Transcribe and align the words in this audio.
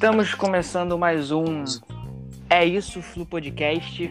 Estamos 0.00 0.34
começando 0.34 0.98
mais 0.98 1.30
um 1.30 1.62
É 2.48 2.64
Isso 2.64 3.02
Flu 3.02 3.26
Podcast. 3.26 4.10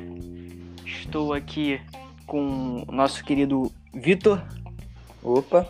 Estou 0.85 1.33
aqui 1.33 1.81
com 2.27 2.85
o 2.87 2.91
nosso 2.91 3.25
querido 3.25 3.71
Vitor 3.91 4.39
Opa, 5.23 5.67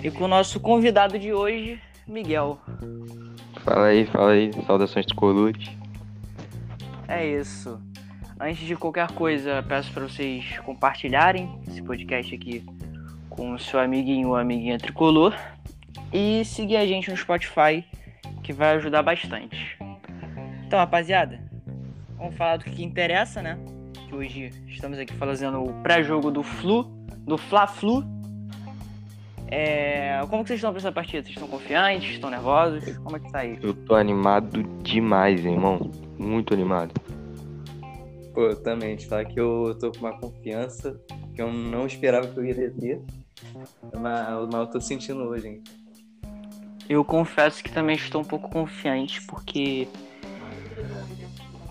e 0.00 0.08
com 0.08 0.26
o 0.26 0.28
nosso 0.28 0.60
convidado 0.60 1.18
de 1.18 1.32
hoje, 1.32 1.80
Miguel. 2.06 2.60
Fala 3.64 3.86
aí, 3.86 4.06
fala 4.06 4.30
aí, 4.30 4.52
saudações 4.68 5.04
do 5.04 5.16
Colute. 5.16 5.76
É 7.08 7.26
isso. 7.26 7.82
Antes 8.38 8.64
de 8.64 8.76
qualquer 8.76 9.10
coisa, 9.14 9.64
peço 9.66 9.92
para 9.92 10.04
vocês 10.04 10.60
compartilharem 10.60 11.60
esse 11.66 11.82
podcast 11.82 12.32
aqui 12.32 12.64
com 13.28 13.54
o 13.54 13.58
seu 13.58 13.80
amiguinho 13.80 14.28
ou 14.28 14.36
amiguinha 14.36 14.78
tricolor 14.78 15.36
e 16.12 16.44
seguir 16.44 16.76
a 16.76 16.86
gente 16.86 17.10
no 17.10 17.16
Spotify, 17.16 17.84
que 18.44 18.52
vai 18.52 18.76
ajudar 18.76 19.02
bastante. 19.02 19.76
Então, 20.66 20.78
rapaziada, 20.78 21.40
vamos 22.16 22.36
falar 22.36 22.58
do 22.58 22.64
que 22.64 22.84
interessa, 22.84 23.42
né? 23.42 23.58
Que 24.06 24.14
hoje 24.14 24.50
estamos 24.68 24.98
aqui 24.98 25.14
fazendo 25.14 25.64
o 25.64 25.72
pré-jogo 25.82 26.30
do 26.30 26.42
Flu, 26.42 26.84
do 27.26 27.38
Fla-Flu. 27.38 28.04
É... 29.48 30.20
Como 30.28 30.42
que 30.42 30.48
vocês 30.48 30.58
estão 30.58 30.72
pra 30.72 30.78
essa 30.78 30.92
partida? 30.92 31.22
Vocês 31.22 31.34
estão 31.34 31.48
confiantes? 31.48 32.10
Estão 32.10 32.28
nervosos? 32.28 32.98
Como 32.98 33.16
é 33.16 33.20
que 33.20 33.32
tá 33.32 33.38
aí? 33.40 33.58
Eu 33.62 33.72
tô 33.72 33.94
animado 33.94 34.62
demais, 34.82 35.42
irmão. 35.42 35.90
Muito 36.18 36.52
animado. 36.52 36.92
pô, 38.34 38.42
eu 38.42 38.62
também, 38.62 38.94
te 38.96 39.06
falar 39.06 39.24
que 39.24 39.40
eu 39.40 39.74
tô 39.80 39.90
com 39.90 40.00
uma 40.00 40.18
confiança 40.18 41.00
que 41.34 41.40
eu 41.40 41.50
não 41.50 41.86
esperava 41.86 42.28
que 42.28 42.38
eu 42.38 42.44
iria 42.44 42.70
ter. 42.70 43.00
Mas, 43.98 44.48
mas 44.52 44.60
eu 44.60 44.66
tô 44.66 44.80
sentindo 44.80 45.22
hoje, 45.22 45.48
hein? 45.48 45.62
Eu 46.88 47.04
confesso 47.04 47.62
que 47.62 47.70
também 47.72 47.96
estou 47.96 48.20
um 48.20 48.24
pouco 48.24 48.48
confiante, 48.50 49.22
porque. 49.22 49.88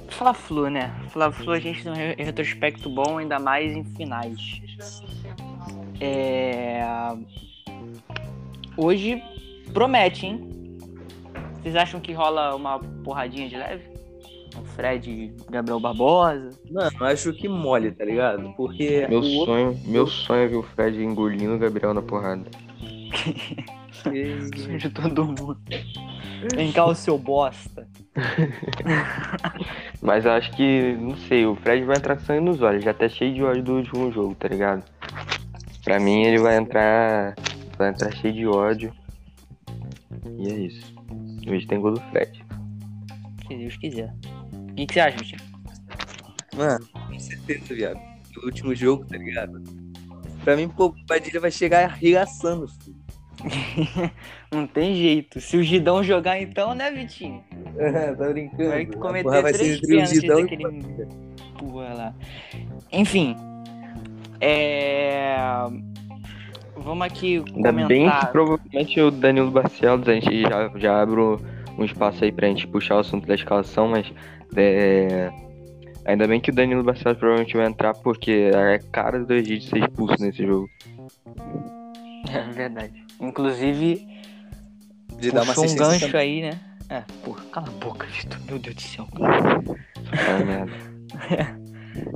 Fla-Flu, 0.10 0.70
né? 0.70 0.94
Fla-Flu 1.10 1.52
a 1.54 1.60
gente 1.60 1.84
tem 1.84 1.92
um 1.92 1.96
re- 1.96 2.16
retrospecto 2.18 2.90
bom, 2.90 3.18
ainda 3.18 3.40
mais 3.40 3.72
em 3.76 3.84
finais. 3.84 4.62
É... 6.00 6.82
Hoje 8.78 9.22
promete, 9.74 10.26
hein? 10.28 10.50
Vocês 11.62 11.76
acham 11.76 12.00
que 12.00 12.12
rola 12.14 12.56
uma 12.56 12.80
porradinha 13.04 13.48
de 13.48 13.56
leve? 13.56 13.84
O 14.56 14.64
Fred 14.76 15.10
e 15.10 15.34
Gabriel 15.50 15.80
Barbosa? 15.80 16.50
Mano, 16.70 16.92
eu 17.00 17.06
acho 17.08 17.34
que 17.34 17.48
mole, 17.48 17.92
tá 17.92 18.06
ligado? 18.06 18.54
Porque 18.56 19.08
Meu 19.08 19.20
o 19.20 19.24
outro 19.38 19.46
sonho, 19.54 19.80
meu 19.86 20.06
sonho 20.06 20.44
é 20.44 20.48
ver 20.48 20.58
o 20.58 20.64
Fred 20.64 21.02
engolindo 21.04 21.56
o 21.56 21.60
Gabriel 21.60 21.94
na 21.94 22.02
porrada. 22.04 22.44
De 24.12 24.90
todo 24.90 25.26
mundo. 25.26 25.58
Vem 26.56 26.72
cá 26.72 26.86
o 26.86 26.96
seu 26.96 27.18
bosta. 27.18 27.88
Mas 30.02 30.26
eu 30.26 30.32
acho 30.32 30.52
que, 30.52 30.94
não 31.00 31.16
sei, 31.16 31.46
o 31.46 31.56
Fred 31.56 31.86
vai 31.86 31.98
entrar 31.98 32.18
com 32.18 32.24
sangue 32.24 32.42
nos 32.42 32.62
olhos. 32.62 32.84
Já 32.84 32.94
tá 32.94 33.08
cheio 33.08 33.34
de 33.34 33.44
ódio 33.44 33.64
do 33.64 33.76
último 33.76 34.12
jogo, 34.12 34.36
tá 34.36 34.48
ligado? 34.48 34.84
Pra 35.84 36.00
mim 36.00 36.24
ele 36.24 36.40
vai 36.40 36.58
entrar. 36.58 37.36
Vai 37.78 37.90
entrar 37.90 38.12
cheio 38.14 38.34
de 38.34 38.46
ódio. 38.46 38.94
E 40.38 40.48
é 40.48 40.54
isso. 40.54 40.94
Hoje 41.48 41.66
tem 41.66 41.80
gol 41.80 41.94
do 41.94 42.02
Fred. 42.12 42.44
Se 43.48 43.56
Deus 43.56 43.78
quiser. 43.78 44.14
O 44.54 44.76
que, 44.76 44.86
que 44.86 44.94
você 44.94 45.00
acha, 45.00 45.18
Vitinho? 45.18 45.42
Mano, 46.56 46.86
com 46.94 47.20
certeza, 47.20 47.74
viado. 47.74 48.00
No 48.36 48.46
último 48.46 48.76
jogo, 48.76 49.06
tá 49.06 49.18
ligado? 49.18 49.62
Pra 50.44 50.56
mim, 50.56 50.68
pô, 50.68 50.88
o 50.88 51.06
Padilha 51.06 51.40
vai 51.40 51.52
chegar 51.52 51.86
arregaçando, 51.86 52.68
filho. 52.68 52.83
Não 54.52 54.68
tem 54.68 54.96
jeito. 54.96 55.40
Se 55.42 55.58
o 55.58 55.64
Gidão 55.64 56.04
jogar 56.04 56.40
então, 56.42 56.74
né, 56.74 56.92
Vitinho? 56.92 57.44
tá 58.18 58.30
brincando. 58.30 58.70
Vai 58.70 58.86
cometer 58.86 59.24
porra 59.24 59.42
vai 59.42 59.54
ser 59.54 59.60
três 59.60 59.82
pênaltis 59.82 60.22
Gidão 60.22 60.40
e 60.40 60.44
daquele... 60.44 61.08
Porra 61.58 61.94
lá. 61.94 62.14
Enfim. 62.92 63.36
É... 64.40 65.38
Vamos 66.78 67.06
aqui 67.06 67.44
Ainda 67.56 67.72
bem 67.72 67.88
que 67.88 68.10
comentar... 68.10 68.32
provavelmente 68.32 69.00
o 69.00 69.12
Danilo 69.12 69.52
Barcelos, 69.52 70.08
a 70.08 70.14
gente 70.14 70.42
já, 70.42 70.72
já 70.76 71.02
abre 71.02 71.20
um- 71.20 71.38
um 71.78 71.86
espaço 71.86 72.24
aí 72.24 72.32
pra 72.32 72.48
gente 72.48 72.68
puxar 72.68 72.96
o 72.96 73.00
assunto 73.00 73.26
da 73.26 73.36
escalação, 73.36 73.88
mas 73.88 74.12
é, 74.56 75.32
ainda 76.06 76.28
bem 76.28 76.42
que 76.42 76.50
o 76.50 76.54
Danilo 76.54 76.84
Barcelos 76.84 77.18
provavelmente 77.18 77.56
vai 77.56 77.68
entrar, 77.68 77.94
porque 77.94 78.52
é 78.54 78.80
cara 78.92 79.24
do 79.24 79.34
Egito 79.34 79.66
ser 79.66 79.80
expulso 79.80 80.16
nesse 80.20 80.46
jogo. 80.46 80.68
É 82.34 82.52
verdade. 82.52 83.04
Inclusive, 83.20 84.08
de 85.20 85.32
dar 85.32 85.44
uma 85.44 85.54
um 85.54 85.76
gancho 85.76 86.08
também. 86.08 86.22
aí, 86.22 86.42
né? 86.42 86.60
É, 86.90 87.02
porra, 87.24 87.44
cala 87.46 87.68
a 87.68 87.72
boca, 87.72 88.06
Vitor. 88.08 88.40
Meu 88.46 88.60
Deus 88.60 88.76
do 88.76 88.82
céu. 88.82 89.08
Merda. 90.46 91.74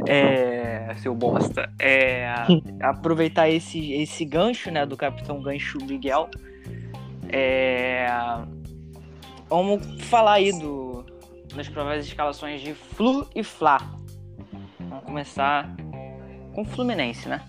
É, 0.07 0.95
seu 1.01 1.13
bosta. 1.13 1.71
É, 1.79 2.27
aproveitar 2.81 3.49
esse, 3.49 3.93
esse 3.93 4.25
gancho, 4.25 4.71
né, 4.71 4.85
do 4.85 4.97
Capitão 4.97 5.41
Gancho 5.41 5.77
Miguel. 5.83 6.29
É, 7.29 8.07
vamos 9.49 9.85
falar 10.05 10.33
aí 10.33 10.51
do, 10.57 11.05
das 11.55 11.67
prováveis 11.69 12.05
escalações 12.05 12.61
de 12.61 12.73
Flu 12.73 13.27
e 13.35 13.43
Fla. 13.43 13.77
Vamos 14.79 15.05
começar 15.05 15.75
com 16.53 16.61
o 16.61 16.65
Fluminense, 16.65 17.29
né? 17.29 17.41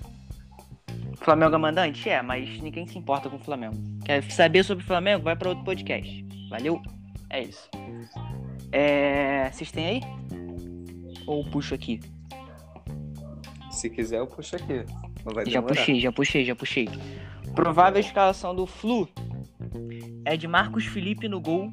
Flamengo 1.21 1.55
é 1.55 1.59
mandante? 1.59 2.09
É, 2.09 2.23
mas 2.23 2.61
ninguém 2.61 2.87
se 2.87 2.99
importa 2.99 3.29
com 3.29 3.37
o 3.37 3.41
Flamengo. 3.41 3.77
Quer 4.05 4.23
saber 4.31 4.65
sobre 4.65 4.85
o 4.85 4.87
Flamengo? 4.87 5.25
Vai 5.25 5.37
para 5.37 5.49
outro 5.49 5.65
podcast. 5.65 6.27
Valeu? 6.49 6.81
É 7.31 7.43
isso. 7.43 7.69
É, 8.73 9.51
vocês 9.51 9.71
têm 9.71 9.87
aí? 9.87 10.01
Ou 11.27 11.45
puxo 11.45 11.75
aqui? 11.75 12.01
Se 13.71 13.91
quiser, 13.91 14.19
eu 14.19 14.27
puxo 14.27 14.57
aqui. 14.57 14.85
Já 15.47 15.63
puxei, 15.63 16.01
já 16.01 16.13
puxei, 16.13 16.45
já 16.45 16.55
puxei. 16.55 16.89
Provável 17.55 18.01
escalação 18.01 18.55
do 18.55 18.67
Flu 18.67 19.09
é 20.25 20.37
de 20.37 20.47
Marcos 20.47 20.87
Felipe 20.87 21.29
no 21.29 21.41
gol, 21.41 21.71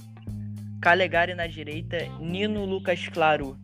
Calegari 0.82 1.34
na 1.34 1.48
direita, 1.48 1.98
Nino 2.20 2.66
Lucas 2.66 3.08
Claro 3.08 3.58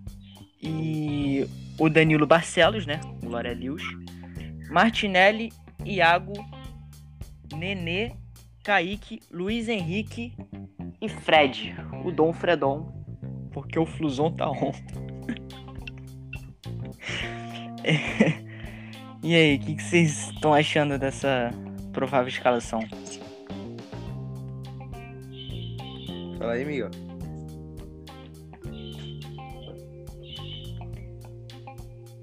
e 0.62 1.46
o 1.78 1.90
Danilo 1.90 2.26
Barcelos, 2.26 2.86
né? 2.86 3.02
Glória 3.22 3.52
a 3.52 3.54
Deus. 3.54 3.84
Martinelli, 4.70 5.52
Iago, 5.86 6.34
Nenê, 7.56 8.14
Kaique, 8.64 9.20
Luiz 9.32 9.68
Henrique 9.68 10.34
e 11.02 11.10
Fred. 11.10 11.76
O 12.06 12.12
Dom 12.12 12.34
Fredon. 12.34 12.92
Porque 13.52 13.78
o 13.78 13.86
Flusão 13.86 14.32
tá 14.32 14.50
on. 14.50 14.72
E 19.24 19.36
aí, 19.36 19.58
o 19.58 19.60
que, 19.60 19.80
vocês 19.80 20.32
estão 20.32 20.52
achando 20.52 20.98
dessa 20.98 21.52
provável 21.94 22.28
escalação? 22.28 22.80
Fala 26.40 26.54
aí, 26.54 26.66
Miguel. 26.66 26.90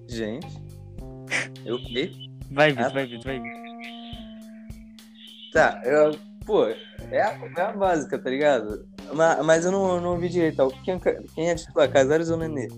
Gente. 0.09 0.49
Eu 1.65 1.79
vi. 1.79 2.28
Vai, 2.51 2.71
Vitor, 2.71 2.87
Ah. 2.87 2.89
vai, 2.91 3.07
Vitor, 3.07 3.25
vai, 3.25 3.41
Vitor. 3.41 3.69
Tá, 5.53 5.81
eu. 5.85 6.19
Pô, 6.45 6.67
é 6.67 7.21
a, 7.23 7.39
é 7.57 7.61
a 7.61 7.73
básica, 7.73 8.19
tá 8.19 8.31
ligado? 8.31 8.87
Mas, 9.15 9.45
mas 9.45 9.65
eu 9.67 9.73
não, 9.73 10.01
não 10.01 10.11
ouvi 10.13 10.29
direito. 10.29 10.61
ó. 10.61 10.71
Quem, 10.85 10.99
quem 11.35 11.51
é 11.51 11.55
titular, 11.55 11.91
Casares 11.91 12.31
ou 12.31 12.39
Nenê? 12.39 12.69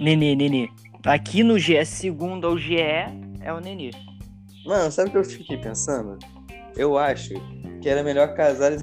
Nenê, 0.00 0.34
Nenê. 0.34 0.68
Aqui 1.04 1.42
no 1.42 1.58
GE, 1.58 1.84
segundo 1.86 2.46
ao 2.46 2.58
GE, 2.58 2.76
é 2.78 3.52
o 3.52 3.60
Nenê. 3.60 3.90
Mano, 4.66 4.90
sabe 4.90 5.08
o 5.08 5.12
que 5.12 5.18
eu 5.18 5.24
fiquei 5.24 5.56
pensando? 5.58 6.18
Eu 6.76 6.98
acho 6.98 7.34
que 7.80 7.88
era 7.88 8.02
melhor 8.02 8.34
Casares. 8.34 8.82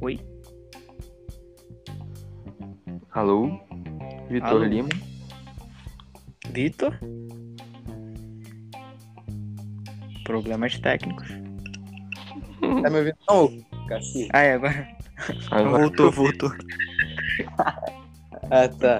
Oi? 0.00 0.18
Alô? 3.12 3.50
Vitor 4.28 4.48
Alô? 4.48 4.64
Lima? 4.64 4.88
Vitor? 6.52 6.98
Problemas 10.24 10.78
técnicos. 10.78 11.28
Tá 12.82 12.90
me 12.90 12.98
ouvindo? 12.98 13.16
Não. 13.28 13.50
Ah, 14.32 14.40
é, 14.42 14.54
agora. 14.54 14.88
Agora- 15.50 15.78
Voltou, 15.78 16.10
voltou. 16.12 16.50
Ah, 18.52 18.66
tá. 18.68 18.98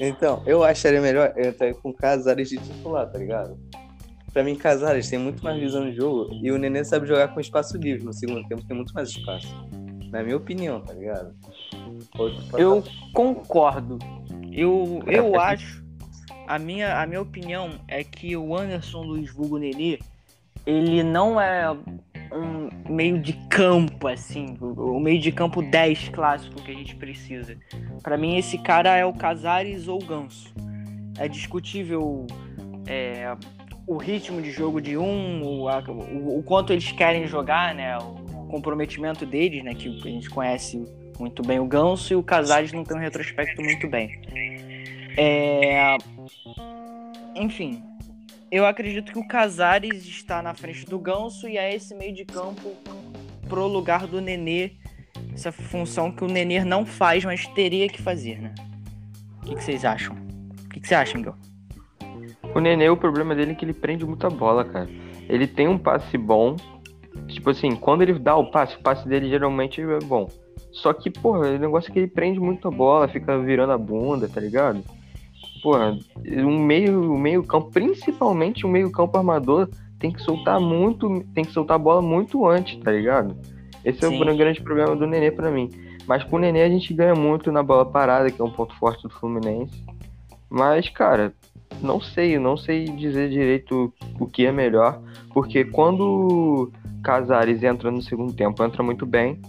Então, 0.00 0.42
eu 0.46 0.64
acharia 0.64 1.00
melhor 1.00 1.34
eu 1.36 1.50
estar 1.50 1.74
com 1.74 1.92
Casares 1.92 2.48
de 2.48 2.56
titular, 2.56 3.06
tá 3.10 3.18
ligado? 3.18 3.58
Pra 4.32 4.42
mim, 4.42 4.54
Casares 4.56 5.08
tem 5.10 5.18
muito 5.18 5.44
mais 5.44 5.60
visão 5.60 5.84
de 5.84 5.94
jogo 5.94 6.32
e 6.42 6.50
o 6.50 6.56
Nenê 6.58 6.82
sabe 6.82 7.06
jogar 7.06 7.28
com 7.28 7.40
espaço 7.40 7.76
livre 7.76 8.02
no 8.02 8.12
segundo 8.14 8.42
tempo, 8.48 8.64
tem 8.66 8.74
muito 8.76 8.94
mais 8.94 9.10
espaço. 9.10 9.54
Na 10.10 10.22
minha 10.22 10.36
opinião, 10.36 10.80
tá 10.80 10.94
ligado? 10.94 11.34
Eu 12.56 12.82
concordo. 13.12 13.98
Eu, 14.50 15.02
eu 15.06 15.38
acho. 15.38 15.83
A 16.46 16.58
minha, 16.58 17.00
a 17.00 17.06
minha 17.06 17.20
opinião 17.20 17.80
é 17.88 18.04
que 18.04 18.36
o 18.36 18.56
Anderson 18.56 19.02
Luiz 19.02 19.32
Vulgo 19.32 19.58
Nenê, 19.58 19.98
ele 20.66 21.02
não 21.02 21.40
é 21.40 21.70
um 22.32 22.92
meio 22.92 23.18
de 23.18 23.32
campo, 23.48 24.08
assim, 24.08 24.56
o, 24.60 24.98
meio 24.98 25.20
de 25.20 25.30
campo 25.30 25.62
10 25.62 26.08
clássico 26.10 26.60
que 26.62 26.70
a 26.70 26.74
gente 26.74 26.96
precisa. 26.96 27.56
Para 28.02 28.16
mim, 28.16 28.36
esse 28.36 28.58
cara 28.58 28.96
é 28.96 29.04
o 29.04 29.12
Casares 29.12 29.88
ou 29.88 30.02
o 30.02 30.04
Ganso. 30.04 30.52
É 31.18 31.28
discutível 31.28 32.26
é, 32.86 33.34
o 33.86 33.96
ritmo 33.96 34.42
de 34.42 34.50
jogo 34.50 34.80
de 34.80 34.96
um, 34.96 35.42
o, 35.44 35.68
a, 35.68 35.78
o, 35.80 36.38
o, 36.38 36.42
quanto 36.42 36.72
eles 36.72 36.90
querem 36.92 37.26
jogar, 37.26 37.74
né? 37.74 37.96
O 37.98 38.46
comprometimento 38.48 39.24
deles, 39.24 39.62
né? 39.62 39.74
Que 39.74 39.88
a 39.88 40.10
gente 40.10 40.28
conhece 40.28 40.84
muito 41.18 41.42
bem 41.42 41.60
o 41.60 41.66
Ganso 41.66 42.12
e 42.12 42.16
o 42.16 42.22
Casares 42.22 42.72
não 42.72 42.84
tem 42.84 42.96
um 42.96 43.00
retrospecto 43.00 43.62
muito 43.62 43.88
bem. 43.88 44.20
É... 45.16 45.96
Enfim, 47.34 47.82
eu 48.50 48.66
acredito 48.66 49.12
que 49.12 49.18
o 49.18 49.26
Casares 49.26 50.04
está 50.06 50.40
na 50.42 50.54
frente 50.54 50.86
do 50.86 50.98
Ganso 50.98 51.48
e 51.48 51.56
é 51.56 51.74
esse 51.74 51.94
meio 51.94 52.14
de 52.14 52.24
campo 52.24 52.72
pro 53.48 53.66
lugar 53.66 54.06
do 54.06 54.20
Nenê. 54.20 54.72
Essa 55.32 55.50
função 55.50 56.12
que 56.12 56.22
o 56.22 56.28
Nenê 56.28 56.64
não 56.64 56.86
faz, 56.86 57.24
mas 57.24 57.46
teria 57.48 57.88
que 57.88 58.00
fazer, 58.00 58.40
né? 58.40 58.54
O 59.42 59.46
que, 59.46 59.56
que 59.56 59.64
vocês 59.64 59.84
acham? 59.84 60.16
O 60.64 60.68
que, 60.68 60.80
que 60.80 60.86
você 60.86 60.94
acha, 60.94 61.18
Miguel? 61.18 61.34
O 62.54 62.60
Nenê, 62.60 62.88
o 62.88 62.96
problema 62.96 63.34
dele 63.34 63.52
é 63.52 63.54
que 63.54 63.64
ele 63.64 63.74
prende 63.74 64.04
muita 64.06 64.30
bola, 64.30 64.64
cara. 64.64 64.88
Ele 65.28 65.46
tem 65.46 65.66
um 65.66 65.76
passe 65.76 66.16
bom. 66.16 66.54
Tipo 67.26 67.50
assim, 67.50 67.74
quando 67.74 68.02
ele 68.02 68.18
dá 68.18 68.36
o 68.36 68.50
passe, 68.50 68.76
o 68.76 68.80
passe 68.80 69.08
dele 69.08 69.28
geralmente 69.28 69.80
é 69.80 69.98
bom. 69.98 70.28
Só 70.70 70.92
que, 70.92 71.10
porra, 71.10 71.48
o 71.50 71.58
negócio 71.58 71.90
é 71.90 71.92
que 71.92 71.98
ele 71.98 72.08
prende 72.08 72.38
muito 72.38 72.68
a 72.68 72.70
bola, 72.70 73.08
fica 73.08 73.38
virando 73.38 73.72
a 73.72 73.78
bunda, 73.78 74.28
tá 74.28 74.40
ligado? 74.40 74.82
Porra, 75.64 75.98
um 76.26 76.58
meio, 76.58 77.10
um 77.10 77.16
meio 77.16 77.42
campo, 77.42 77.70
principalmente 77.70 78.66
o 78.66 78.68
um 78.68 78.72
meio 78.72 78.92
campo 78.92 79.16
armador, 79.16 79.66
tem 79.98 80.12
que 80.12 80.20
soltar 80.20 80.60
muito, 80.60 81.24
tem 81.32 81.42
que 81.42 81.52
soltar 81.52 81.76
a 81.76 81.78
bola 81.78 82.02
muito 82.02 82.46
antes, 82.46 82.78
tá 82.80 82.92
ligado? 82.92 83.34
Esse 83.82 84.00
Sim. 84.00 84.22
é 84.22 84.30
o 84.30 84.36
grande 84.36 84.60
problema 84.60 84.94
do 84.94 85.06
Nenê 85.06 85.30
para 85.30 85.50
mim. 85.50 85.70
Mas 86.06 86.22
com 86.22 86.36
o 86.36 86.38
Nenê 86.38 86.60
a 86.60 86.68
gente 86.68 86.92
ganha 86.92 87.14
muito 87.14 87.50
na 87.50 87.62
bola 87.62 87.86
parada, 87.86 88.30
que 88.30 88.38
é 88.38 88.44
um 88.44 88.50
ponto 88.50 88.74
forte 88.74 89.04
do 89.04 89.08
Fluminense. 89.08 89.82
Mas, 90.50 90.90
cara, 90.90 91.32
não 91.80 91.98
sei, 91.98 92.38
não 92.38 92.58
sei 92.58 92.84
dizer 92.84 93.30
direito 93.30 93.90
o 94.20 94.26
que 94.26 94.44
é 94.44 94.52
melhor, 94.52 95.00
porque 95.32 95.64
quando 95.64 96.70
Casares 97.02 97.62
entra 97.62 97.90
no 97.90 98.02
segundo 98.02 98.34
tempo, 98.34 98.62
entra 98.62 98.82
muito 98.82 99.06
bem. 99.06 99.40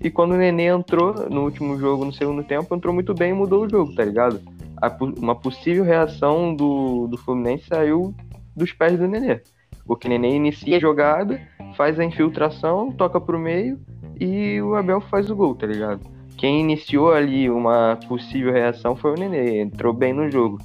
E 0.00 0.10
quando 0.10 0.34
o 0.34 0.36
Nenê 0.36 0.66
entrou 0.66 1.28
no 1.28 1.42
último 1.42 1.76
jogo, 1.76 2.04
no 2.04 2.12
segundo 2.12 2.44
tempo, 2.44 2.72
entrou 2.72 2.94
muito 2.94 3.12
bem 3.12 3.30
e 3.30 3.34
mudou 3.34 3.64
o 3.64 3.68
jogo, 3.68 3.92
tá 3.96 4.04
ligado? 4.04 4.40
A, 4.80 4.94
uma 5.18 5.34
possível 5.34 5.84
reação 5.84 6.54
do, 6.54 7.06
do 7.08 7.16
Fluminense 7.16 7.66
saiu 7.66 8.14
dos 8.54 8.72
pés 8.72 8.98
do 8.98 9.06
Nenê. 9.06 9.40
Porque 9.86 10.08
o 10.08 10.10
Nenê 10.10 10.34
inicia 10.34 10.76
a 10.76 10.80
jogada, 10.80 11.40
faz 11.76 11.98
a 11.98 12.04
infiltração, 12.04 12.90
toca 12.92 13.20
pro 13.20 13.38
meio 13.38 13.78
e 14.18 14.60
o 14.60 14.74
Abel 14.74 15.00
faz 15.00 15.30
o 15.30 15.36
gol, 15.36 15.54
tá 15.54 15.66
ligado? 15.66 16.00
Quem 16.36 16.60
iniciou 16.60 17.12
ali 17.12 17.48
uma 17.48 17.98
possível 18.08 18.52
reação 18.52 18.96
foi 18.96 19.12
o 19.12 19.14
Nenê, 19.14 19.60
entrou 19.60 19.92
bem 19.92 20.12
no 20.12 20.30
jogo. 20.30 20.58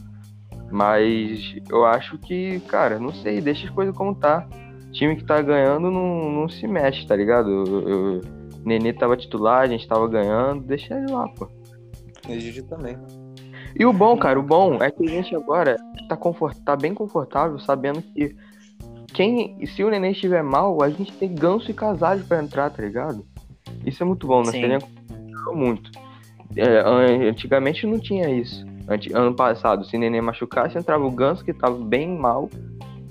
Mas 0.69 1.55
eu 1.69 1.85
acho 1.85 2.17
que, 2.17 2.59
cara, 2.61 2.97
não 2.97 3.13
sei, 3.13 3.41
deixa 3.41 3.67
as 3.67 3.73
coisas 3.73 3.95
como 3.95 4.15
tá. 4.15 4.47
Time 4.91 5.15
que 5.15 5.23
tá 5.23 5.41
ganhando 5.41 5.89
não, 5.91 6.31
não 6.31 6.49
se 6.49 6.67
mexe, 6.67 7.05
tá 7.05 7.15
ligado? 7.15 7.49
Eu, 7.49 7.89
eu, 7.89 8.21
Nenê 8.65 8.91
tava 8.93 9.15
titular, 9.15 9.61
a 9.61 9.67
gente 9.67 9.87
tava 9.87 10.07
ganhando, 10.07 10.63
deixa 10.63 10.97
ele 10.97 11.11
lá, 11.11 11.27
pô. 11.29 11.47
Egídio 12.27 12.63
também. 12.65 12.97
E 13.77 13.85
o 13.85 13.93
bom, 13.93 14.17
cara, 14.17 14.39
o 14.39 14.43
bom 14.43 14.81
é 14.81 14.91
que 14.91 15.03
a 15.03 15.09
gente 15.09 15.35
agora 15.35 15.77
tá, 16.07 16.15
confort... 16.15 16.57
tá 16.63 16.75
bem 16.75 16.93
confortável 16.93 17.57
sabendo 17.59 18.01
que 18.01 18.35
quem, 19.13 19.65
se 19.65 19.83
o 19.83 19.89
Nenê 19.89 20.11
estiver 20.11 20.43
mal, 20.43 20.81
a 20.81 20.89
gente 20.89 21.11
tem 21.13 21.33
Ganso 21.33 21.69
e 21.69 21.73
Casares 21.73 22.23
para 22.23 22.41
entrar, 22.41 22.69
tá 22.69 22.81
ligado? 22.81 23.25
Isso 23.85 24.01
é 24.03 24.05
muito 24.05 24.25
bom, 24.27 24.41
né? 24.43 24.51
Seria 24.51 24.79
muito. 25.53 25.91
É, 26.55 27.27
antigamente 27.29 27.85
não 27.85 27.99
tinha 27.99 28.29
isso. 28.29 28.65
Ano 29.13 29.33
passado, 29.33 29.85
se 29.85 29.95
o 29.95 29.99
Nenê 29.99 30.21
machucasse, 30.21 30.77
entrava 30.77 31.05
o 31.05 31.11
Ganso, 31.11 31.43
que 31.43 31.53
tava 31.53 31.77
bem 31.77 32.09
mal, 32.17 32.49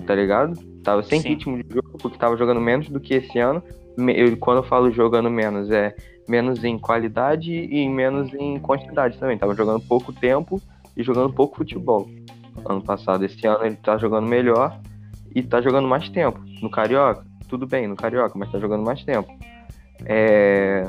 tá 0.05 0.15
ligado? 0.15 0.57
Tava 0.83 1.03
sem 1.03 1.21
Sim. 1.21 1.29
ritmo 1.29 1.63
de 1.63 1.73
jogo, 1.73 1.97
porque 1.99 2.17
tava 2.17 2.35
jogando 2.37 2.59
menos 2.59 2.89
do 2.89 2.99
que 2.99 3.15
esse 3.15 3.37
ano 3.39 3.63
eu, 3.97 4.37
quando 4.37 4.57
eu 4.57 4.63
falo 4.63 4.91
jogando 4.91 5.29
menos, 5.29 5.69
é 5.69 5.95
menos 6.31 6.63
em 6.63 6.79
qualidade 6.79 7.51
e 7.51 7.89
menos 7.89 8.33
em 8.33 8.57
quantidade 8.57 9.17
também. 9.17 9.37
Tava 9.37 9.53
jogando 9.53 9.81
pouco 9.81 10.13
tempo 10.13 10.61
e 10.95 11.03
jogando 11.03 11.33
pouco 11.33 11.57
futebol. 11.57 12.09
Ano 12.65 12.81
passado, 12.81 13.25
esse 13.25 13.45
ano 13.45 13.65
ele 13.65 13.75
tá 13.75 13.97
jogando 13.97 14.27
melhor 14.27 14.79
e 15.35 15.43
tá 15.43 15.61
jogando 15.61 15.89
mais 15.89 16.07
tempo. 16.07 16.39
No 16.61 16.69
Carioca, 16.69 17.25
tudo 17.49 17.67
bem, 17.67 17.85
no 17.85 17.97
Carioca, 17.97 18.39
mas 18.39 18.49
tá 18.49 18.59
jogando 18.59 18.85
mais 18.85 19.03
tempo. 19.03 19.29
É... 20.05 20.85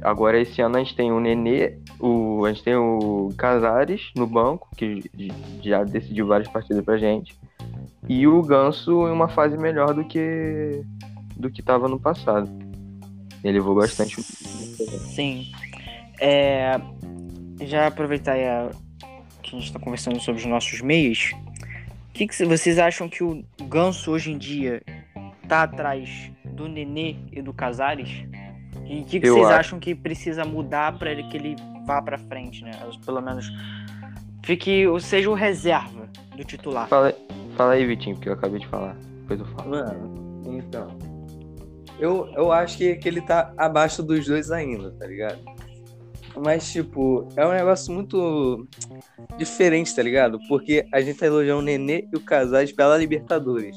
Agora 0.00 0.40
esse 0.40 0.62
ano 0.62 0.76
a 0.76 0.78
gente 0.78 0.96
tem 0.96 1.12
o 1.12 1.20
Nenê, 1.20 1.76
o... 2.00 2.46
a 2.46 2.48
gente 2.52 2.64
tem 2.64 2.74
o 2.74 3.28
Casares 3.36 4.10
no 4.16 4.26
banco, 4.26 4.68
que 4.74 5.10
já 5.62 5.84
decidiu 5.84 6.26
várias 6.26 6.48
partidas 6.48 6.82
pra 6.82 6.96
gente. 6.96 7.38
E 8.08 8.26
o 8.26 8.40
Ganso 8.40 9.06
em 9.08 9.10
uma 9.10 9.28
fase 9.28 9.58
melhor 9.58 9.92
do 9.92 10.04
que 10.04 10.82
do 11.36 11.50
que 11.50 11.60
estava 11.60 11.86
no 11.86 12.00
passado. 12.00 12.67
Ele 13.48 13.58
evoluiu 13.58 13.82
bastante. 13.82 14.22
Sim. 14.22 15.50
É, 16.20 16.80
já 17.62 17.86
aproveitar 17.86 18.36
a, 18.36 18.70
que 19.42 19.56
a 19.56 19.58
gente 19.58 19.66
está 19.66 19.78
conversando 19.78 20.20
sobre 20.20 20.40
os 20.40 20.46
nossos 20.46 20.80
meios. 20.80 21.32
O 22.10 22.12
que, 22.12 22.26
que, 22.26 22.44
vocês 22.44 22.78
acham 22.78 23.08
que 23.08 23.22
o 23.22 23.44
Ganso 23.68 24.10
hoje 24.10 24.32
em 24.32 24.38
dia 24.38 24.82
tá 25.48 25.62
atrás 25.62 26.30
do 26.44 26.68
Nenê 26.68 27.16
e 27.32 27.40
do 27.40 27.52
Casares? 27.52 28.24
E 28.84 29.00
o 29.00 29.04
que, 29.04 29.20
que 29.20 29.30
vocês 29.30 29.46
acho. 29.46 29.60
acham 29.60 29.80
que 29.80 29.94
precisa 29.94 30.44
mudar 30.44 30.98
para 30.98 31.12
ele 31.12 31.22
que 31.24 31.36
ele 31.36 31.56
vá 31.86 32.02
para 32.02 32.18
frente, 32.18 32.62
né? 32.64 32.72
Pelo 33.04 33.20
menos 33.20 33.50
fique, 34.42 34.84
seja 35.00 35.30
o 35.30 35.34
reserva 35.34 36.08
do 36.36 36.44
titular. 36.44 36.88
Fala, 36.88 37.14
fala 37.56 37.72
aí, 37.72 37.86
Vitinho, 37.86 38.16
porque 38.16 38.28
eu 38.28 38.32
acabei 38.32 38.60
de 38.60 38.66
falar. 38.66 38.96
Depois 39.20 39.40
eu 39.40 39.46
falo. 39.46 39.70
Mano, 39.70 40.52
então, 40.58 40.98
eu, 41.98 42.28
eu 42.36 42.52
acho 42.52 42.78
que, 42.78 42.94
que 42.96 43.08
ele 43.08 43.20
tá 43.20 43.52
abaixo 43.56 44.02
dos 44.02 44.26
dois 44.26 44.50
ainda, 44.50 44.90
tá 44.92 45.06
ligado? 45.06 45.38
Mas, 46.36 46.70
tipo, 46.70 47.28
é 47.36 47.44
um 47.44 47.50
negócio 47.50 47.92
muito 47.92 48.66
diferente, 49.36 49.94
tá 49.94 50.02
ligado? 50.02 50.38
Porque 50.48 50.86
a 50.92 51.00
gente 51.00 51.18
tá 51.18 51.26
elogiando 51.26 51.60
o 51.60 51.64
Nenê 51.64 52.08
e 52.12 52.16
o 52.16 52.20
Casares 52.20 52.72
pela 52.72 52.96
Libertadores. 52.96 53.76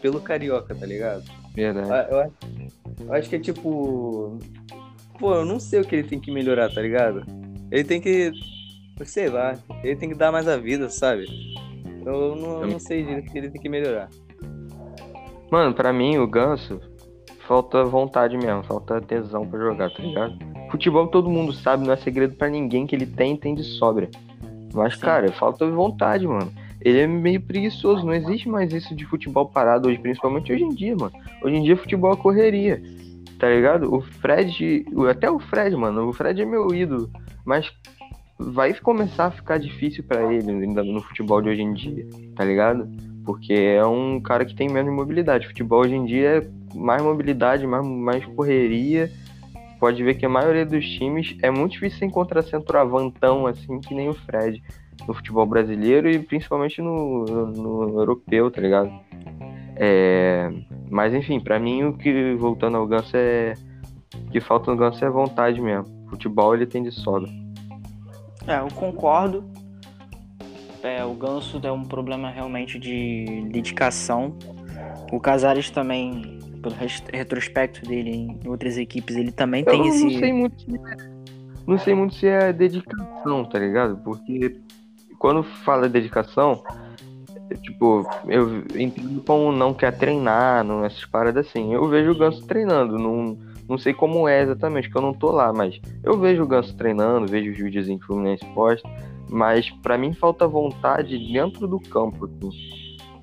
Pelo 0.00 0.20
Carioca, 0.20 0.74
tá 0.74 0.84
ligado? 0.84 1.24
Verdade. 1.54 2.10
Eu, 2.10 2.18
eu, 2.18 2.32
eu 3.06 3.14
acho 3.14 3.28
que 3.28 3.36
é 3.36 3.38
tipo. 3.38 4.38
Pô, 5.18 5.34
eu 5.36 5.44
não 5.44 5.60
sei 5.60 5.80
o 5.80 5.84
que 5.84 5.94
ele 5.94 6.08
tem 6.08 6.18
que 6.18 6.30
melhorar, 6.30 6.72
tá 6.72 6.82
ligado? 6.82 7.24
Ele 7.70 7.84
tem 7.84 8.00
que. 8.00 8.32
Sei 9.04 9.28
lá, 9.28 9.58
ele 9.82 9.96
tem 9.96 10.08
que 10.08 10.14
dar 10.14 10.30
mais 10.30 10.46
a 10.46 10.56
vida, 10.56 10.88
sabe? 10.90 11.26
Eu 12.04 12.36
não, 12.36 12.62
eu 12.62 12.66
não 12.66 12.78
sei 12.78 13.02
direito 13.02 13.28
o 13.28 13.32
que 13.32 13.38
ele 13.38 13.50
tem 13.50 13.60
que 13.60 13.68
melhorar. 13.68 14.08
Mano, 15.52 15.74
pra 15.74 15.92
mim, 15.92 16.16
o 16.16 16.26
Ganso, 16.26 16.80
falta 17.46 17.84
vontade 17.84 18.38
mesmo, 18.38 18.62
falta 18.62 19.02
tesão 19.02 19.46
pra 19.46 19.60
jogar, 19.60 19.90
tá 19.90 20.02
ligado? 20.02 20.34
Futebol 20.70 21.06
todo 21.08 21.28
mundo 21.28 21.52
sabe, 21.52 21.84
não 21.84 21.92
é 21.92 21.96
segredo 21.98 22.34
para 22.36 22.48
ninguém 22.48 22.86
que 22.86 22.96
ele 22.96 23.04
tem 23.04 23.36
tem 23.36 23.54
de 23.54 23.62
sobra. 23.62 24.08
Mas, 24.72 24.94
Sim. 24.94 25.00
cara, 25.00 25.30
falta 25.32 25.70
vontade, 25.70 26.26
mano. 26.26 26.50
Ele 26.80 27.00
é 27.00 27.06
meio 27.06 27.38
preguiçoso, 27.38 28.06
não 28.06 28.14
existe 28.14 28.48
mais 28.48 28.72
isso 28.72 28.96
de 28.96 29.04
futebol 29.04 29.44
parado 29.44 29.90
hoje, 29.90 29.98
principalmente 29.98 30.50
hoje 30.50 30.64
em 30.64 30.70
dia, 30.70 30.96
mano. 30.96 31.12
Hoje 31.42 31.56
em 31.56 31.62
dia 31.62 31.76
futebol 31.76 32.14
é 32.14 32.16
correria, 32.16 32.82
tá 33.38 33.46
ligado? 33.50 33.94
O 33.94 34.00
Fred, 34.00 34.86
até 35.10 35.30
o 35.30 35.38
Fred, 35.38 35.76
mano, 35.76 36.08
o 36.08 36.14
Fred 36.14 36.40
é 36.40 36.46
meu 36.46 36.74
ídolo, 36.74 37.10
mas 37.44 37.70
vai 38.38 38.72
começar 38.72 39.26
a 39.26 39.30
ficar 39.30 39.58
difícil 39.58 40.02
para 40.02 40.32
ele 40.32 40.50
ainda 40.50 40.82
no 40.82 41.02
futebol 41.02 41.42
de 41.42 41.50
hoje 41.50 41.60
em 41.60 41.74
dia, 41.74 42.08
tá 42.34 42.42
ligado? 42.42 42.88
Porque 43.24 43.52
é 43.52 43.84
um 43.84 44.20
cara 44.20 44.44
que 44.44 44.54
tem 44.54 44.68
menos 44.68 44.94
mobilidade. 44.94 45.46
Futebol 45.46 45.80
hoje 45.80 45.94
em 45.94 46.04
dia 46.04 46.38
é 46.38 46.76
mais 46.76 47.02
mobilidade, 47.02 47.66
mais, 47.66 47.86
mais 47.86 48.24
correria. 48.24 49.10
Pode 49.78 50.02
ver 50.02 50.14
que 50.14 50.24
a 50.24 50.28
maioria 50.28 50.64
dos 50.64 50.84
times 50.84 51.36
é 51.42 51.50
muito 51.50 51.72
difícil 51.72 52.06
encontrar 52.06 52.42
centroavantão 52.42 53.46
assim 53.46 53.80
que 53.80 53.94
nem 53.94 54.08
o 54.08 54.14
Fred 54.14 54.62
no 55.06 55.14
futebol 55.14 55.44
brasileiro 55.46 56.08
e 56.08 56.18
principalmente 56.18 56.80
no, 56.80 57.24
no, 57.24 57.86
no 57.86 58.00
europeu, 58.00 58.50
tá 58.50 58.60
ligado? 58.60 58.90
É, 59.76 60.52
mas 60.90 61.12
enfim, 61.14 61.40
para 61.40 61.58
mim 61.58 61.84
o 61.84 61.96
que 61.96 62.34
voltando 62.34 62.76
ao 62.76 62.86
Ganso 62.86 63.16
é 63.16 63.54
que 64.30 64.40
falta 64.40 64.70
no 64.70 64.76
Ganso 64.76 65.04
é 65.04 65.10
vontade 65.10 65.60
mesmo. 65.60 65.86
Futebol 66.08 66.54
ele 66.54 66.66
tem 66.66 66.82
de 66.82 66.92
sobra. 66.92 67.28
É, 68.46 68.58
eu 68.58 68.68
concordo 68.74 69.44
é, 70.82 71.04
o 71.04 71.14
Ganso 71.14 71.60
é 71.62 71.72
um 71.72 71.84
problema 71.84 72.30
realmente 72.30 72.78
de 72.78 73.48
dedicação. 73.50 74.36
O 75.12 75.20
Casares 75.20 75.70
também, 75.70 76.38
pelo 76.62 76.74
retrospecto 77.12 77.86
dele 77.86 78.10
em 78.10 78.40
outras 78.46 78.76
equipes, 78.76 79.16
ele 79.16 79.32
também 79.32 79.64
Eu 79.66 79.72
tem 79.72 79.88
esse. 79.88 80.04
Não 80.04 80.10
sei 80.10 80.32
muito 80.32 80.62
se 80.62 80.74
é, 80.74 81.10
não 81.66 81.78
sei 81.78 81.94
muito 81.94 82.14
se 82.14 82.26
é 82.26 82.52
dedicação, 82.52 83.44
tá 83.44 83.58
ligado? 83.58 83.96
Porque 83.98 84.56
quando 85.18 85.42
fala 85.42 85.88
dedicação, 85.88 86.62
Tipo, 87.56 88.08
eu 88.26 88.64
entendo 88.74 89.22
como 89.26 89.52
não 89.52 89.74
quer 89.74 89.96
treinar, 89.96 90.64
não 90.64 90.84
essas 90.84 91.04
paradas 91.04 91.46
assim. 91.46 91.74
Eu 91.74 91.88
vejo 91.88 92.12
o 92.12 92.18
Ganso 92.18 92.46
treinando, 92.46 92.98
não, 92.98 93.36
não 93.68 93.78
sei 93.78 93.92
como 93.92 94.28
é 94.28 94.42
exatamente, 94.42 94.88
porque 94.88 94.98
eu 94.98 95.02
não 95.02 95.14
tô 95.14 95.30
lá, 95.30 95.52
mas 95.52 95.80
eu 96.02 96.18
vejo 96.18 96.42
o 96.42 96.46
Ganso 96.46 96.76
treinando, 96.76 97.26
vejo 97.26 97.50
os 97.50 97.58
vídeos 97.58 97.88
em 97.88 97.98
Fluminense 97.98 98.44
posta, 98.54 98.88
mas 99.28 99.70
para 99.82 99.98
mim 99.98 100.12
falta 100.12 100.46
vontade 100.46 101.18
dentro 101.32 101.66
do 101.66 101.80
campo, 101.80 102.26
assim. 102.26 102.72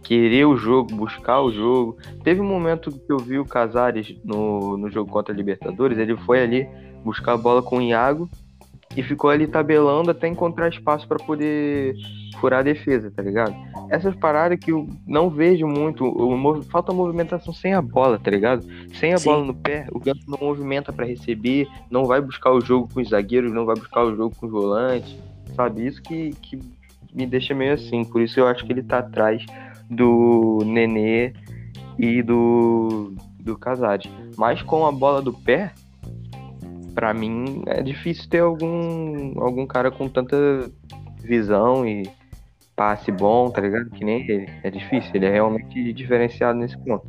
Querer 0.04 0.46
o 0.46 0.58
jogo, 0.58 0.96
buscar 0.96 1.40
o 1.42 1.52
jogo. 1.52 1.98
Teve 2.24 2.42
um 2.42 2.46
momento 2.46 2.92
que 2.92 3.12
eu 3.12 3.20
vi 3.20 3.38
o 3.38 3.46
Casares 3.46 4.16
no, 4.24 4.76
no 4.76 4.90
jogo 4.90 5.12
contra 5.12 5.34
a 5.34 5.38
Libertadores, 5.38 6.00
ele 6.00 6.18
foi 6.18 6.42
ali 6.42 6.68
buscar 7.04 7.34
a 7.34 7.38
bola 7.38 7.62
com 7.62 7.78
o 7.78 7.82
Iago 7.82 8.28
e 8.96 9.04
ficou 9.04 9.30
ali 9.30 9.46
tabelando 9.46 10.12
até 10.12 10.28
encontrar 10.28 10.70
espaço 10.70 11.08
para 11.08 11.18
poder 11.20 11.96
furar 12.40 12.62
a 12.62 12.64
defesa, 12.64 13.12
tá 13.12 13.22
ligado? 13.22 13.56
Essas 13.90 14.16
paradas 14.16 14.58
que 14.60 14.72
eu 14.72 14.88
não 15.06 15.30
vejo 15.30 15.68
muito, 15.68 16.06
o, 16.06 16.64
falta 16.64 16.92
movimentação 16.92 17.54
sem 17.54 17.74
a 17.74 17.82
bola, 17.82 18.18
tá 18.18 18.32
ligado? 18.32 18.66
Sem 18.94 19.14
a 19.14 19.18
Sim. 19.18 19.30
bola 19.30 19.46
no 19.46 19.54
pé, 19.54 19.88
o 19.92 20.00
Ganso 20.00 20.22
não 20.28 20.38
movimenta 20.42 20.92
para 20.92 21.06
receber, 21.06 21.68
não 21.90 22.06
vai 22.06 22.22
buscar 22.22 22.52
o 22.52 22.62
jogo 22.62 22.90
com 22.92 23.02
os 23.02 23.10
zagueiros, 23.10 23.54
não 23.54 23.66
vai 23.66 23.76
buscar 23.76 24.04
o 24.04 24.16
jogo 24.16 24.36
com 24.36 24.46
os 24.46 24.52
volantes, 24.52 25.16
sabe? 25.60 25.86
Isso 25.86 26.02
que, 26.02 26.32
que 26.42 26.58
me 27.14 27.26
deixa 27.26 27.54
meio 27.54 27.74
assim, 27.74 28.06
por 28.06 28.22
isso 28.22 28.40
eu 28.40 28.48
acho 28.48 28.66
que 28.66 28.72
ele 28.72 28.82
tá 28.82 29.00
atrás 29.00 29.46
do 29.90 30.60
Nenê 30.66 31.34
e 31.98 32.24
do, 32.24 33.14
do 33.42 33.58
Casares. 33.58 34.10
Mas 34.38 34.62
com 34.62 34.86
a 34.86 34.92
bola 34.92 35.22
do 35.22 35.34
pé, 35.34 35.74
para 36.96 37.14
mim 37.14 37.64
é 37.68 37.82
difícil 37.82 38.30
ter 38.30 38.40
algum, 38.40 39.42
algum 39.42 39.68
cara 39.68 39.92
com 39.92 40.08
tanta 40.08 40.38
visão 41.22 41.86
e 41.86 42.10
passe 42.74 43.12
bom, 43.12 43.50
tá 43.50 43.60
ligado? 43.60 43.90
Que 43.90 44.06
nem 44.06 44.22
ele. 44.22 44.50
É 44.64 44.72
difícil, 44.72 45.12
ele 45.14 45.26
é 45.26 45.32
realmente 45.32 45.92
diferenciado 45.92 46.58
nesse 46.58 46.78
ponto. 46.78 47.06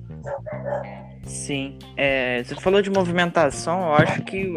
Sim. 1.23 1.79
É, 1.97 2.43
você 2.43 2.57
falou 2.57 2.83
de 2.83 2.91
movimentação, 2.91 3.81
eu 3.81 3.95
acho 3.95 4.23
que 4.23 4.53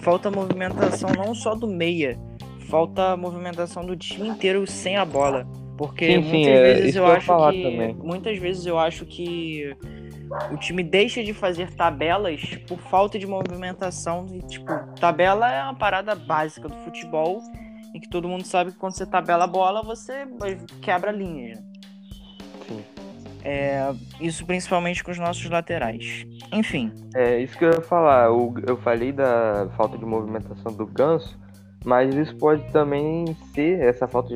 falta 0.00 0.28
movimentação 0.28 1.10
não 1.16 1.34
só 1.34 1.54
do 1.54 1.68
meia, 1.68 2.18
falta 2.68 3.16
movimentação 3.16 3.84
do 3.84 3.96
time 3.96 4.28
inteiro 4.28 4.66
sem 4.66 4.96
a 4.96 5.04
bola. 5.04 5.46
Porque 5.76 6.06
sim, 6.06 6.18
muitas 6.18 6.30
sim, 6.30 6.46
é 6.46 6.74
vezes 6.74 6.96
é, 6.96 6.98
eu, 6.98 7.04
eu 7.04 7.12
acho 7.12 7.52
que. 7.52 7.62
Também. 7.62 7.94
Muitas 7.94 8.38
vezes 8.38 8.66
eu 8.66 8.78
acho 8.78 9.06
que 9.06 9.76
o 10.50 10.56
time 10.56 10.82
deixa 10.82 11.22
de 11.22 11.32
fazer 11.32 11.72
tabelas 11.74 12.40
por 12.66 12.78
falta 12.78 13.18
de 13.18 13.26
movimentação. 13.26 14.26
E, 14.32 14.42
tipo, 14.42 14.66
tabela 15.00 15.50
é 15.50 15.62
uma 15.62 15.74
parada 15.74 16.14
básica 16.14 16.68
do 16.68 16.76
futebol 16.78 17.40
em 17.94 18.00
que 18.00 18.08
todo 18.08 18.28
mundo 18.28 18.44
sabe 18.44 18.72
que 18.72 18.78
quando 18.78 18.94
você 18.94 19.06
tabela 19.06 19.44
a 19.44 19.46
bola, 19.48 19.82
você 19.82 20.26
quebra 20.82 21.10
linhas. 21.10 21.58
Sim. 22.66 22.84
É, 23.44 23.94
isso 24.20 24.44
principalmente 24.44 25.02
com 25.02 25.10
os 25.10 25.18
nossos 25.18 25.48
laterais. 25.48 26.26
Enfim. 26.52 26.92
É 27.14 27.38
isso 27.38 27.56
que 27.56 27.64
eu 27.64 27.70
ia 27.70 27.80
falar. 27.80 28.26
Eu 28.26 28.76
falei 28.82 29.12
da 29.12 29.68
falta 29.76 29.96
de 29.96 30.04
movimentação 30.04 30.72
do 30.72 30.86
Ganso, 30.86 31.38
mas 31.84 32.14
isso 32.14 32.36
pode 32.36 32.62
também 32.72 33.36
ser, 33.54 33.80
essa 33.80 34.06
falta 34.06 34.28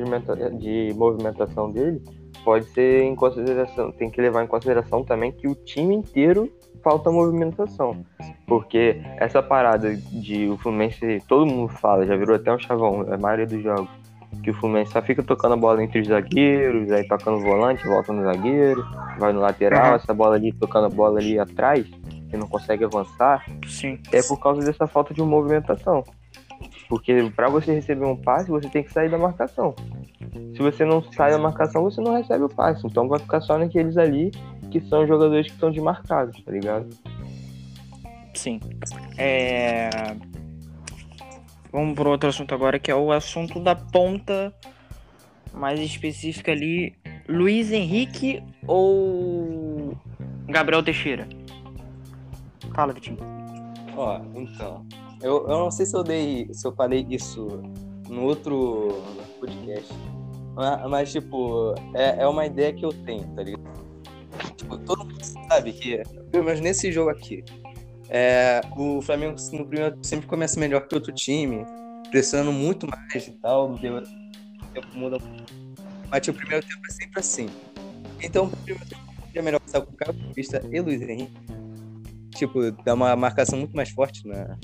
de 0.57 0.93
movimentação 0.95 1.71
dele, 1.71 2.01
pode 2.43 2.65
ser 2.65 3.03
em 3.03 3.15
consideração, 3.15 3.91
tem 3.91 4.09
que 4.09 4.21
levar 4.21 4.43
em 4.43 4.47
consideração 4.47 5.03
também 5.03 5.31
que 5.31 5.47
o 5.47 5.55
time 5.55 5.95
inteiro 5.95 6.51
falta 6.83 7.09
movimentação. 7.09 8.05
Porque 8.45 9.01
essa 9.17 9.41
parada 9.41 9.95
de 9.95 10.49
o 10.49 10.57
Fluminense, 10.57 11.21
todo 11.27 11.45
mundo 11.45 11.69
fala, 11.69 12.05
já 12.05 12.15
virou 12.15 12.35
até 12.35 12.53
um 12.53 12.59
chavão, 12.59 13.05
a 13.11 13.17
maioria 13.17 13.47
dos 13.47 13.63
jogos, 13.63 13.89
que 14.43 14.51
o 14.51 14.53
Fluminense 14.53 14.91
só 14.91 15.01
fica 15.01 15.23
tocando 15.23 15.53
a 15.53 15.57
bola 15.57 15.81
entre 15.81 16.01
os 16.01 16.07
zagueiros, 16.07 16.91
aí 16.91 17.07
tocando 17.07 17.37
o 17.37 17.41
volante, 17.41 17.87
volta 17.87 18.11
no 18.11 18.23
zagueiro, 18.23 18.83
vai 19.17 19.31
no 19.31 19.39
lateral, 19.39 19.91
uhum. 19.91 19.95
essa 19.95 20.13
bola 20.13 20.35
ali, 20.35 20.51
tocando 20.51 20.87
a 20.87 20.89
bola 20.89 21.19
ali 21.19 21.39
atrás, 21.39 21.89
e 22.33 22.37
não 22.37 22.47
consegue 22.47 22.83
avançar. 22.83 23.45
Sim. 23.67 23.99
É 24.11 24.21
por 24.23 24.37
causa 24.39 24.65
dessa 24.65 24.87
falta 24.87 25.13
de 25.13 25.21
movimentação. 25.21 26.03
Porque 26.89 27.31
para 27.35 27.49
você 27.49 27.73
receber 27.73 28.05
um 28.05 28.15
passe, 28.15 28.49
você 28.49 28.69
tem 28.69 28.83
que 28.83 28.91
sair 28.91 29.09
da 29.09 29.17
marcação. 29.17 29.75
Se 30.55 30.59
você 30.59 30.85
não 30.85 31.01
sai 31.11 31.31
da 31.31 31.37
marcação, 31.37 31.83
você 31.83 32.01
não 32.01 32.15
recebe 32.15 32.43
o 32.43 32.49
passe. 32.49 32.85
Então 32.85 33.07
vai 33.07 33.19
ficar 33.19 33.41
só 33.41 33.57
naqueles 33.57 33.97
ali 33.97 34.31
que 34.71 34.81
são 34.81 35.05
jogadores 35.05 35.47
que 35.47 35.53
estão 35.53 35.71
desmarcados, 35.71 36.41
tá 36.43 36.51
ligado? 36.51 36.89
Sim. 38.33 38.59
É... 39.17 39.89
Vamos 41.71 41.95
para 41.95 42.09
outro 42.09 42.29
assunto 42.29 42.53
agora, 42.53 42.79
que 42.79 42.91
é 42.91 42.95
o 42.95 43.11
assunto 43.11 43.59
da 43.59 43.75
ponta 43.75 44.53
mais 45.53 45.79
específica 45.79 46.51
ali. 46.51 46.95
Luiz 47.27 47.71
Henrique 47.71 48.43
ou 48.67 49.97
Gabriel 50.47 50.83
Teixeira? 50.83 51.27
Fala, 52.73 52.93
Vitinho. 52.93 53.17
Ó, 53.95 54.19
então. 54.35 54.85
Eu, 55.23 55.47
eu 55.47 55.57
não 55.57 55.71
sei 55.71 55.85
se 55.85 55.95
eu 55.95 56.03
dei. 56.03 56.49
se 56.51 56.67
eu 56.67 56.73
falei 56.73 57.05
isso 57.09 57.47
no 58.09 58.23
outro 58.23 59.01
podcast. 59.39 59.93
Mas, 60.53 60.89
mas 60.89 61.11
tipo, 61.11 61.73
é, 61.95 62.21
é 62.21 62.27
uma 62.27 62.45
ideia 62.45 62.73
que 62.73 62.85
eu 62.85 62.89
tenho, 62.89 63.25
tá 63.33 63.41
ligado? 63.41 63.63
Tipo, 64.57 64.77
todo 64.79 65.05
mundo 65.05 65.23
sabe 65.23 65.71
que. 65.71 66.03
Pelo 66.29 66.43
menos 66.43 66.59
nesse 66.59 66.91
jogo 66.91 67.09
aqui. 67.09 67.43
É, 68.09 68.61
o 68.77 69.01
Flamengo 69.01 69.35
no 69.53 69.65
primeiro 69.65 69.97
sempre 70.03 70.27
começa 70.27 70.59
melhor 70.59 70.87
que 70.87 70.93
outro 70.93 71.11
time, 71.13 71.65
pressionando 72.11 72.51
muito 72.51 72.85
mais 72.85 73.27
e 73.27 73.31
tal. 73.31 73.75
Deu, 73.77 74.03
tempo 74.73 74.87
muda 74.93 75.17
Mas 76.09 76.21
tipo, 76.21 76.37
o 76.37 76.41
primeiro 76.41 76.65
tempo 76.65 76.81
é 76.87 76.91
sempre 76.91 77.19
assim. 77.19 77.49
Então, 78.21 78.45
o 78.45 78.57
primeiro 78.57 78.87
tempo 78.87 79.01
é 79.33 79.41
melhor 79.41 79.59
passar 79.61 79.81
com 79.81 79.91
o 79.91 79.95
Caio 79.95 80.13
Paulista 80.13 80.61
e 80.71 80.79
Luiz 80.79 81.01
Henrique. 81.01 81.33
Tipo, 82.35 82.71
dá 82.83 82.93
uma 82.93 83.15
marcação 83.15 83.57
muito 83.57 83.75
mais 83.75 83.89
forte 83.89 84.27
na. 84.27 84.57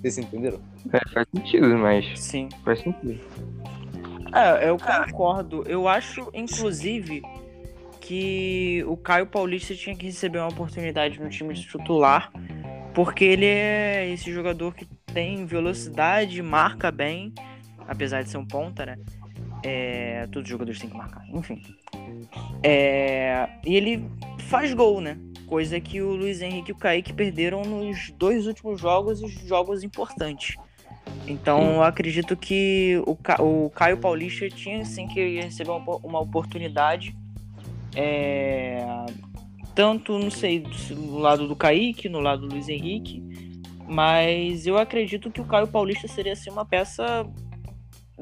Vocês 0.00 0.18
entenderam? 0.18 0.60
É, 0.92 1.00
faz 1.12 1.26
sentido, 1.34 1.66
mas. 1.76 2.18
Sim. 2.18 2.48
Faz 2.64 2.80
sentido. 2.80 3.20
É, 4.32 4.68
eu 4.68 4.76
concordo. 4.78 5.64
Eu 5.66 5.88
acho, 5.88 6.30
inclusive, 6.32 7.22
que 8.00 8.84
o 8.86 8.96
Caio 8.96 9.26
Paulista 9.26 9.74
tinha 9.74 9.96
que 9.96 10.06
receber 10.06 10.38
uma 10.38 10.48
oportunidade 10.48 11.20
no 11.20 11.28
time 11.28 11.52
titular, 11.54 12.30
porque 12.94 13.24
ele 13.24 13.46
é 13.46 14.08
esse 14.10 14.32
jogador 14.32 14.74
que 14.74 14.86
tem 15.12 15.44
velocidade, 15.44 16.40
marca 16.40 16.90
bem, 16.90 17.32
apesar 17.86 18.22
de 18.22 18.30
ser 18.30 18.38
um 18.38 18.46
ponta, 18.46 18.86
né? 18.86 18.96
É, 19.62 20.26
todos 20.30 20.46
os 20.46 20.50
jogadores 20.50 20.78
têm 20.78 20.88
que 20.88 20.96
marcar, 20.96 21.24
enfim. 21.30 21.60
É, 22.62 23.48
e 23.64 23.74
ele 23.74 24.08
faz 24.48 24.72
gol, 24.72 25.00
né? 25.00 25.18
Coisa 25.46 25.80
que 25.80 26.00
o 26.00 26.14
Luiz 26.14 26.40
Henrique 26.40 26.70
e 26.70 26.72
o 26.72 26.76
Kaique 26.76 27.12
perderam 27.12 27.62
nos 27.62 28.10
dois 28.12 28.46
últimos 28.46 28.80
jogos 28.80 29.22
e 29.22 29.28
jogos 29.46 29.82
importantes. 29.82 30.56
Então, 31.26 31.76
eu 31.76 31.82
acredito 31.82 32.36
que 32.36 33.02
o, 33.06 33.16
Ca... 33.16 33.42
o 33.42 33.70
Caio 33.70 33.98
Paulista 33.98 34.48
tinha 34.48 34.84
sim 34.84 35.06
que 35.08 35.40
receber 35.40 35.70
uma, 35.70 35.96
uma 35.96 36.20
oportunidade 36.20 37.16
é, 37.94 38.84
tanto, 39.74 40.18
não 40.18 40.30
sei, 40.30 40.64
no 40.90 41.18
lado 41.18 41.46
do 41.46 41.56
Kaique, 41.56 42.08
no 42.08 42.20
lado 42.20 42.46
do 42.46 42.54
Luiz 42.54 42.68
Henrique, 42.68 43.22
mas 43.86 44.66
eu 44.66 44.76
acredito 44.76 45.30
que 45.30 45.40
o 45.40 45.44
Caio 45.44 45.68
Paulista 45.68 46.06
seria 46.08 46.32
assim, 46.32 46.50
uma 46.50 46.64
peça 46.64 47.24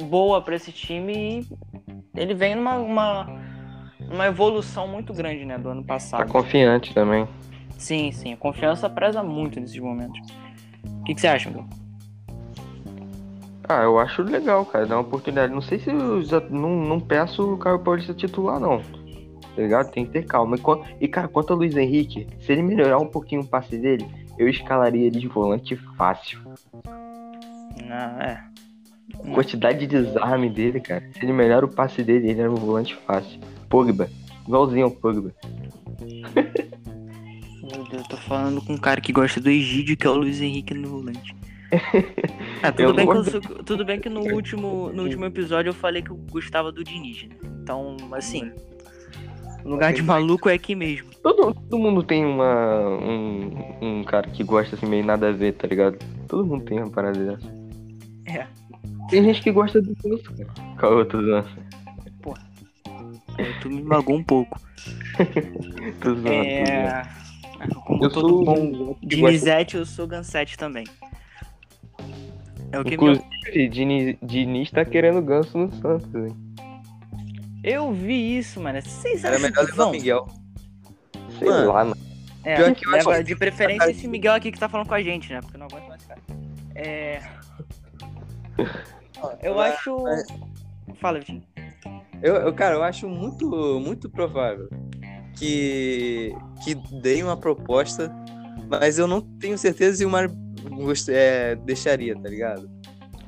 boa 0.05 0.41
para 0.41 0.57
esse 0.57 0.73
time 0.73 1.41
e 1.41 2.21
ele 2.21 2.35
vem 2.35 2.55
numa 2.55 2.77
uma, 2.77 3.41
uma 4.11 4.27
evolução 4.27 4.87
muito 4.87 5.13
grande 5.13 5.45
né, 5.45 5.59
do 5.59 5.69
ano 5.69 5.85
passado. 5.85 6.21
Tá 6.21 6.33
confiante 6.33 6.95
também. 6.95 7.27
Sim, 7.79 8.11
sim, 8.13 8.33
a 8.33 8.37
confiança 8.37 8.89
preza 8.89 9.23
muito 9.23 9.61
nesses 9.61 9.79
momentos. 9.79 10.19
O 10.85 11.05
que, 11.05 11.15
que 11.15 11.21
você 11.21 11.29
acha, 11.29 11.49
Miguel? 11.49 11.67
Ah, 13.69 13.83
eu 13.83 13.99
acho 13.99 14.23
legal, 14.23 14.65
cara, 14.65 14.87
dar 14.87 14.97
uma 14.97 15.03
oportunidade. 15.03 15.53
Não 15.53 15.61
sei 15.61 15.79
se 15.79 15.91
eu 15.91 16.23
já 16.23 16.41
não, 16.41 16.71
não 16.77 17.01
peço 17.01 17.55
o 17.55 17.59
Caio 17.59 17.81
Paulista 17.81 18.15
titular, 18.15 18.61
não 18.61 18.81
tá 19.57 19.63
ligado? 19.63 19.91
Tem 19.91 20.05
que 20.05 20.13
ter 20.13 20.27
calma. 20.27 20.57
E, 20.57 21.05
e, 21.05 21.09
cara, 21.09 21.27
quanto 21.27 21.53
ao 21.53 21.59
Luiz 21.59 21.75
Henrique, 21.75 22.29
se 22.41 22.53
ele 22.53 22.63
melhorar 22.63 22.99
um 22.99 23.09
pouquinho 23.09 23.41
o 23.41 23.47
passe 23.47 23.79
dele, 23.79 24.07
eu 24.39 24.47
escalaria 24.49 25.07
ele 25.07 25.19
de 25.19 25.27
volante 25.27 25.75
fácil. 25.97 26.41
Não, 27.83 28.21
é. 28.21 28.45
A 29.15 29.31
quantidade 29.35 29.81
de 29.81 29.87
desarme 29.87 30.51
dele, 30.51 30.81
cara. 30.81 31.09
Se 31.13 31.25
ele 31.25 31.33
melhora 31.33 31.65
o 31.65 31.69
passe 31.69 32.03
dele, 32.03 32.31
ele 32.31 32.41
era 32.41 32.51
um 32.51 32.57
volante 32.57 32.95
fácil. 33.07 33.41
Pogba. 33.69 34.09
Igualzinho 34.47 34.87
ao 34.87 34.91
Pogba. 34.91 35.33
Meu 36.01 37.85
Deus, 37.85 38.03
eu 38.03 38.09
tô 38.09 38.17
falando 38.17 38.61
com 38.63 38.75
um 38.75 38.79
cara 38.79 39.01
que 39.01 39.13
gosta 39.13 39.41
do 39.41 39.51
Egídio, 39.51 39.97
que 39.97 40.07
é 40.07 40.11
o 40.11 40.15
Luiz 40.15 40.41
Henrique 40.41 40.75
no 40.75 40.89
volante. 40.89 41.35
Ah, 42.63 42.73
tudo, 42.73 42.95
bem 42.95 43.07
que 43.07 43.13
eu, 43.13 43.65
tudo 43.65 43.85
bem 43.85 44.01
que 44.01 44.09
no 44.09 44.21
último, 44.35 44.91
no 44.93 45.03
último 45.03 45.25
episódio 45.27 45.71
eu 45.71 45.75
falei 45.75 46.03
que 46.03 46.11
eu 46.11 46.17
gostava 46.31 46.73
do 46.73 46.83
Diniz, 46.83 47.25
né? 47.25 47.37
Então, 47.63 47.97
assim, 48.13 48.51
lugar 49.65 49.93
de 49.93 50.03
maluco 50.03 50.49
é 50.49 50.55
aqui 50.55 50.75
mesmo. 50.75 51.11
Todo, 51.23 51.53
todo 51.55 51.79
mundo 51.79 52.03
tem 52.03 52.25
uma, 52.25 52.89
um, 52.89 53.51
um 53.83 54.05
cara 54.05 54.29
que 54.31 54.43
gosta 54.43 54.75
assim, 54.75 54.87
meio 54.87 55.05
nada 55.05 55.29
a 55.29 55.33
ver, 55.33 55.53
tá 55.53 55.67
ligado? 55.69 55.99
Todo 56.27 56.47
mundo 56.47 56.65
tem 56.65 56.79
uma 56.79 56.91
parada 56.91 57.19
dessa. 57.19 57.55
É. 58.27 58.47
Tem 59.09 59.23
gente 59.25 59.43
que 59.43 59.53
gosta 59.53 59.81
do 59.81 59.95
Ganso, 60.03 60.35
cara. 60.35 60.77
Qual 60.79 60.97
outro 60.97 61.25
dança? 61.25 61.51
Pô. 62.23 62.35
Tu 63.61 63.71
me 63.71 63.83
magou 63.83 64.17
um 64.17 64.25
pouco. 64.25 64.61
Tô 66.01 66.15
zoando. 66.15 66.29
É. 66.29 67.03
Como 67.87 68.05
Eu 68.05 68.11
todo 68.11 68.29
sou 68.29 68.45
bom 68.45 68.97
Dinizete, 69.03 69.77
eu 69.77 69.87
sou 69.87 70.07
Gansete 70.07 70.57
também. 70.59 70.85
É 72.73 72.79
o 72.79 72.85
que. 72.85 72.95
Inclusive, 72.95 73.69
Diniz, 73.71 74.17
Diniz 74.23 74.71
tá 74.71 74.85
querendo 74.85 75.23
ganso 75.23 75.57
no 75.57 75.73
Santos, 75.77 76.15
hein? 76.15 76.37
Eu 77.63 77.93
vi 77.93 78.39
isso, 78.39 78.61
mano. 78.61 78.81
Vocês 78.81 79.25
Era 79.25 79.39
melhor 79.39 79.65
levar 79.65 79.87
o 79.87 79.93
vão? 79.93 80.29
Sei 81.39 81.49
Mano. 81.49 81.73
lá, 81.73 81.85
mano. 81.85 81.97
É, 82.45 82.59
leva 82.87 83.25
de 83.25 83.35
preferência 83.35 83.91
esse 83.91 84.07
Miguel 84.07 84.35
aqui 84.35 84.53
que 84.53 84.59
tá 84.59 84.69
falando 84.69 84.87
com 84.87 84.95
a 84.95 85.03
gente, 85.03 85.33
né? 85.33 85.41
Porque 85.41 85.57
eu 85.57 85.59
não 85.59 85.67
aguento 85.67 85.89
mais 85.89 86.05
cara. 86.05 86.21
É. 86.77 87.21
Eu 89.43 89.59
acho. 89.59 89.97
Fala, 91.01 91.19
Vitinho. 91.19 91.43
Eu, 92.23 92.35
eu, 92.37 92.53
cara, 92.53 92.75
eu 92.77 92.83
acho 92.83 93.09
muito, 93.09 93.47
muito 93.81 94.09
provável 94.09 94.69
que, 95.39 96.35
que 96.65 96.75
deem 97.03 97.23
uma 97.23 97.37
proposta, 97.37 98.11
mas 98.69 98.99
eu 98.99 99.07
não 99.07 99.21
tenho 99.21 99.59
certeza 99.59 99.99
se 99.99 100.05
o 100.05 100.11
Mário 100.11 100.31
é, 101.09 101.55
deixaria, 101.57 102.17
tá 102.17 102.29
ligado? 102.29 102.71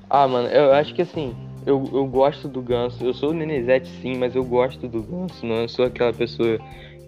Ah, 0.09 0.27
mano, 0.27 0.49
eu 0.49 0.73
acho 0.73 0.95
que 0.95 1.03
assim, 1.03 1.37
eu, 1.67 1.85
eu 1.93 2.07
gosto 2.07 2.49
do 2.49 2.63
Ganso. 2.63 3.05
Eu 3.05 3.13
sou 3.13 3.31
o 3.31 3.35
Nenezete 3.35 3.89
sim, 4.01 4.17
mas 4.17 4.35
eu 4.35 4.45
gosto 4.45 4.89
do 4.89 5.03
Ganso. 5.03 5.45
Não 5.45 5.57
eu 5.57 5.69
sou 5.69 5.85
aquela 5.85 6.13
pessoa 6.13 6.59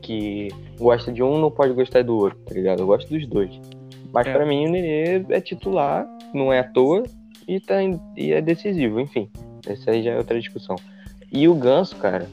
que 0.03 0.49
gosta 0.79 1.11
de 1.11 1.23
um 1.23 1.39
não 1.39 1.51
pode 1.51 1.73
gostar 1.73 2.05
do 2.05 2.17
outro, 2.17 2.39
tá 2.41 2.55
ligado? 2.55 2.81
Eu 2.81 2.87
gosto 2.87 3.09
dos 3.09 3.27
dois. 3.27 3.51
Mas 4.13 4.27
É. 4.27 4.33
pra 4.33 4.45
mim 4.45 4.67
o 4.67 4.71
Nenê 4.71 5.25
é 5.31 5.41
titular, 5.41 6.07
não 6.35 6.53
é 6.53 6.59
à 6.61 6.65
toa 6.65 7.05
e, 7.47 7.61
tá, 7.61 7.77
e 8.17 8.33
é 8.33 8.41
decisivo, 8.41 9.01
enfim. 9.01 9.29
Essa 9.67 9.91
aí 9.91 10.03
já 10.03 10.13
é 10.13 10.17
outra 10.19 10.39
discussão. 10.39 10.77
E 11.33 11.47
o 11.47 11.55
Ganso, 11.55 11.97
cara, 11.97 12.29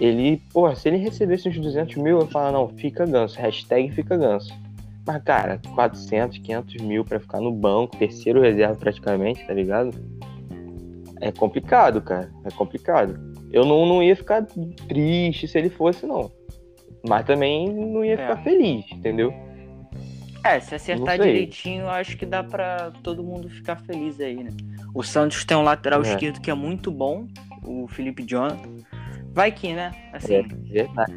ele, 0.00 0.40
porra, 0.52 0.74
se 0.74 0.88
ele 0.88 0.96
recebesse 0.98 1.48
uns 1.48 1.58
200 1.58 1.96
mil, 1.96 2.20
eu 2.20 2.26
falar, 2.26 2.52
não, 2.52 2.68
fica 2.68 3.04
Ganso, 3.04 3.38
hashtag 3.38 3.90
fica 3.92 4.16
Ganso. 4.16 4.52
Mas, 5.06 5.22
cara, 5.22 5.60
400, 5.74 6.38
500 6.38 6.82
mil 6.82 7.04
pra 7.04 7.20
ficar 7.20 7.40
no 7.40 7.52
banco, 7.52 7.96
terceiro 7.96 8.40
reserva 8.40 8.74
praticamente, 8.74 9.46
tá 9.46 9.52
ligado? 9.54 9.90
É 11.20 11.30
complicado, 11.32 12.00
cara. 12.00 12.30
É 12.44 12.50
complicado. 12.50 13.18
Eu 13.52 13.64
não, 13.64 13.86
não 13.86 14.02
ia 14.02 14.16
ficar 14.16 14.44
triste 14.88 15.46
se 15.48 15.56
ele 15.56 15.70
fosse, 15.70 16.04
não. 16.04 16.30
Mas 17.08 17.24
também 17.24 17.72
não 17.72 18.04
ia 18.04 18.14
É. 18.14 18.16
ficar 18.16 18.42
feliz, 18.42 18.84
entendeu? 18.92 19.32
É, 20.54 20.60
se 20.60 20.74
acertar 20.74 21.18
Não 21.18 21.24
direitinho, 21.26 21.88
acho 21.88 22.16
que 22.16 22.24
dá 22.26 22.42
pra 22.44 22.90
todo 23.02 23.22
mundo 23.22 23.48
ficar 23.48 23.76
feliz 23.76 24.20
aí, 24.20 24.42
né? 24.42 24.50
O 24.94 25.02
Santos 25.02 25.44
tem 25.44 25.56
um 25.56 25.62
lateral 25.62 26.02
É. 26.02 26.08
esquerdo 26.08 26.40
que 26.40 26.50
é 26.50 26.54
muito 26.54 26.90
bom, 26.90 27.26
o 27.64 27.86
Felipe 27.88 28.22
Jonathan. 28.22 28.76
Vai 29.32 29.50
que, 29.52 29.72
né? 29.74 29.92
Assim, 30.12 30.34
É 30.36 30.42
verdade. 30.42 31.12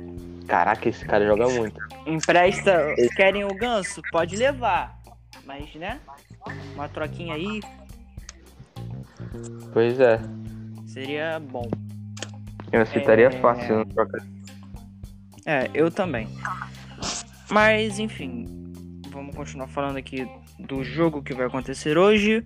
Caraca, 0.47 0.89
esse 0.89 1.05
cara 1.05 1.25
joga 1.25 1.47
muito. 1.47 1.79
empresta. 2.07 2.95
Querem 3.15 3.43
o 3.45 3.53
ganso? 3.53 4.01
Pode 4.11 4.35
levar. 4.35 4.99
Mas, 5.45 5.73
né? 5.75 5.99
Uma 6.73 6.89
troquinha 6.89 7.35
aí 7.35 7.59
Pois 9.71 9.99
é. 9.99 10.19
seria 10.87 11.39
bom. 11.39 11.69
Eu 12.71 12.81
aceitaria 12.81 13.27
É. 13.27 13.31
fácil 13.31 13.77
na 13.77 13.85
troca. 13.85 14.23
É, 15.45 15.69
eu 15.73 15.89
também. 15.91 16.27
Mas, 17.49 17.97
enfim, 17.99 18.45
vamos 19.11 19.35
continuar 19.35 19.67
falando 19.67 19.97
aqui 19.97 20.27
do 20.59 20.83
jogo 20.83 21.21
que 21.21 21.33
vai 21.33 21.47
acontecer 21.47 21.97
hoje. 21.97 22.43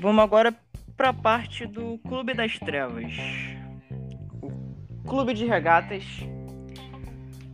Vamos 0.00 0.22
agora 0.22 0.54
para 0.96 1.10
a 1.10 1.12
parte 1.12 1.66
do 1.66 1.98
Clube 1.98 2.34
das 2.34 2.58
Trevas. 2.58 3.12
O 4.42 5.08
Clube 5.08 5.34
de 5.34 5.46
Regatas 5.46 6.04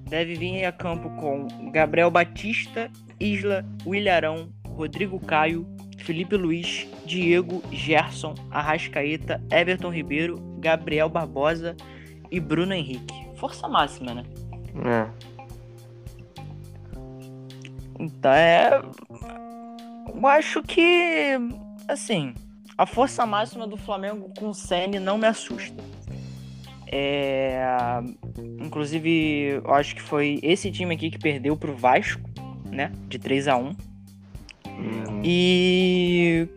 deve 0.09 0.35
vir 0.35 0.65
a 0.65 0.73
campo 0.73 1.11
com 1.21 1.71
Gabriel 1.71 2.11
Batista, 2.11 2.91
Isla, 3.21 3.65
Willarão, 3.87 4.51
Rodrigo 4.67 5.19
Caio, 5.21 5.67
Felipe 5.99 6.37
Luiz, 6.37 6.89
Diego, 7.07 7.63
Gerson, 7.71 8.35
Arrascaeta, 8.51 9.43
Everton 9.51 9.91
Ribeiro, 9.91 10.37
Gabriel 10.59 11.09
Barbosa 11.09 11.77
e 12.31 12.41
Bruno 12.41 12.75
Henrique. 12.75 13.15
Força 13.37 13.69
máxima, 13.69 14.15
né? 14.15 14.25
É. 14.85 15.34
Então 17.99 18.33
é. 18.33 18.83
Eu 20.15 20.27
acho 20.27 20.63
que. 20.63 21.39
Assim. 21.89 22.35
A 22.77 22.87
força 22.87 23.25
máxima 23.25 23.69
do 23.69 23.77
Flamengo 23.77 24.33
com 24.37 24.49
o 24.49 24.55
Ceni 24.55 24.99
não 24.99 25.17
me 25.17 25.27
assusta. 25.27 25.83
É. 26.91 27.63
Inclusive, 28.61 29.63
eu 29.65 29.75
acho 29.75 29.95
que 29.95 30.03
foi 30.03 30.41
esse 30.43 30.71
time 30.71 30.95
aqui 30.95 31.11
que 31.11 31.19
perdeu 31.19 31.57
pro 31.57 31.77
Vasco, 31.77 32.23
né? 32.71 32.93
De 33.09 33.19
3 33.19 33.49
a 33.49 33.57
1 33.57 33.77
Hum, 34.67 35.23
E. 35.23 36.49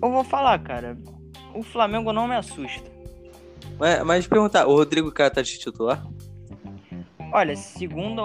Eu 0.00 0.10
vou 0.10 0.24
falar, 0.24 0.58
cara. 0.60 0.96
O 1.54 1.62
Flamengo 1.62 2.12
não 2.12 2.28
me 2.28 2.36
assusta. 2.36 2.88
Mas, 3.78 4.04
mas 4.04 4.26
perguntar, 4.26 4.66
o 4.66 4.74
Rodrigo 4.74 5.10
Caio 5.10 5.30
tá 5.30 5.42
de 5.42 5.58
titular? 5.58 6.06
Olha, 7.36 7.54
segundo 7.54 8.22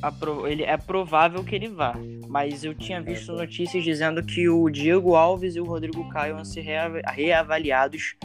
a 0.00 0.10
pro- 0.10 0.48
ele 0.48 0.62
é 0.62 0.78
provável 0.78 1.44
que 1.44 1.54
ele 1.54 1.68
vá. 1.68 1.94
Mas 2.26 2.64
eu 2.64 2.74
tinha 2.74 2.98
visto 3.02 3.30
notícias 3.34 3.84
dizendo 3.84 4.22
que 4.22 4.48
o 4.48 4.70
Diego 4.70 5.14
Alves 5.14 5.56
e 5.56 5.60
o 5.60 5.64
Rodrigo 5.66 6.08
Caio 6.08 6.36
vão 6.36 6.44
ser 6.44 6.62
reava- 6.62 7.02
reavaliados 7.06 8.16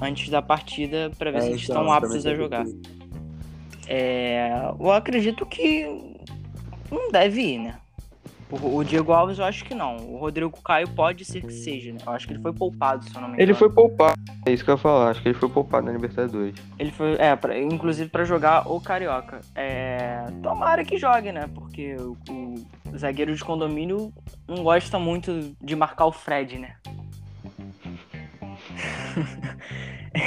antes 0.00 0.30
da 0.30 0.40
partida 0.40 1.10
para 1.18 1.30
ver 1.30 1.36
É, 1.36 1.40
se 1.42 1.48
eles 1.50 1.62
então, 1.64 1.82
estão 1.82 1.92
aptos 1.92 2.26
a 2.26 2.34
jogar. 2.34 2.64
que- 2.64 2.80
É, 3.86 4.50
eu 4.80 4.90
acredito 4.90 5.44
que 5.44 5.84
não 6.90 7.12
deve 7.12 7.42
ir, 7.42 7.58
né? 7.58 7.74
O, 8.62 8.76
o 8.76 8.84
Diego 8.84 9.12
Alves 9.12 9.38
eu 9.38 9.44
acho 9.44 9.64
que 9.64 9.74
não. 9.74 9.96
O 9.96 10.18
Rodrigo 10.18 10.50
Caio 10.62 10.88
pode 10.88 11.24
ser 11.24 11.40
que 11.42 11.52
seja, 11.52 11.92
né? 11.92 11.98
Eu 12.06 12.12
acho 12.12 12.26
que 12.26 12.32
ele 12.34 12.42
foi 12.42 12.52
poupado, 12.52 13.04
se 13.04 13.10
eu 13.14 13.20
não 13.20 13.28
me 13.28 13.34
engano. 13.34 13.42
Ele 13.42 13.54
foi 13.54 13.70
poupado. 13.70 14.14
É 14.46 14.52
isso 14.52 14.64
que 14.64 14.70
eu 14.70 14.74
ia 14.74 14.78
falar. 14.78 15.10
Acho 15.10 15.22
que 15.22 15.28
ele 15.28 15.38
foi 15.38 15.48
poupado 15.48 15.86
na 15.86 15.92
Libertadores. 15.92 16.54
Ele 16.78 16.90
foi, 16.92 17.14
é, 17.18 17.34
pra- 17.34 17.58
inclusive 17.58 18.08
pra 18.10 18.24
jogar 18.24 18.70
o 18.70 18.80
Carioca. 18.80 19.40
É, 19.54 20.24
tomara 20.42 20.84
que 20.84 20.96
jogue, 20.98 21.32
né? 21.32 21.48
Porque 21.54 21.96
o, 21.96 22.16
o 22.92 22.98
zagueiro 22.98 23.34
de 23.34 23.42
condomínio 23.44 24.12
não 24.46 24.62
gosta 24.62 24.98
muito 24.98 25.54
de 25.60 25.74
marcar 25.74 26.06
o 26.06 26.12
Fred, 26.12 26.58
né? 26.58 26.76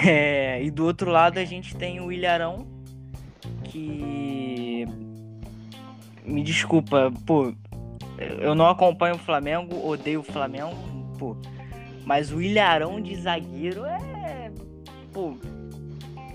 É, 0.06 0.62
e 0.62 0.70
do 0.70 0.86
outro 0.86 1.10
lado 1.10 1.38
a 1.38 1.46
gente 1.46 1.74
tem 1.76 2.02
o 2.02 2.12
Ilharão, 2.12 2.68
que. 3.64 4.86
Me 6.26 6.44
desculpa, 6.44 7.10
pô. 7.26 7.54
Eu 8.18 8.56
não 8.56 8.68
acompanho 8.68 9.16
o 9.16 9.20
Flamengo, 9.20 9.88
odeio 9.88 10.22
o 10.22 10.24
Flamengo, 10.24 10.76
pô. 11.18 11.36
Mas 12.06 12.32
o 12.32 12.42
Ilharão 12.42 13.02
de 13.02 13.16
zagueiro 13.16 13.86
é. 13.86 14.52
Pô. 15.14 15.34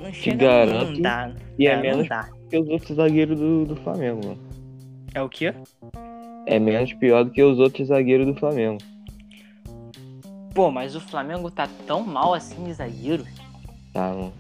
Não 0.00 0.12
chega 0.12 0.46
garanto 0.46 0.92
não 0.92 1.00
dá. 1.00 1.32
E 1.58 1.66
é, 1.66 1.76
não 1.76 1.82
menos 1.82 2.08
dá. 2.08 2.28
que 2.50 2.58
os 2.58 2.68
outros 2.68 2.96
zagueiros 2.96 3.38
do, 3.38 3.64
do 3.64 3.76
Flamengo, 3.76 4.26
mano. 4.26 4.38
É 5.14 5.22
o 5.22 5.28
quê? 5.28 5.54
É 6.46 6.58
menos 6.58 6.92
pior 6.94 7.24
do 7.24 7.30
que 7.30 7.42
os 7.42 7.58
outros 7.58 7.88
zagueiros 7.88 8.26
do 8.26 8.34
Flamengo. 8.34 8.78
Pô, 10.54 10.70
mas 10.70 10.94
o 10.94 11.00
Flamengo 11.00 11.50
tá 11.50 11.68
tão 11.86 12.04
mal 12.04 12.34
assim 12.34 12.64
de 12.64 12.72
zagueiro. 12.74 13.24
Tá, 13.92 14.08
mano. 14.08 14.32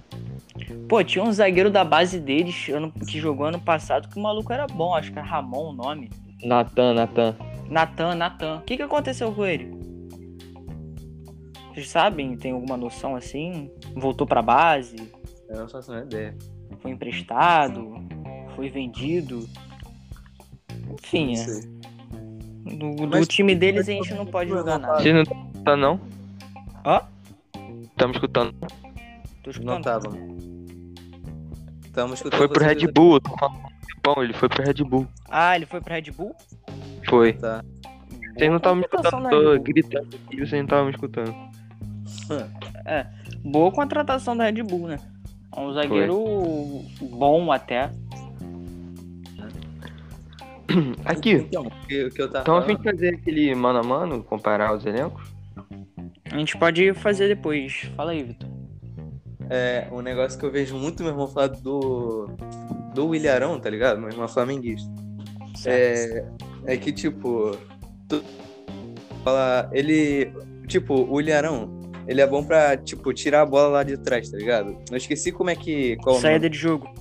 Pô, 0.88 1.02
tinha 1.02 1.24
um 1.24 1.32
zagueiro 1.32 1.70
da 1.70 1.84
base 1.84 2.18
deles 2.18 2.68
ano- 2.68 2.92
que 3.08 3.18
jogou 3.18 3.46
ano 3.46 3.60
passado 3.60 4.08
que 4.08 4.18
o 4.18 4.22
maluco 4.22 4.52
era 4.52 4.66
bom, 4.66 4.94
acho 4.94 5.12
que 5.12 5.18
era 5.18 5.26
Ramon 5.26 5.70
o 5.70 5.72
nome. 5.72 6.10
Natan, 6.44 6.94
Natan. 6.94 7.36
Natan, 7.68 8.14
Natan. 8.14 8.58
O 8.58 8.62
que, 8.62 8.76
que 8.76 8.82
aconteceu 8.82 9.32
com 9.32 9.44
ele? 9.46 9.70
Vocês 11.72 11.88
sabem? 11.88 12.36
Tem 12.36 12.52
alguma 12.52 12.76
noção 12.76 13.16
assim? 13.16 13.70
Voltou 13.94 14.26
pra 14.26 14.42
base? 14.42 14.96
Eu 15.48 15.60
não 15.60 15.68
faço 15.68 15.90
a 15.90 15.94
menor 15.94 16.06
ideia. 16.06 16.36
Foi 16.80 16.90
emprestado? 16.90 17.94
Foi 18.54 18.68
vendido? 18.68 19.48
Enfim, 20.92 21.34
Não 22.66 22.90
é. 22.92 22.96
Do, 22.96 23.06
do 23.06 23.26
time 23.26 23.54
deles 23.54 23.88
a 23.88 23.92
gente 23.92 24.12
não 24.14 24.26
pode 24.26 24.50
jogar 24.50 24.78
nada. 24.78 25.00
Vocês 25.00 25.14
não 25.14 25.22
estão 25.22 25.46
escutando, 25.52 25.80
não? 25.80 26.00
Hã? 26.84 27.00
Estamos 27.84 28.16
escutando. 28.16 28.52
Tô 28.52 29.50
Não 29.62 29.78
escutando. 29.78 29.82
tava. 29.84 30.10
Tamo 31.92 32.14
escutando 32.14 32.38
Foi 32.38 32.48
pro 32.48 32.64
Red 32.64 32.86
Bull. 32.92 33.20
tô 33.20 33.36
falando 33.36 33.71
Bom, 34.04 34.22
ele 34.22 34.32
foi 34.32 34.48
pro 34.48 34.64
Red 34.64 34.82
Bull. 34.84 35.06
Ah, 35.28 35.54
ele 35.56 35.66
foi 35.66 35.80
pra 35.80 35.94
Red 35.94 36.10
Bull? 36.10 36.34
Foi. 37.08 37.34
Tá. 37.34 37.62
Vocês 38.34 38.50
não 38.50 38.56
estavam 38.56 38.76
me 38.76 38.82
escutando. 38.82 39.28
Tô 39.30 39.60
gritando 39.60 40.08
aqui, 40.26 40.36
vocês 40.36 40.52
não 40.52 40.64
estavam 40.64 40.84
me 40.86 40.90
escutando. 40.90 41.34
Boa 43.44 43.70
contratação 43.70 44.36
da 44.36 44.44
Red 44.44 44.62
Bull, 44.62 44.88
né? 44.88 44.98
É 45.54 45.60
um 45.60 45.72
zagueiro 45.72 46.24
bom 47.00 47.52
até. 47.52 47.90
Aqui, 51.04 51.32
Então, 51.32 51.64
o 51.66 51.70
que, 51.86 52.04
o 52.04 52.10
que 52.10 52.22
eu 52.22 52.28
tava 52.28 52.38
estão 52.38 52.56
a 52.56 52.62
fim 52.62 52.76
de 52.76 52.82
fazer 52.82 53.14
aquele 53.14 53.54
mano 53.54 53.80
a 53.80 53.82
mano, 53.82 54.22
comparar 54.22 54.74
os 54.74 54.86
elencos? 54.86 55.30
A 56.30 56.38
gente 56.38 56.56
pode 56.56 56.94
fazer 56.94 57.28
depois. 57.28 57.90
Fala 57.94 58.12
aí, 58.12 58.22
Vitor. 58.22 58.48
é, 59.50 59.86
um 59.92 60.00
negócio 60.00 60.38
que 60.38 60.46
eu 60.46 60.50
vejo 60.50 60.74
muito 60.78 61.02
meu 61.02 61.12
irmão 61.12 61.28
falar 61.28 61.48
do, 61.48 62.30
do 62.94 63.08
Williarão, 63.08 63.58
tá 63.60 63.70
ligado? 63.70 64.00
Meu 64.00 64.10
irmão 64.10 64.28
flamenguista. 64.28 64.90
É, 65.66 66.24
é 66.66 66.76
que, 66.76 66.92
tipo, 66.92 67.56
tu, 68.08 68.22
fala, 69.22 69.68
ele, 69.72 70.32
tipo, 70.66 70.94
o 70.94 71.14
Williarão, 71.14 71.80
ele 72.06 72.20
é 72.20 72.26
bom 72.26 72.42
pra, 72.44 72.76
tipo, 72.76 73.12
tirar 73.12 73.42
a 73.42 73.46
bola 73.46 73.68
lá 73.68 73.82
de 73.82 73.96
trás, 73.96 74.30
tá 74.30 74.36
ligado? 74.36 74.76
Eu 74.90 74.96
esqueci 74.96 75.30
como 75.30 75.50
é 75.50 75.56
que. 75.56 75.96
Qual. 75.96 76.20
Saída 76.20 76.48
de 76.48 76.58
jogo. 76.58 76.92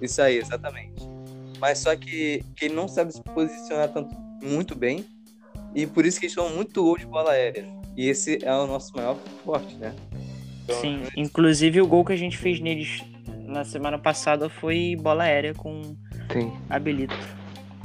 Isso 0.00 0.20
aí, 0.20 0.38
exatamente. 0.38 1.08
Mas 1.58 1.78
só 1.78 1.94
que, 1.94 2.42
que 2.56 2.66
ele 2.66 2.74
não 2.74 2.88
sabe 2.88 3.12
se 3.12 3.22
posicionar 3.22 3.88
tanto, 3.92 4.14
muito 4.42 4.74
bem. 4.74 5.04
E 5.74 5.86
por 5.86 6.04
isso 6.04 6.18
que 6.18 6.26
eles 6.26 6.34
tomam 6.34 6.54
muito 6.56 6.82
gol 6.82 6.98
de 6.98 7.06
bola 7.06 7.32
aérea. 7.32 7.66
E 7.96 8.08
esse 8.08 8.38
é 8.42 8.52
o 8.52 8.66
nosso 8.66 8.96
maior 8.96 9.16
forte, 9.44 9.76
né? 9.76 9.94
Então, 10.64 10.80
Sim, 10.80 11.02
inclusive 11.16 11.80
o 11.80 11.86
gol 11.86 12.04
que 12.04 12.12
a 12.12 12.16
gente 12.16 12.38
fez 12.38 12.60
neles 12.60 13.02
na 13.50 13.64
semana 13.64 13.98
passada 13.98 14.48
foi 14.48 14.96
bola 15.00 15.24
aérea 15.24 15.52
com 15.54 15.82
Sim. 16.32 16.52
Abelito. 16.68 17.16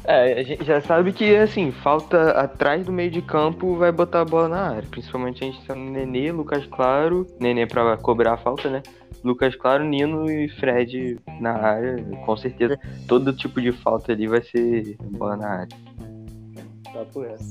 É, 0.08 0.40
a 0.40 0.44
gente 0.44 0.64
já 0.64 0.80
sabe 0.82 1.12
que, 1.12 1.36
assim, 1.36 1.72
falta 1.72 2.30
atrás 2.32 2.86
do 2.86 2.92
meio 2.92 3.10
de 3.10 3.24
campo, 3.24 3.76
vai 3.76 3.92
botar 3.92 4.22
a 4.22 4.26
bola 4.26 4.48
na 4.48 4.70
área. 4.76 4.88
Principalmente 4.90 5.44
a 5.44 5.48
gente 5.48 5.66
tá 5.66 5.74
no 5.74 5.90
Nenê, 5.90 6.32
Lucas 6.32 6.64
Claro, 6.68 7.26
Nenê 7.40 7.66
pra 7.66 7.98
cobrar 7.98 8.34
a 8.34 8.38
falta, 8.38 8.70
né? 8.70 8.84
Lucas 9.24 9.56
Claro, 9.56 9.84
Nino 9.84 10.30
e 10.30 10.48
Fred 10.48 11.18
na 11.42 11.54
área. 11.54 12.04
Com 12.24 12.38
certeza, 12.38 12.80
todo 13.08 13.34
tipo 13.34 13.60
de 13.60 13.72
falta 13.72 14.12
ali 14.12 14.28
vai 14.28 14.44
ser 14.44 14.96
bola 15.00 15.38
na 15.38 15.50
área. 15.62 15.78
Papo 16.94 17.22
reto. 17.22 17.44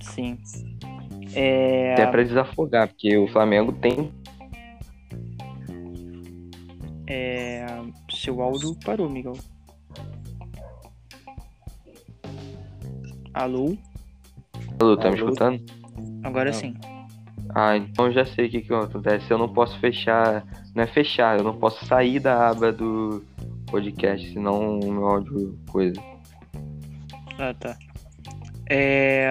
Sim. 0.00 0.38
É, 1.34 1.94
Até 1.94 2.06
pra 2.06 2.22
desafogar, 2.22 2.86
porque 2.86 3.16
o 3.18 3.26
Flamengo 3.26 3.72
tem. 3.72 4.12
É, 7.06 7.66
seu 8.10 8.40
áudio 8.40 8.76
parou, 8.84 9.08
Miguel. 9.08 9.36
Alô? 13.32 13.76
Alô, 14.80 14.96
tá 14.96 15.10
me 15.10 15.18
Alô? 15.18 15.28
escutando? 15.28 15.64
Agora 16.22 16.50
Não. 16.50 16.58
sim. 16.58 16.74
Ah, 17.54 17.76
então 17.76 18.10
já 18.10 18.24
sei 18.24 18.46
o 18.46 18.50
que, 18.50 18.62
que 18.62 18.74
acontece. 18.74 19.30
Eu 19.30 19.38
não 19.38 19.52
posso 19.52 19.78
fechar. 19.78 20.44
Não 20.74 20.82
é 20.82 20.86
fechar, 20.86 21.38
eu 21.38 21.44
não 21.44 21.56
posso 21.56 21.84
sair 21.86 22.18
da 22.18 22.48
aba 22.48 22.72
do 22.72 23.24
podcast, 23.70 24.32
senão 24.32 24.78
o 24.78 24.92
meu 24.92 25.06
áudio 25.06 25.58
coisa. 25.70 26.00
Ah, 27.38 27.54
tá. 27.54 27.76
É... 28.68 29.28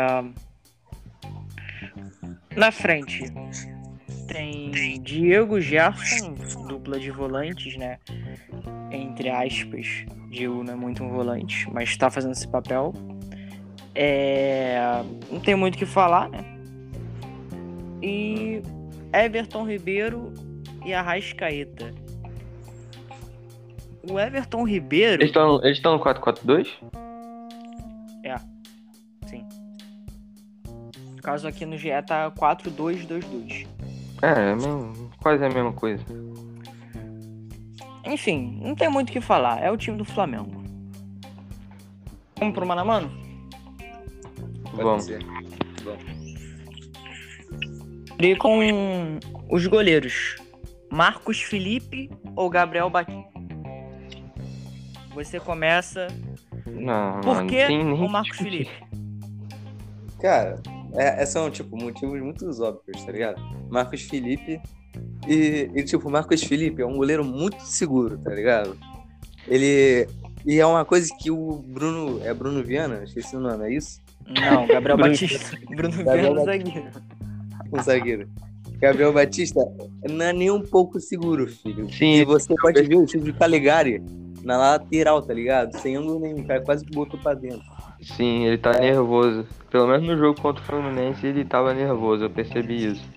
Na 2.55 2.71
frente 2.71 3.25
tem 4.27 4.71
Diego 5.01 5.59
Gerson, 5.59 6.33
dupla 6.67 6.99
de 6.99 7.11
volantes, 7.11 7.75
né? 7.77 7.97
Entre 8.91 9.29
aspas. 9.29 10.05
Diego 10.29 10.63
não 10.63 10.73
é 10.73 10.75
muito 10.75 11.03
um 11.03 11.09
volante, 11.09 11.69
mas 11.71 11.95
tá 11.95 12.09
fazendo 12.09 12.31
esse 12.31 12.47
papel. 12.47 12.93
É... 13.95 14.77
Não 15.31 15.39
tem 15.39 15.55
muito 15.55 15.75
o 15.75 15.77
que 15.77 15.85
falar, 15.85 16.29
né? 16.29 16.43
E 18.01 18.61
Everton 19.13 19.67
Ribeiro 19.67 20.33
e 20.85 20.93
Arrascaeta. 20.93 21.93
O 24.09 24.19
Everton 24.19 24.63
Ribeiro. 24.67 25.21
Eles 25.21 25.29
estão 25.29 25.63
eles 25.63 25.77
estão 25.77 25.93
no 25.93 26.03
4-4-2? 26.03 26.67
Sim. 29.27 29.45
No 31.15 31.21
caso 31.21 31.47
aqui 31.47 31.65
no 31.65 31.77
GE 31.77 31.89
tá 32.05 32.29
4-2-2-2. 32.31 33.67
É, 34.23 34.51
é 34.51 34.55
mesmo- 34.55 35.11
quase 35.21 35.43
a 35.43 35.49
mesma 35.49 35.73
coisa. 35.73 36.03
Enfim, 38.05 38.59
não 38.61 38.73
tem 38.73 38.89
muito 38.89 39.09
o 39.09 39.11
que 39.11 39.19
falar. 39.19 39.61
É 39.61 39.69
o 39.69 39.75
time 39.75 39.97
do 39.97 40.05
Flamengo. 40.05 40.63
Vamos 42.39 42.53
pro 42.55 42.65
mano 42.65 43.11
Vamos. 44.73 45.07
E 48.19 48.35
com 48.37 49.19
os 49.49 49.67
goleiros. 49.67 50.35
Marcos 50.89 51.41
Felipe 51.41 52.09
ou 52.35 52.49
Gabriel 52.49 52.89
Batista? 52.89 53.29
Você 55.13 55.39
começa. 55.39 56.07
Não, 56.65 57.19
Por 57.21 57.45
que 57.45 57.65
o 57.67 58.09
Marcos. 58.09 58.37
Felipe? 58.37 58.71
Cara, 60.19 60.61
é, 60.95 61.21
é- 61.23 61.25
são, 61.25 61.49
tipo, 61.49 61.75
motivos 61.75 62.19
muito 62.21 62.45
óbvios, 62.61 63.03
tá 63.03 63.11
ligado? 63.11 63.41
Marcos 63.69 64.01
Felipe. 64.03 64.61
E, 65.27 65.69
e, 65.73 65.83
tipo, 65.83 66.09
Marcos 66.09 66.43
Felipe 66.43 66.81
é 66.81 66.85
um 66.85 66.97
goleiro 66.97 67.23
muito 67.23 67.61
seguro, 67.63 68.17
tá 68.17 68.31
ligado? 68.33 68.77
Ele. 69.47 70.07
E 70.45 70.59
é 70.59 70.65
uma 70.65 70.83
coisa 70.85 71.09
que 71.19 71.31
o 71.31 71.63
Bruno. 71.67 72.21
É 72.23 72.33
Bruno 72.33 72.63
Viana? 72.63 73.03
Esqueci 73.03 73.35
o 73.35 73.39
nome, 73.39 73.65
é 73.65 73.73
isso? 73.73 74.01
Não, 74.27 74.67
Gabriel 74.67 74.97
Batista. 74.99 75.57
Bruno 75.75 76.03
Gabriel 76.03 76.33
Viana 76.33 76.45
zagueiro. 76.45 76.89
Um 77.71 77.81
zagueiro. 77.81 78.29
Gabriel 78.79 79.13
Batista 79.13 79.61
não 80.09 80.25
é 80.25 80.33
nem 80.33 80.51
um 80.51 80.61
pouco 80.61 80.99
seguro, 80.99 81.47
filho. 81.47 81.89
Sim, 81.93 82.15
E 82.15 82.25
você 82.25 82.53
pode 82.61 82.81
ver 82.83 82.95
o 82.95 83.05
time 83.05 83.23
de 83.23 83.33
Calegari 83.33 84.03
na 84.43 84.57
lateral, 84.57 85.21
tá 85.21 85.33
ligado? 85.33 85.77
Sem 85.79 85.95
ângulo 85.95 86.19
nenhum, 86.19 86.41
o 86.41 86.45
cara 86.45 86.61
quase 86.61 86.85
botou 86.87 87.17
pra 87.19 87.33
dentro. 87.33 87.63
Sim, 88.03 88.45
ele 88.45 88.57
tá 88.57 88.71
nervoso. 88.73 89.45
Pelo 89.69 89.87
menos 89.87 90.05
no 90.07 90.17
jogo 90.17 90.39
contra 90.41 90.61
o 90.61 90.65
Fluminense 90.65 91.25
ele 91.25 91.45
tava 91.45 91.73
nervoso, 91.73 92.25
eu 92.25 92.29
percebi 92.29 92.87
isso. 92.91 93.09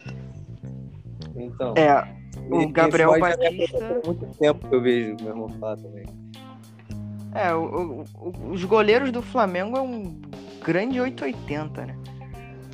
Então. 1.37 1.75
É, 1.77 2.07
o 2.51 2.69
Gabriel 2.69 3.19
Batista- 3.19 3.79
Faz 3.79 4.07
muito 4.07 4.27
tempo 4.39 4.69
que 4.69 4.75
eu 4.75 4.81
vejo 4.81 5.17
meu 5.21 5.29
irmão 5.29 5.49
falar 5.49 5.77
também. 5.77 6.05
É, 7.35 7.53
o- 7.55 7.65
o- 7.65 8.05
o- 8.29 8.51
os 8.53 8.65
goleiros 8.65 9.11
do 9.13 9.21
Flamengo 9.21 9.77
é 9.77 9.81
um 9.81 10.19
grande 10.65 10.99
880, 11.01 11.85
né? 11.85 11.97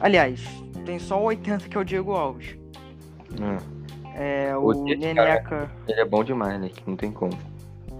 Aliás, 0.00 0.40
tem 0.84 0.98
só 0.98 1.20
o 1.20 1.24
80 1.24 1.68
que 1.68 1.76
é 1.76 1.80
o 1.80 1.84
Diego 1.84 2.12
Alves. 2.12 2.56
É, 3.40 3.72
É, 4.14 4.56
O 4.56 4.66
o 4.66 4.84
Neneca. 4.84 5.70
ele 5.88 6.00
é 6.00 6.04
bom 6.04 6.22
demais, 6.22 6.60
né? 6.60 6.70
Não 6.86 6.94
tem 6.94 7.10
como. 7.10 7.32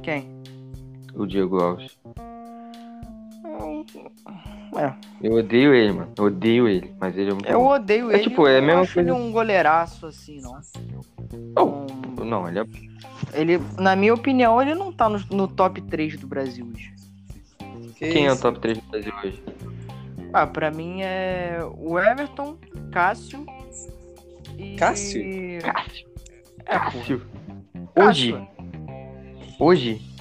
Quem? 0.02 0.28
O 1.14 1.26
Diego 1.26 1.58
Alves. 1.58 1.98
Hum, 3.62 3.84
É, 4.78 4.92
Eu 5.22 5.32
odeio 5.34 5.74
ele, 5.74 5.92
mano. 5.92 6.12
Eu 6.16 6.24
odeio 6.24 6.68
ele, 6.68 6.94
mas 7.00 7.16
ele 7.16 7.30
é 7.30 7.34
muito 7.34 7.46
eu 7.48 7.60
bom. 7.60 7.68
odeio 7.68 8.10
É 8.10 8.14
ele. 8.14 8.22
tipo, 8.24 8.46
é 8.46 8.58
eu 8.58 8.62
mesma 8.62 8.80
acho 8.82 8.98
ele 9.00 9.12
um 9.12 9.30
goleiraço 9.30 10.06
assim, 10.06 10.40
não. 10.40 10.60
Oh, 11.58 11.86
Não- 12.18 12.24
Não, 12.24 12.48
ele 12.48 12.60
é. 12.60 12.64
Ele, 13.34 13.60
na 13.78 13.94
minha 13.96 14.14
opinião, 14.14 14.60
ele 14.60 14.74
não 14.74 14.92
tá 14.92 15.08
no, 15.08 15.18
no 15.30 15.46
top 15.48 15.80
3 15.82 16.16
do 16.18 16.26
Brasil 16.26 16.66
hoje. 16.74 16.92
Que 17.96 18.10
Quem 18.12 18.26
é 18.26 18.30
o 18.30 18.32
isso? 18.32 18.42
top 18.42 18.58
3 18.60 18.78
do 18.78 18.88
Brasil 18.90 19.12
hoje? 19.24 19.42
Ah, 20.32 20.46
pra 20.46 20.70
mim 20.70 21.02
é 21.02 21.58
o 21.78 21.98
Everton, 21.98 22.56
Cássio 22.90 23.44
e. 24.58 24.76
Cássio? 24.76 25.22
Cássio. 25.62 26.06
É. 26.64 26.78
Cássio. 26.78 27.22
Cássio. 27.94 28.36
Hoje. 28.38 28.48
Hoje? 29.58 30.11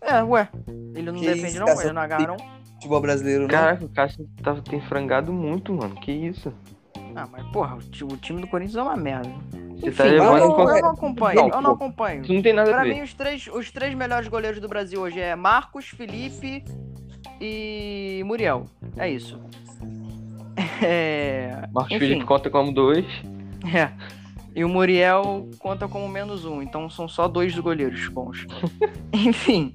É, 0.00 0.22
ué. 0.22 0.48
Ele 0.94 1.10
não 1.12 1.18
Que 1.18 1.26
defende, 1.26 1.46
isso, 1.48 1.60
não? 1.60 1.80
Ele 1.80 1.92
não 1.92 2.02
agarra, 2.02 2.26
não? 2.26 2.36
Futebol 2.74 3.00
brasileiro, 3.00 3.42
não? 3.42 3.48
Caraca, 3.48 3.84
o 3.84 3.88
Cássio 3.88 4.28
tá, 4.42 4.54
tem 4.62 4.80
frangado 4.80 5.32
muito, 5.32 5.72
mano. 5.74 5.94
Que 5.96 6.10
isso? 6.12 6.52
Ah, 7.14 7.28
mas 7.30 7.44
porra, 7.52 7.76
o, 7.76 7.78
ti- 7.80 8.04
o 8.04 8.16
time 8.16 8.40
do 8.40 8.46
Corinthians 8.46 8.76
é 8.76 8.82
uma 8.82 8.96
merda. 8.96 9.28
Você 9.78 9.88
Enfim, 9.88 9.96
tá 9.96 10.06
eu, 10.06 10.12
levando 10.12 10.36
em 10.36 10.40
não, 10.40 10.54
qualquer. 10.54 10.76
eu 10.78 10.82
não 10.82 10.90
acompanho, 10.90 11.40
Não, 11.40 11.48
eu 11.48 11.60
não 11.60 11.72
acompanho. 11.72 12.22
Isso 12.22 12.32
não 12.32 12.42
tem 12.42 12.52
nada 12.52 12.70
a 12.70 12.74
Pra 12.74 12.82
ver. 12.84 12.94
mim, 12.94 13.02
os 13.02 13.12
três, 13.14 13.48
os 13.52 13.70
três 13.70 13.94
melhores 13.94 14.28
goleiros 14.28 14.60
do 14.60 14.68
Brasil 14.68 15.00
hoje 15.00 15.20
é 15.20 15.34
Marcos, 15.36 15.88
Felipe 15.88 16.64
e 17.40 18.22
Muriel. 18.24 18.66
É 18.96 19.08
isso. 19.08 19.38
É... 20.82 21.68
Marcos 21.72 21.92
enfim. 21.92 22.06
Felipe 22.08 22.24
conta 22.24 22.50
como 22.50 22.72
dois. 22.72 23.04
É. 23.74 23.90
E 24.60 24.64
o 24.64 24.68
Muriel 24.68 25.48
conta 25.58 25.88
como 25.88 26.06
menos 26.06 26.44
um, 26.44 26.60
então 26.60 26.90
são 26.90 27.08
só 27.08 27.26
dois 27.26 27.58
goleiros 27.58 28.08
bons. 28.08 28.46
Enfim. 29.10 29.74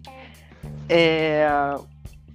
É... 0.88 1.48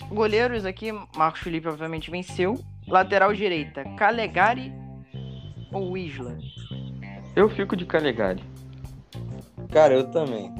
Goleiros 0.09 0.65
aqui, 0.65 0.91
Marcos 1.15 1.43
Felipe 1.43 1.69
obviamente 1.69 2.11
venceu. 2.11 2.59
Lateral 2.89 3.33
direita, 3.33 3.85
Calegari 3.97 4.73
ou 5.73 5.97
Isla? 5.97 6.37
Eu 7.37 7.49
fico 7.49 7.77
de 7.77 7.87
Calegari. 7.87 8.43
Cara, 9.71 9.95
eu 9.95 10.11
também. 10.11 10.53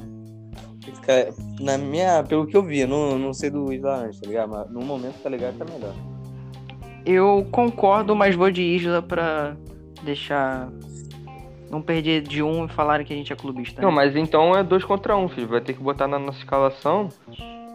Na 1.59 1.77
minha, 1.77 2.23
pelo 2.23 2.47
que 2.47 2.57
eu 2.57 2.63
vi, 2.63 2.83
eu 2.83 2.89
não, 2.89 3.19
não 3.19 3.35
sei 3.35 3.51
do 3.51 3.73
Isla 3.73 4.05
antes, 4.05 4.21
tá 4.21 4.29
ligado? 4.29 4.51
Mas 4.51 4.71
no 4.71 4.81
momento 4.83 5.17
o 5.17 5.23
Calegari 5.25 5.57
tá 5.57 5.65
melhor. 5.65 5.95
Eu 7.05 7.45
concordo, 7.51 8.15
mas 8.15 8.37
vou 8.37 8.49
de 8.49 8.63
Isla 8.63 9.03
pra 9.03 9.57
deixar. 10.05 10.71
Não 11.71 11.81
perder 11.81 12.23
de 12.23 12.43
um 12.43 12.65
e 12.65 12.69
falarem 12.69 13.07
que 13.07 13.13
a 13.13 13.17
gente 13.17 13.33
é 13.33 13.37
clubista. 13.37 13.81
Não, 13.81 13.91
né? 13.91 13.95
mas 13.95 14.17
então 14.17 14.57
é 14.57 14.63
dois 14.63 14.85
contra 14.85 15.17
um, 15.17 15.29
filho. 15.29 15.47
Vai 15.47 15.61
ter 15.61 15.73
que 15.73 15.81
botar 15.83 16.09
na 16.09 16.19
nossa 16.19 16.39
escalação 16.39 17.09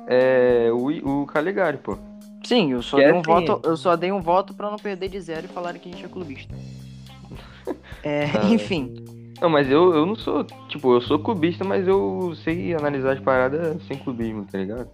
é, 0.08 0.70
o, 0.72 1.22
o 1.22 1.26
Calegari, 1.26 1.78
pô. 1.78 1.98
Sim, 2.44 2.74
eu 2.74 2.82
só, 2.82 2.98
Que 2.98 3.04
dei 3.04 3.12
é 3.12 3.16
um 3.16 3.20
assim. 3.22 3.32
voto, 3.32 3.68
eu 3.68 3.78
só 3.78 3.96
dei 3.96 4.12
um 4.12 4.22
voto 4.22 4.54
pra 4.54 4.70
não 4.70 4.78
perder 4.78 5.10
de 5.10 5.20
zero 5.20 5.46
e 5.46 5.48
falarem 5.48 5.80
que 5.82 5.90
a 5.90 5.92
gente 5.92 6.06
é 6.06 6.10
clubista. 6.10 6.54
É, 8.04 8.28
Tá. 8.28 8.44
enfim. 8.46 8.94
Não, 9.42 9.50
mas 9.50 9.68
eu, 9.70 9.94
eu 9.96 10.06
não 10.06 10.16
sou, 10.16 10.44
tipo, 10.70 10.94
eu 10.94 11.02
sou 11.02 11.18
clubista, 11.18 11.64
mas 11.66 11.88
eu 11.88 12.34
sei 12.44 12.76
analisar 12.76 13.14
as 13.14 13.20
paradas 13.20 13.82
sem 13.88 13.98
clubismo, 13.98 14.46
tá 14.46 14.60
ligado? 14.60 14.88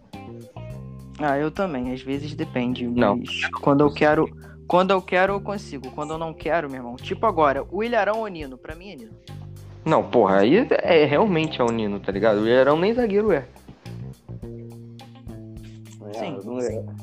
Ah, 1.20 1.38
eu 1.38 1.52
também, 1.52 1.92
às 1.92 2.02
vezes 2.02 2.34
depende. 2.34 2.88
Não. 2.88 3.22
Quando 3.62 3.82
eu 3.82 3.94
quero. 3.94 4.26
Quando 4.72 4.92
eu 4.92 5.02
quero, 5.02 5.34
eu 5.34 5.42
consigo. 5.42 5.92
Quando 5.92 6.12
eu 6.14 6.18
não 6.18 6.34
quero, 6.34 6.70
meu 6.70 6.78
irmão. 6.78 6.96
Tipo 6.96 7.26
agora, 7.26 7.66
o 7.70 7.84
Ilharão 7.84 8.20
ou 8.20 8.28
Nino? 8.30 8.58
Pra 8.58 8.74
mim 8.74 8.92
é 8.92 8.96
Nino. 8.96 9.12
Não, 9.84 10.02
porra, 10.02 10.38
aí 10.38 10.66
é 10.72 11.04
realmente 11.04 11.60
é 11.60 11.64
o 11.66 11.70
Nino, 11.70 12.00
tá 12.00 12.10
ligado? 12.10 12.38
O 12.38 12.48
Ilharão 12.48 12.80
nem 12.80 12.94
zagueiro 12.94 13.34
é. 13.34 13.46
É, 16.06 16.14
Sim. 16.14 16.38
Eu 16.38 16.46
não, 16.46 16.96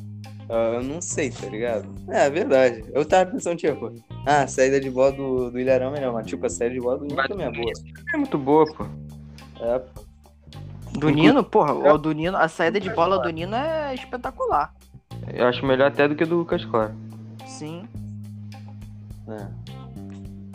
Ah, 0.48 0.70
eu 0.76 0.82
não 0.82 1.02
sei, 1.02 1.30
tá 1.30 1.46
ligado? 1.46 1.86
É, 2.08 2.24
é 2.24 2.30
verdade. 2.30 2.84
Eu 2.90 3.04
tava 3.04 3.32
pensando, 3.32 3.58
tipo, 3.58 3.92
ah, 4.24 4.44
a 4.44 4.48
saída 4.48 4.80
de 4.80 4.88
bola 4.88 5.12
do, 5.12 5.50
do 5.50 5.60
Ilharão 5.60 5.88
é 5.88 5.92
melhor, 5.92 6.14
mas 6.14 6.26
tipo, 6.26 6.46
a 6.46 6.48
saída 6.48 6.74
de 6.74 6.80
bola 6.80 6.96
do 6.96 7.04
Nino 7.04 7.28
também 7.28 7.48
é 7.48 7.52
boa. 7.52 7.72
É 8.14 8.16
muito 8.16 8.38
boa, 8.38 8.64
pô. 8.64 8.86
É, 9.60 9.78
pô. 9.78 10.00
Do 10.98 11.10
Nino, 11.10 11.44
porra, 11.44 11.74
o 11.92 11.98
do 11.98 12.12
Nino, 12.12 12.38
a 12.38 12.48
saída 12.48 12.80
de 12.80 12.88
bola 12.88 13.18
do 13.18 13.28
Nino 13.28 13.54
é 13.54 13.94
espetacular. 13.94 14.74
Eu 15.34 15.46
acho 15.46 15.66
melhor 15.66 15.88
até 15.88 16.08
do 16.08 16.16
que 16.16 16.24
do 16.24 16.36
Lucas 16.36 16.64
Claro. 16.64 17.07
Sim. 17.58 17.82
É. 19.28 19.46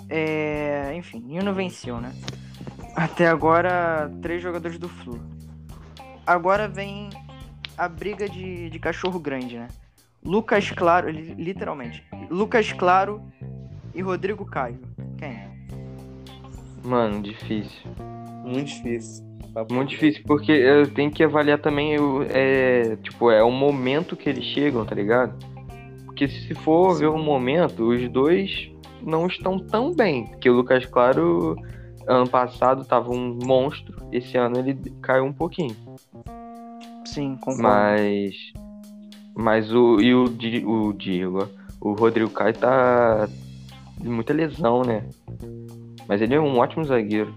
É, 0.10 0.96
enfim, 0.96 1.20
Nino 1.20 1.54
venceu, 1.54 2.00
né? 2.00 2.14
Até 2.96 3.28
agora, 3.28 4.10
três 4.22 4.42
jogadores 4.42 4.78
do 4.80 4.88
Flu. 4.88 5.20
Agora 6.26 6.68
vem 6.68 7.10
a 7.78 7.90
briga 7.90 8.30
de, 8.30 8.70
de 8.70 8.80
cachorro 8.80 9.20
grande, 9.20 9.58
né? 9.58 9.68
Lucas 10.24 10.72
Claro, 10.72 11.10
li- 11.10 11.34
literalmente. 11.34 12.02
Lucas 12.30 12.72
Claro 12.72 13.22
e 13.94 14.02
Rodrigo 14.02 14.46
Caio. 14.46 14.80
Quem? 15.18 15.40
Mano, 16.84 17.22
difícil. 17.22 17.92
Muito 18.46 18.68
difícil. 18.68 19.26
Muito 19.70 19.90
difícil, 19.90 20.24
porque 20.26 20.52
eu 20.52 20.88
tenho 20.92 21.12
que 21.12 21.24
avaliar 21.24 21.60
também 21.60 22.00
o, 22.00 22.24
é, 22.30 22.96
tipo, 23.04 23.30
é 23.30 23.44
o 23.44 23.52
momento 23.52 24.16
que 24.16 24.30
eles 24.30 24.46
chegam, 24.46 24.86
tá 24.86 24.96
ligado? 24.96 25.34
Porque 26.14 26.28
se 26.28 26.54
for 26.54 26.94
ver 26.96 27.08
o 27.08 27.18
momento, 27.18 27.90
os 27.90 28.08
dois 28.12 28.72
não 29.02 29.26
estão 29.26 29.58
tão 29.58 29.92
bem. 29.92 30.28
Porque 30.28 30.48
o 30.48 30.54
Lucas 30.54 30.86
Claro, 30.86 31.56
ano 32.08 32.30
passado, 32.30 32.86
tava 32.86 33.10
um 33.10 33.40
monstro. 33.44 33.96
Esse 34.12 34.38
ano 34.38 34.60
ele 34.60 34.76
caiu 35.02 35.26
um 35.26 35.34
pouquinho. 35.34 35.76
Sim, 37.04 37.36
concordo. 37.38 37.64
Mas. 37.64 38.36
Mas 39.36 39.74
o. 39.74 40.00
E 40.00 40.14
o, 40.14 40.26
o 40.26 40.94
Diego, 40.94 41.50
o 41.82 41.94
Rodrigo 41.94 42.30
Caio 42.30 42.54
tá. 42.54 43.28
de 44.00 44.08
muita 44.08 44.34
lesão, 44.34 44.84
né? 44.84 45.10
Mas 46.08 46.22
ele 46.22 46.36
é 46.36 46.40
um 46.40 46.60
ótimo 46.60 46.86
zagueiro. 46.86 47.34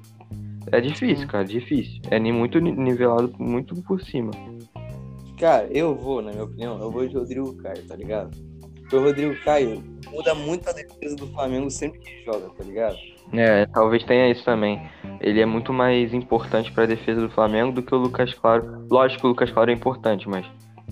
É 0.70 0.82
difícil, 0.82 1.22
Sim. 1.22 1.26
cara, 1.28 1.44
difícil. 1.44 2.02
É 2.10 2.20
muito 2.20 2.60
ni- 2.60 2.72
nivelado 2.72 3.32
muito 3.38 3.74
por 3.82 4.02
cima. 4.02 4.32
Cara, 5.38 5.66
eu 5.70 5.94
vou, 5.94 6.20
na 6.20 6.32
minha 6.32 6.44
opinião, 6.44 6.78
eu 6.78 6.90
vou 6.90 7.06
de 7.08 7.16
Rodrigo 7.16 7.54
Caio, 7.56 7.86
tá 7.86 7.96
ligado? 7.96 8.45
Porque 8.86 8.96
o 8.96 9.02
Rodrigo 9.02 9.34
Caio 9.42 9.82
muda 10.12 10.32
muito 10.32 10.70
a 10.70 10.72
defesa 10.72 11.16
do 11.16 11.26
Flamengo 11.32 11.68
sempre 11.68 11.98
que 11.98 12.24
joga, 12.24 12.48
tá 12.50 12.62
ligado? 12.62 12.96
É, 13.32 13.66
talvez 13.66 14.04
tenha 14.04 14.30
isso 14.30 14.44
também. 14.44 14.80
Ele 15.20 15.40
é 15.40 15.46
muito 15.46 15.72
mais 15.72 16.14
importante 16.14 16.70
pra 16.70 16.86
defesa 16.86 17.20
do 17.20 17.28
Flamengo 17.28 17.72
do 17.72 17.82
que 17.82 17.92
o 17.92 17.98
Lucas 17.98 18.32
Claro. 18.32 18.86
Lógico 18.88 19.22
que 19.22 19.26
o 19.26 19.30
Lucas 19.30 19.50
Claro 19.50 19.72
é 19.72 19.74
importante, 19.74 20.28
mas 20.28 20.46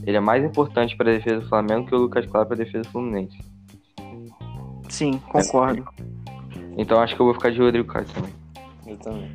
ele 0.04 0.16
é 0.16 0.20
mais 0.20 0.42
importante 0.42 0.96
pra 0.96 1.12
defesa 1.12 1.40
do 1.40 1.48
Flamengo 1.48 1.86
que 1.86 1.94
o 1.94 1.98
Lucas 1.98 2.26
Claro 2.26 2.48
pra 2.48 2.56
defesa 2.56 2.82
do 2.82 2.90
Fluminense. 2.90 3.38
Sim, 4.88 5.20
concordo. 5.30 5.86
Então 6.76 6.98
acho 6.98 7.14
que 7.14 7.22
eu 7.22 7.26
vou 7.26 7.34
ficar 7.34 7.52
de 7.52 7.60
Rodrigo 7.60 7.86
Caio 7.86 8.06
também. 8.06 8.32
Eu 8.88 8.96
também. 8.96 9.30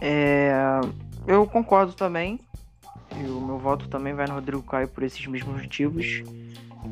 É, 0.00 0.80
eu 1.28 1.46
concordo 1.46 1.92
também. 1.92 2.40
E 3.16 3.28
o 3.28 3.40
meu 3.40 3.58
voto 3.58 3.88
também 3.88 4.12
vai 4.12 4.26
no 4.26 4.34
Rodrigo 4.34 4.62
Caio 4.64 4.88
por 4.88 5.04
esses 5.04 5.24
mesmos 5.28 5.62
motivos. 5.62 6.24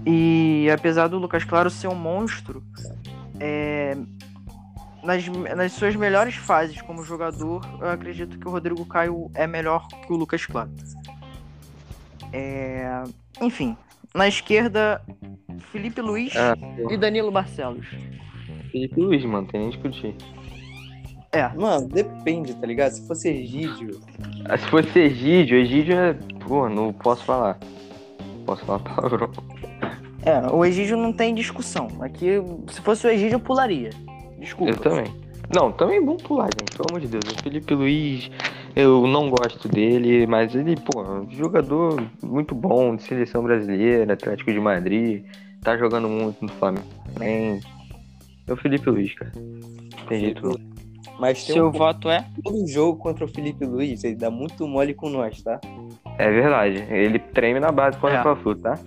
E 0.06 0.68
apesar 0.72 1.08
do 1.08 1.18
Lucas 1.18 1.44
Claro 1.44 1.70
ser 1.70 1.88
um 1.88 1.94
monstro, 1.94 2.62
é, 3.38 3.96
nas, 5.02 5.26
nas 5.56 5.72
suas 5.72 5.94
melhores 5.96 6.34
fases 6.34 6.80
como 6.82 7.04
jogador, 7.04 7.60
eu 7.80 7.88
acredito 7.88 8.38
que 8.38 8.46
o 8.46 8.50
Rodrigo 8.50 8.84
Caio 8.86 9.30
é 9.34 9.46
melhor 9.46 9.86
que 9.88 10.12
o 10.12 10.16
Lucas 10.16 10.44
Claro. 10.46 10.70
É, 12.32 13.02
enfim, 13.40 13.76
na 14.14 14.26
esquerda, 14.26 15.02
Felipe 15.70 16.00
Luiz 16.00 16.34
Ah, 16.36 16.56
e 16.90 16.96
Danilo 16.96 17.30
Barcelos. 17.30 17.86
Felipe 18.70 19.00
Luiz, 19.00 19.24
mano, 19.24 19.46
tem 19.46 19.60
nem 19.60 19.70
discutir. 19.70 20.14
É, 21.34 21.48
Mano, 21.48 21.88
depende, 21.88 22.54
tá 22.54 22.66
ligado? 22.66 22.92
Se 22.92 23.06
fosse 23.08 23.28
Egídio, 23.30 23.98
Ah, 24.44 24.58
Se 24.58 24.66
fosse 24.66 24.98
Egídio, 24.98 25.56
Egídio 25.56 25.96
é. 25.96 26.12
Pô, 26.46 26.68
não 26.68 26.92
posso 26.92 27.24
falar. 27.24 27.58
Posso 28.44 28.62
falar 28.66 28.80
palavrão. 28.80 29.30
É, 30.24 30.40
o 30.52 30.64
Egídio 30.64 30.96
não 30.96 31.12
tem 31.12 31.35
discussão. 31.35 31.88
Aqui, 32.00 32.40
se 32.70 32.80
fosse 32.80 33.06
o 33.06 33.11
Egídio, 33.11 33.37
eu 33.37 33.40
pularia. 33.40 33.90
Desculpa. 34.38 34.72
Eu 34.72 34.76
também. 34.78 35.04
Não, 35.54 35.70
também 35.72 36.04
vamos 36.04 36.22
pular, 36.22 36.48
gente. 36.58 36.76
Pelo 36.76 36.87
amor 36.90 37.00
de 37.00 37.08
Deus. 37.08 37.24
O 37.26 37.42
Felipe 37.42 37.74
Luiz, 37.74 38.30
eu 38.74 39.06
não 39.06 39.28
gosto 39.28 39.68
dele, 39.68 40.26
mas 40.26 40.54
ele, 40.54 40.76
pô, 40.76 41.02
é 41.02 41.11
um 41.20 41.30
jogador 41.30 42.02
muito 42.22 42.54
bom 42.54 42.96
de 42.96 43.02
seleção 43.02 43.42
brasileira, 43.42 44.14
Atlético 44.14 44.50
de 44.52 44.58
Madrid, 44.61 45.24
tá 45.62 45.76
jogando 45.76 46.08
muito 46.08 46.42
no 46.42 46.48
Flamengo 46.52 46.87
também. 47.12 47.61
É 48.46 48.52
o 48.52 48.56
Felipe 48.56 48.88
Luiz, 48.88 49.14
cara. 49.14 49.30
Tem 50.08 50.20
jeito 50.20 50.42
não. 50.48 50.56
mas 51.20 51.44
tem 51.44 51.54
Seu 51.54 51.68
um 51.68 51.70
voto 51.70 52.08
é? 52.08 52.24
todo 52.42 52.66
jogo 52.66 52.98
contra 52.98 53.24
o 53.24 53.28
Felipe 53.28 53.64
Luiz, 53.64 54.02
ele 54.04 54.16
dá 54.16 54.30
muito 54.30 54.66
mole 54.66 54.94
com 54.94 55.11
nós, 55.11 55.42
tá? 55.42 55.61
É 56.18 56.30
verdade. 56.30 56.85
Ele 56.90 57.18
treme 57.18 57.61
na 57.61 57.70
base 57.70 57.98
quando 57.98 58.14
É. 58.14 58.16
é 58.16 58.22
pra 58.22 58.35
flu, 58.37 58.54
tá? 58.56 58.78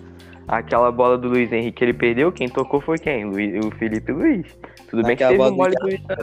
Aquela 0.48 0.92
bola 0.92 1.18
do 1.18 1.28
Luiz 1.28 1.50
Henrique 1.52 1.78
que 1.78 1.84
ele 1.84 1.92
perdeu, 1.94 2.30
quem 2.30 2.48
tocou 2.48 2.80
foi 2.80 2.98
quem? 2.98 3.24
Luiz- 3.24 3.64
o 3.64 3.70
Felipe 3.72 4.12
Luiz. 4.12 4.46
Tudo 4.88 5.02
bem 5.02 5.16
que 5.16 5.24
teve 5.24 5.36
bola 5.36 5.50
um 5.50 5.52
do 5.52 5.56
mole 5.56 5.74
do 5.74 5.82
Luiz. 5.82 6.00
Tá? 6.04 6.16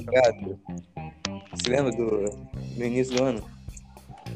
Você 1.51 1.69
lembra 1.69 1.91
do, 1.91 2.29
do 2.77 2.83
início 2.83 3.15
do 3.17 3.23
ano? 3.23 3.41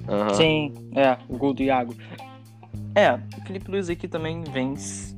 Aham. 0.09 0.33
Sim, 0.33 0.73
é, 0.95 1.17
o 1.29 1.37
gol 1.37 1.53
do 1.53 1.63
Iago. 1.63 1.93
É, 2.95 3.13
o 3.13 3.45
Felipe 3.45 3.71
Luiz 3.71 3.89
aqui 3.89 4.07
também 4.07 4.43
vence. 4.43 5.15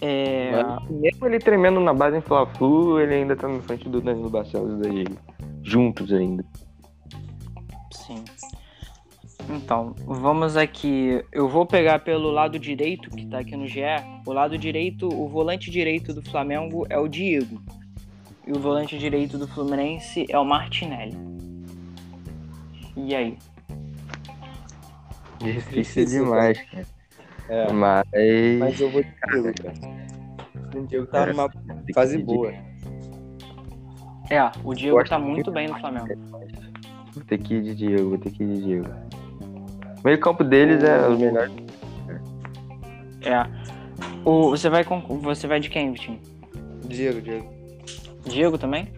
É. 0.00 0.50
Mas 0.62 0.90
mesmo 0.90 1.26
ele 1.26 1.38
tremendo 1.38 1.80
na 1.80 1.92
base 1.92 2.16
em 2.16 2.20
Fla-Flu, 2.20 3.00
ele 3.00 3.14
ainda 3.14 3.36
tá 3.36 3.48
na 3.48 3.60
frente 3.60 3.88
do 3.88 4.00
Danilo 4.00 4.30
Barcelos 4.30 4.78
e 4.78 4.82
da 4.82 4.88
Diego. 4.88 5.16
Juntos 5.62 6.12
ainda. 6.12 6.44
Então, 9.48 9.94
vamos 10.06 10.56
aqui. 10.56 11.24
Eu 11.32 11.48
vou 11.48 11.64
pegar 11.64 12.00
pelo 12.00 12.30
lado 12.30 12.58
direito, 12.58 13.08
que 13.10 13.26
tá 13.26 13.38
aqui 13.38 13.56
no 13.56 13.66
GE. 13.66 13.80
O 14.26 14.32
lado 14.32 14.58
direito, 14.58 15.08
o 15.08 15.26
volante 15.26 15.70
direito 15.70 16.12
do 16.12 16.22
Flamengo 16.22 16.86
é 16.90 16.98
o 16.98 17.08
Diego. 17.08 17.60
E 18.46 18.52
o 18.52 18.58
volante 18.58 18.98
direito 18.98 19.38
do 19.38 19.48
Fluminense 19.48 20.26
é 20.28 20.38
o 20.38 20.44
Martinelli. 20.44 21.16
E 22.96 23.14
aí? 23.14 23.38
Difícil, 25.38 25.72
Difícil, 25.72 26.24
demais, 26.24 26.60
cara. 26.62 26.86
É, 27.48 27.72
Mas. 27.72 28.04
mas 28.58 28.80
eu 28.80 28.90
vou 28.90 29.02
de 29.02 29.10
Diego, 29.30 29.54
cara. 29.62 29.74
O 30.76 30.86
Diego 30.86 31.06
tá 31.06 31.26
numa 31.26 31.48
fase 31.94 32.18
boa. 32.18 32.52
É, 34.30 34.50
o 34.62 34.74
Diego 34.74 34.96
Gosto 34.96 35.10
tá 35.10 35.18
muito 35.18 35.50
bem 35.50 35.68
no 35.68 35.78
Flamengo. 35.78 36.08
Vou 37.14 37.24
ter 37.24 37.38
que 37.38 37.54
ir 37.54 37.62
de 37.62 37.74
Diego, 37.74 38.10
vou 38.10 38.18
ter 38.18 38.30
que 38.30 38.42
ir 38.42 38.54
de 38.54 38.62
Diego. 38.62 38.88
O 39.98 40.00
meio 40.04 40.20
campo 40.20 40.44
deles 40.44 40.82
é 40.82 41.06
o 41.06 41.18
melhor. 41.18 41.50
É. 43.22 43.46
O, 44.24 44.50
você, 44.50 44.68
vai 44.70 44.84
com, 44.84 45.00
você 45.00 45.46
vai 45.46 45.60
de 45.60 45.68
quem, 45.68 45.92
Vitinho? 45.92 46.20
Diego, 46.86 47.20
Diego. 47.20 47.48
Diego 48.24 48.58
também? 48.58 48.88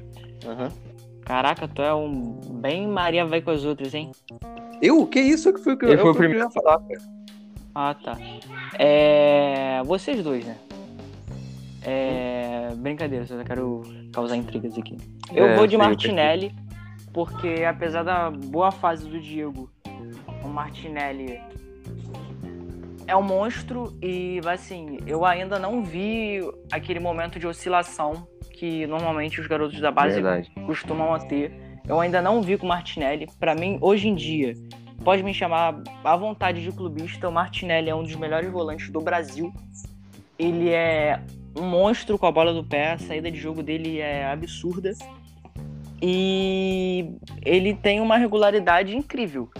Aham. 0.46 0.70
Caraca, 1.24 1.68
tu 1.68 1.82
é 1.82 1.94
um 1.94 2.32
bem 2.60 2.86
Maria 2.88 3.24
vai 3.24 3.40
com 3.40 3.50
as 3.50 3.64
outras, 3.64 3.94
hein? 3.94 4.10
Eu? 4.82 5.06
Que 5.06 5.20
isso 5.20 5.52
que 5.52 5.60
foi 5.60 5.74
o 5.74 5.78
que 5.78 5.84
eu, 5.84 5.90
eu 5.90 6.10
o 6.10 6.14
primeiro 6.14 6.46
a 6.46 6.50
falar, 6.50 6.80
cara. 6.80 7.00
Ah, 7.74 7.94
tá. 7.94 8.18
É. 8.78 9.80
Vocês 9.84 10.22
dois, 10.22 10.44
né? 10.44 10.56
É. 11.82 12.68
Brincadeira, 12.76 13.26
só 13.26 13.42
quero 13.44 13.82
causar 14.12 14.36
intrigas 14.36 14.76
aqui. 14.76 14.96
Eu 15.32 15.46
É, 15.46 15.56
vou 15.56 15.66
de 15.66 15.76
Martinelli, 15.76 16.52
porque 17.12 17.64
apesar 17.64 18.02
da 18.02 18.30
boa 18.30 18.70
fase 18.72 19.08
do 19.08 19.20
Diego, 19.20 19.70
o 20.44 20.48
Martinelli 20.48 21.40
é 23.06 23.16
um 23.16 23.22
monstro 23.22 23.96
e, 24.00 24.40
assim, 24.46 24.98
eu 25.06 25.24
ainda 25.24 25.58
não 25.58 25.82
vi 25.82 26.40
aquele 26.70 27.00
momento 27.00 27.38
de 27.38 27.46
oscilação 27.46 28.26
que 28.52 28.86
normalmente 28.86 29.40
os 29.40 29.46
garotos 29.46 29.80
da 29.80 29.90
base 29.90 30.20
Verdade. 30.20 30.50
costumam 30.66 31.18
ter. 31.18 31.52
Eu 31.88 31.98
ainda 31.98 32.22
não 32.22 32.40
vi 32.42 32.56
com 32.56 32.66
o 32.66 32.68
Martinelli. 32.68 33.26
Pra 33.38 33.54
mim, 33.54 33.78
hoje 33.80 34.06
em 34.06 34.14
dia, 34.14 34.54
pode 35.02 35.22
me 35.22 35.32
chamar 35.34 35.82
à 36.04 36.16
vontade 36.16 36.62
de 36.62 36.70
clubista. 36.70 37.28
O 37.28 37.32
Martinelli 37.32 37.90
é 37.90 37.94
um 37.94 38.02
dos 38.02 38.14
melhores 38.14 38.50
volantes 38.50 38.90
do 38.90 39.00
Brasil. 39.00 39.52
Ele 40.38 40.68
é 40.68 41.20
um 41.58 41.62
monstro 41.62 42.18
com 42.18 42.26
a 42.26 42.30
bola 42.30 42.52
do 42.52 42.62
pé. 42.62 42.92
A 42.92 42.98
saída 42.98 43.30
de 43.30 43.38
jogo 43.38 43.62
dele 43.62 43.98
é 43.98 44.26
absurda. 44.26 44.92
E 46.02 47.12
ele 47.44 47.74
tem 47.74 48.00
uma 48.00 48.16
regularidade 48.18 48.96
incrível. 48.96 49.50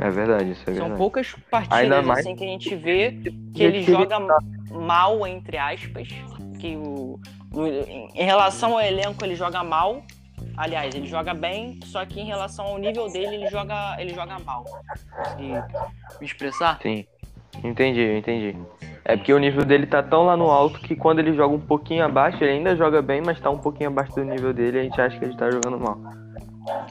É 0.00 0.10
verdade, 0.10 0.52
isso 0.52 0.62
é 0.62 0.64
São 0.66 0.74
verdade. 0.74 0.96
poucas 0.98 1.34
partidas 1.50 2.08
assim 2.10 2.36
que 2.36 2.44
a 2.44 2.48
gente 2.48 2.74
vê 2.76 3.12
que 3.54 3.62
ele 3.62 3.82
joga 3.82 4.18
mal, 4.70 5.26
entre 5.26 5.56
aspas. 5.58 6.08
Que 6.60 6.76
o, 6.76 7.18
o- 7.52 7.66
em 7.66 8.24
relação 8.24 8.74
ao 8.74 8.80
elenco, 8.80 9.24
ele 9.24 9.34
joga 9.34 9.62
mal. 9.64 10.02
Aliás, 10.56 10.94
ele 10.94 11.06
joga 11.06 11.34
bem, 11.34 11.78
só 11.84 12.04
que 12.04 12.20
em 12.20 12.24
relação 12.26 12.66
ao 12.66 12.78
nível 12.78 13.08
dele, 13.08 13.36
ele 13.36 13.46
joga, 13.48 13.96
ele 14.00 14.12
joga 14.14 14.38
mal. 14.40 14.64
Consegui 15.16 15.52
me 16.20 16.26
expressar? 16.26 16.78
Sim. 16.82 17.04
Entendi, 17.64 18.02
entendi. 18.18 18.56
É 19.04 19.16
porque 19.16 19.32
o 19.32 19.38
nível 19.38 19.64
dele 19.64 19.86
tá 19.86 20.02
tão 20.02 20.24
lá 20.26 20.36
no 20.36 20.50
alto 20.50 20.80
que 20.80 20.94
quando 20.94 21.18
ele 21.20 21.32
joga 21.34 21.54
um 21.54 21.60
pouquinho 21.60 22.04
abaixo, 22.04 22.42
ele 22.44 22.52
ainda 22.52 22.76
joga 22.76 23.00
bem, 23.00 23.20
mas 23.24 23.40
tá 23.40 23.50
um 23.50 23.58
pouquinho 23.58 23.88
abaixo 23.88 24.12
do 24.14 24.24
nível 24.24 24.52
dele 24.52 24.76
e 24.76 24.80
a 24.80 24.84
gente 24.84 25.00
acha 25.00 25.18
que 25.18 25.24
ele 25.24 25.36
tá 25.36 25.50
jogando 25.50 25.78
mal. 25.78 25.98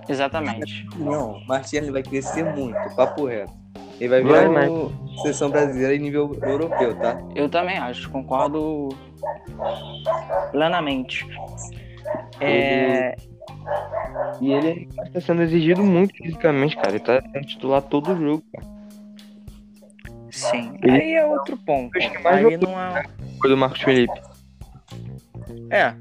Exatamente. 0.10 0.88
Não, 0.96 1.42
Martinelli 1.48 1.92
vai 1.92 2.04
crescer 2.04 2.44
muito, 2.44 2.78
papo 2.96 3.26
reto. 3.26 3.52
Ele 4.00 4.10
vai 4.10 4.24
virar 4.24 4.48
Vai, 4.48 4.70
mas- 4.70 5.22
seleção 5.22 5.50
brasileira 5.50 5.96
em 5.96 6.00
nível 6.00 6.38
europeu, 6.44 6.96
tá? 7.00 7.18
Eu 7.36 7.50
também 7.50 7.78
acho, 7.78 8.10
concordo 8.12 8.90
plenamente. 10.52 11.28
É, 12.40 13.16
E 14.40 14.52
ele 14.54 14.88
tá 15.14 15.20
sendo 15.20 15.42
exigido 15.42 15.84
muito 15.84 16.16
fisicamente, 16.16 16.76
cara. 16.78 16.92
Ele 16.92 17.00
tá 17.00 17.22
sendo 17.32 17.46
titular 17.48 17.82
todo 17.82 18.16
jogo, 18.16 18.44
cara. 18.54 18.68
sim. 20.32 20.78
Ele- 20.84 20.92
Aí 21.02 21.14
é 21.16 21.26
outro 21.26 21.58
ponto. 21.58 21.98
Acho 21.98 22.12
que 22.12 22.20
mais 22.20 22.46
Aí 22.46 22.58
não 22.58 22.80
é. 22.80 23.04
Foi 23.42 23.50
do 23.50 23.58
Marcos 23.58 23.82
Felipe. 23.82 24.22
É. 25.72 25.94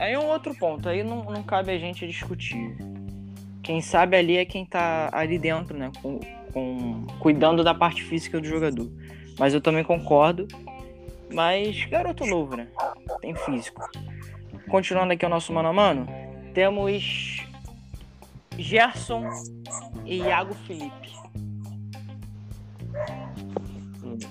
Aí 0.00 0.14
é 0.14 0.18
um 0.18 0.26
outro 0.28 0.54
ponto. 0.54 0.88
Aí 0.88 1.04
não, 1.04 1.24
não 1.24 1.42
cabe 1.42 1.70
a 1.70 1.78
gente 1.78 2.06
discutir. 2.06 2.74
Quem 3.62 3.82
sabe 3.82 4.16
ali 4.16 4.38
é 4.38 4.46
quem 4.46 4.64
tá 4.64 5.10
ali 5.12 5.38
dentro, 5.38 5.76
né? 5.76 5.92
Com, 6.00 6.18
com- 6.52 7.06
cuidando 7.20 7.62
da 7.62 7.74
parte 7.74 8.02
física 8.02 8.40
do 8.40 8.46
jogador. 8.46 8.90
Mas 9.38 9.52
eu 9.52 9.60
também 9.60 9.84
concordo. 9.84 10.48
Mas 11.32 11.84
garoto 11.84 12.24
novo, 12.24 12.56
né? 12.56 12.66
Tem 13.20 13.34
físico. 13.34 13.82
Continuando 14.70 15.12
aqui 15.12 15.26
o 15.26 15.28
nosso 15.28 15.52
mano 15.52 15.68
a 15.68 15.72
mano, 15.72 16.06
temos 16.54 17.44
Gerson 18.58 19.28
e 20.06 20.16
Iago 20.18 20.54
Felipe. 20.66 21.10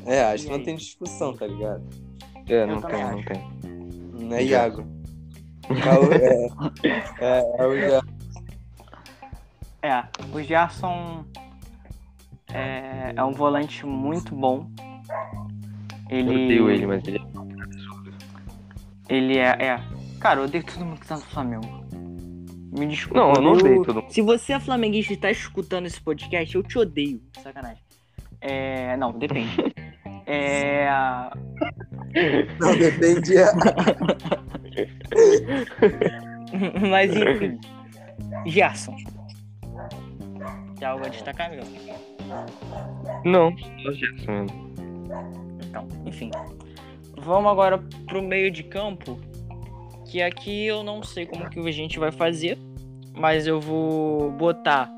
É, 0.05 0.23
acho 0.23 0.45
que 0.45 0.51
não 0.51 0.63
tem 0.63 0.75
discussão, 0.75 1.33
tá 1.35 1.45
ligado? 1.45 1.83
É, 2.47 2.65
não 2.65 2.81
tem, 2.81 3.03
não 3.03 3.23
tem. 3.23 4.27
Não 4.27 4.35
é 4.35 4.43
Iago. 4.43 4.98
É, 5.69 5.99
o- 5.99 6.13
é, 6.83 7.03
é, 7.21 7.55
é 7.57 7.65
o 7.67 7.75
Iago. 7.75 8.07
É, 9.81 10.03
o 10.33 10.41
Gerson 10.43 11.25
é, 12.53 13.13
é 13.15 13.23
um 13.23 13.31
volante 13.31 13.85
muito 13.85 14.35
bom. 14.35 14.69
Ele, 16.09 16.29
Eu 16.29 16.33
odeio 16.45 16.69
ele, 16.71 16.87
mas 16.87 17.07
ele 17.07 17.21
Ele 19.07 19.37
é, 19.37 19.47
é. 19.59 19.79
Cara, 20.19 20.39
eu 20.41 20.45
odeio 20.45 20.63
todo 20.63 20.83
mundo 20.83 20.99
que 20.99 21.07
tá 21.07 21.15
no 21.15 21.21
Flamengo. 21.21 21.79
Me 22.77 22.87
desculpa. 22.87 23.19
Não, 23.19 23.33
eu 23.33 23.41
não 23.41 23.51
odeio 23.53 23.83
todo 23.83 24.01
mundo. 24.01 24.11
Se 24.11 24.21
você 24.21 24.53
é 24.53 24.59
flamenguista 24.59 25.13
e 25.13 25.17
tá 25.17 25.31
escutando 25.31 25.85
esse 25.85 25.99
podcast, 26.01 26.53
eu 26.55 26.63
te 26.63 26.77
odeio. 26.77 27.21
Sacanagem. 27.41 27.81
É. 28.41 28.97
Não, 28.97 29.11
depende. 29.11 29.55
é. 30.27 30.87
Não, 32.59 32.75
depende. 32.77 33.33
Mas 36.89 37.15
enfim. 37.15 37.59
Gerson. 38.45 38.95
Tem 40.77 40.87
algo 40.87 41.05
a 41.05 41.09
destacar, 41.09 41.51
meu? 41.51 41.63
Não, 43.25 43.55
só 43.57 43.89
o 43.89 43.93
Gerson 43.93 44.31
mesmo. 44.31 44.69
Então, 45.67 45.87
enfim. 46.05 46.31
Vamos 47.17 47.51
agora 47.51 47.77
pro 48.07 48.21
meio 48.21 48.49
de 48.51 48.63
campo. 48.63 49.19
Que 50.09 50.21
aqui 50.21 50.65
eu 50.65 50.83
não 50.83 51.03
sei 51.03 51.25
como 51.25 51.49
que 51.49 51.59
a 51.59 51.71
gente 51.71 51.99
vai 51.99 52.11
fazer. 52.11 52.57
Mas 53.13 53.45
eu 53.45 53.59
vou 53.59 54.31
botar 54.31 54.89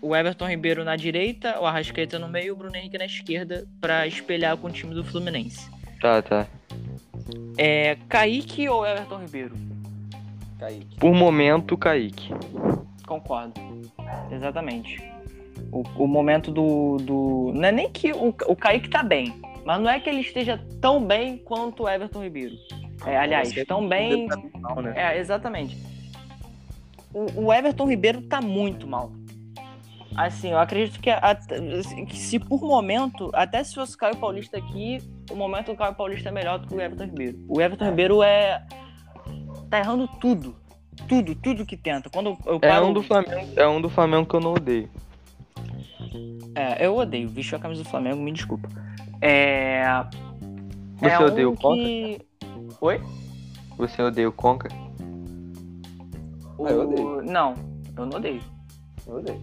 o 0.00 0.16
Everton 0.16 0.48
Ribeiro 0.48 0.82
na 0.82 0.96
direita, 0.96 1.60
o 1.60 1.66
Arrascaeta 1.66 2.18
no 2.18 2.28
meio 2.28 2.46
e 2.46 2.50
o 2.50 2.56
Bruno 2.56 2.74
Henrique 2.74 2.98
na 2.98 3.04
esquerda 3.04 3.64
pra 3.80 4.06
espelhar 4.06 4.56
com 4.56 4.66
o 4.66 4.70
time 4.70 4.92
do 4.94 5.04
Fluminense. 5.04 5.70
Tá, 6.00 6.20
tá. 6.20 6.46
É 7.58 7.96
Kaique 8.08 8.68
ou 8.68 8.86
Everton 8.86 9.18
Ribeiro? 9.18 9.54
Kaique. 10.58 10.96
Por 10.96 11.14
momento, 11.14 11.76
Kaique. 11.76 12.32
Concordo. 13.06 13.54
Exatamente. 14.30 15.02
O, 15.70 15.82
o 15.96 16.06
momento 16.06 16.50
do, 16.50 16.96
do. 16.98 17.52
Não 17.54 17.64
é 17.64 17.72
nem 17.72 17.90
que 17.90 18.12
o, 18.12 18.28
o 18.46 18.56
Kaique 18.56 18.88
tá 18.88 19.02
bem. 19.02 19.34
Mas 19.64 19.80
não 19.80 19.88
é 19.88 20.00
que 20.00 20.08
ele 20.10 20.20
esteja 20.20 20.58
tão 20.80 21.04
bem 21.04 21.38
quanto 21.38 21.84
o 21.84 21.88
Everton 21.88 22.22
Ribeiro. 22.22 22.54
É, 23.06 23.16
aliás, 23.16 23.48
Você 23.52 23.64
tão 23.64 23.88
bem. 23.88 24.26
Né? 24.26 24.92
É, 24.96 25.18
exatamente. 25.18 25.76
O, 27.14 27.44
o 27.46 27.52
Everton 27.52 27.86
Ribeiro 27.88 28.22
tá 28.22 28.40
muito 28.40 28.86
mal. 28.86 29.12
Assim, 30.16 30.50
eu 30.50 30.58
acredito 30.58 31.00
que, 31.00 31.10
a- 31.10 31.38
que 32.08 32.16
se 32.16 32.38
por 32.38 32.60
momento, 32.60 33.30
até 33.32 33.62
se 33.64 33.74
fosse 33.74 33.94
o 33.94 33.98
Caio 33.98 34.16
Paulista 34.16 34.58
aqui, 34.58 34.98
o 35.30 35.36
momento 35.36 35.66
do 35.72 35.76
Caio 35.76 35.94
Paulista 35.94 36.28
é 36.28 36.32
melhor 36.32 36.58
do 36.58 36.66
que 36.68 36.74
o 36.74 36.80
Everton 36.80 37.04
Ribeiro. 37.04 37.38
O 37.48 37.60
Everton 37.60 37.84
Ribeiro 37.84 38.22
é. 38.22 38.64
tá 39.70 39.78
errando 39.78 40.08
tudo. 40.20 40.56
Tudo, 41.08 41.34
tudo 41.34 41.64
que 41.66 41.76
tenta. 41.76 42.10
Quando 42.10 42.36
eu 42.46 42.56
É 42.62 42.68
paro. 42.68 42.86
um 42.86 42.92
do 42.92 43.02
Flamengo, 43.02 43.52
é 43.56 43.66
um 43.66 43.80
do 43.80 43.88
Flamengo 43.88 44.26
que 44.26 44.34
eu 44.34 44.40
não 44.40 44.52
odeio. 44.52 44.90
É, 46.54 46.86
eu 46.86 46.96
odeio. 46.96 47.28
Vestiu 47.28 47.56
a 47.56 47.60
camisa 47.60 47.82
do 47.82 47.88
Flamengo, 47.88 48.20
me 48.20 48.32
desculpa. 48.32 48.68
É. 49.20 49.84
Você 50.98 51.08
é 51.08 51.18
odeia 51.18 51.48
um 51.48 51.52
o 51.52 51.56
Conca? 51.56 51.76
que... 51.76 52.20
Oi? 52.80 53.00
Você 53.78 54.02
odeia 54.02 54.28
o 54.28 54.32
Conca? 54.32 54.68
O... 56.58 56.66
Ah, 56.66 56.70
eu 56.70 56.82
odeio. 56.82 57.22
Não, 57.22 57.54
eu 57.96 58.06
não 58.06 58.18
odeio. 58.18 58.42
Eu 59.06 59.16
odeio. 59.16 59.42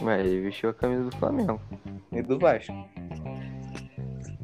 Ué, 0.00 0.20
ele 0.20 0.40
vestiu 0.40 0.70
a 0.70 0.74
camisa 0.74 1.04
do 1.04 1.16
Flamengo. 1.16 1.60
E 2.12 2.22
do 2.22 2.38
Vasco. 2.38 2.72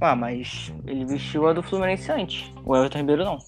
Ah, 0.07 0.15
mas 0.15 0.71
ele 0.87 1.07
vestiu 1.07 1.49
a 1.49 1.55
do 1.55 1.63
Fluminense 1.63 2.13
antes. 2.13 2.53
O 2.63 2.77
Everton 2.77 2.99
Ribeiro 2.99 3.25
não. 3.25 3.39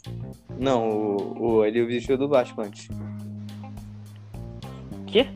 Não, 0.59 0.89
o, 0.89 1.43
o, 1.43 1.65
ele 1.67 1.85
vestiu 1.85 2.17
do 2.17 2.27
Vasco 2.27 2.59
antes. 2.63 2.89
Quê? 5.07 5.29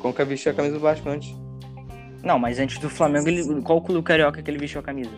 Conca 0.00 0.22
vestiu 0.22 0.52
a 0.52 0.54
camisa 0.54 0.74
do 0.74 0.80
Vasco 0.80 1.08
antes. 1.08 1.34
Não, 2.22 2.38
mas 2.38 2.58
antes 2.58 2.76
do 2.78 2.90
Flamengo, 2.90 3.26
ele... 3.26 3.62
qual 3.62 3.80
clube 3.80 4.02
carioca 4.02 4.42
que 4.42 4.50
ele 4.50 4.58
vestiu 4.58 4.80
a 4.80 4.82
camisa? 4.82 5.10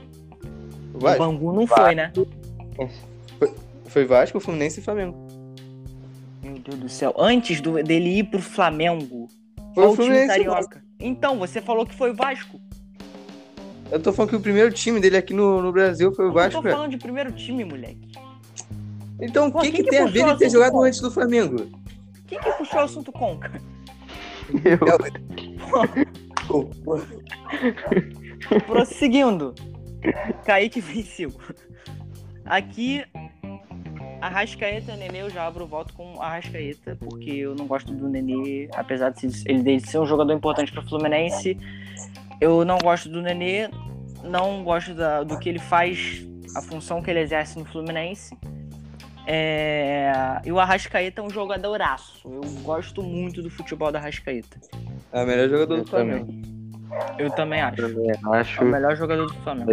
O 0.94 0.98
O 0.98 1.00
Vasco? 1.00 1.18
Bangu 1.18 1.52
não 1.52 1.66
foi, 1.66 1.96
né? 1.96 2.12
Foi 3.87 4.04
Vasco, 4.04 4.38
Fluminense 4.38 4.78
e 4.78 4.83
Flamengo. 4.85 5.16
Meu 6.40 6.57
Deus 6.61 6.78
do 6.78 6.88
céu. 6.88 7.12
Antes 7.18 7.61
do- 7.61 7.83
dele 7.83 8.20
ir 8.20 8.24
pro 8.30 8.40
Flamengo. 8.40 9.26
Foi 9.74 9.83
qual 9.87 9.90
o 9.90 9.96
time 9.96 10.24
carioca? 10.28 10.85
Então, 11.00 11.37
você 11.37 11.61
falou 11.61 11.85
que 11.85 11.96
foi 11.96 12.12
o 12.12 12.14
Vasco. 12.14 12.61
Eu 13.90 14.01
tô 14.01 14.12
falando 14.12 14.31
que 14.31 14.37
o 14.37 14.40
primeiro 14.40 14.73
time 14.73 15.01
dele 15.01 15.16
aqui 15.16 15.33
no, 15.35 15.62
no 15.62 15.73
Brasil 15.73 16.12
foi 16.12 16.27
o 16.27 16.29
Eu 16.29 16.33
Vasco, 16.33 16.53
tô 16.53 16.62
cara. 16.62 16.75
falando 16.75 16.90
de 16.90 16.99
primeiro 16.99 17.33
time, 17.33 17.64
moleque. 17.64 18.12
Então, 19.20 19.49
o 19.49 19.61
que, 19.61 19.70
que, 19.70 19.85
que 19.85 19.90
tem 19.90 20.01
a 20.01 20.07
ver 20.07 20.20
ele 20.27 20.37
ter 20.37 20.51
jogado 20.51 20.73
bom? 20.73 20.85
antes 20.85 21.01
do 21.01 21.11
Flamengo? 21.11 21.70
Quem 22.27 22.38
que 22.38 22.51
puxou 22.53 22.81
o 22.81 22.83
assunto 22.85 23.12
Conca? 23.12 23.53
Pô, 26.47 26.64
pô. 26.85 27.01
Prosseguindo. 28.66 29.55
Kaique 30.44 30.81
venceu. 30.81 31.33
Aqui, 32.45 33.05
Arrascaeta 34.20 34.97
Nenê, 34.97 35.22
eu 35.22 35.30
já 35.30 35.47
abro 35.47 35.64
o 35.64 35.66
voto 35.66 35.95
com 35.95 36.20
Arrascaeta, 36.20 36.97
porque 37.01 37.30
eu 37.30 37.55
não 37.55 37.66
gosto 37.66 37.93
do 37.93 38.09
Nenê, 38.09 38.68
apesar 38.74 39.11
de 39.11 39.26
ele 39.47 39.80
ser 39.80 39.99
um 39.99 40.07
jogador 40.07 40.32
importante 40.32 40.72
para 40.72 40.82
o 40.82 40.89
Fluminense. 40.89 41.57
Eu 42.45 42.62
não 42.62 42.76
gosto 42.76 43.09
do 43.09 43.22
Nenê, 43.22 43.70
não 44.22 44.62
gosto 44.62 44.92
da- 44.95 45.22
do 45.22 45.38
que 45.38 45.49
ele 45.49 45.59
faz, 45.59 46.22
a 46.55 46.61
função 46.61 47.01
que 47.03 47.11
ele 47.11 47.20
exerce 47.20 47.59
no 47.59 47.64
Fluminense. 47.64 48.36
É, 49.26 50.12
E 50.45 50.53
o 50.53 50.61
Arrascaeta 50.61 51.22
é 51.22 51.24
um 51.24 51.30
jogadoraço. 51.30 52.20
Eu 52.30 52.42
gosto 52.62 53.03
muito 53.03 53.42
do 53.42 53.49
futebol 53.49 53.90
do 53.90 53.97
Arrascaeta. 53.97 54.59
É 55.11 55.22
o 55.22 55.26
melhor 55.26 55.49
jogador 55.49 55.78
Eu 55.78 55.84
do 55.84 55.88
Flamengo. 55.90 56.28
Eu 57.18 57.30
também 57.30 57.62
acho. 57.62 57.76
Também 57.76 58.11
É 58.11 58.26
o 58.28 58.34
acho. 58.34 58.62
melhor 58.62 58.95
jogador 58.95 59.26
do 59.26 59.34
Flamengo. 59.42 59.70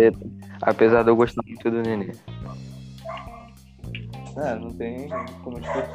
Apesar 0.61 1.03
de 1.03 1.09
eu 1.09 1.15
gostar 1.17 1.41
muito 1.45 1.69
do 1.69 1.81
Nenê. 1.81 2.13
Ah, 4.37 4.55
não 4.55 4.71
tem 4.71 5.09
como 5.43 5.59
discutir. 5.59 5.89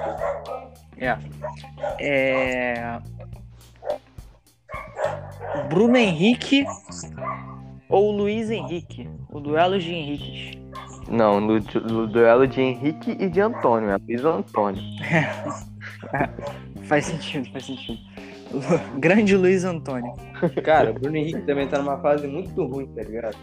É. 0.99 1.17
É... 1.99 2.99
Bruno 5.69 5.97
Henrique 5.97 6.65
ou 7.89 8.11
Luiz 8.13 8.51
Henrique? 8.51 9.09
O 9.31 9.41
duelo 9.41 9.79
de 9.79 9.93
Henriques. 9.93 10.59
Não, 11.09 11.41
no, 11.41 11.59
no 11.59 12.07
duelo 12.07 12.47
de 12.47 12.61
Henrique 12.61 13.13
e 13.13 13.29
de 13.29 13.41
Antônio. 13.41 13.91
É 13.91 13.97
Luiz 13.97 14.25
Antônio. 14.25 14.83
Faz 16.85 17.07
sentido, 17.07 17.51
faz 17.53 17.65
sentido. 17.67 17.99
Lu- 18.53 18.61
Grande 19.01 19.37
Luiz 19.37 19.65
Antônio. 19.65 20.13
Cara, 20.65 20.91
o 20.91 20.95
Bruno 20.95 21.17
Henrique 21.17 21.41
também 21.43 21.67
tá 21.67 21.79
numa 21.79 21.99
fase 21.99 22.27
muito 22.29 22.65
ruim, 22.65 22.87
tá 22.95 23.03
ligado? 23.03 23.37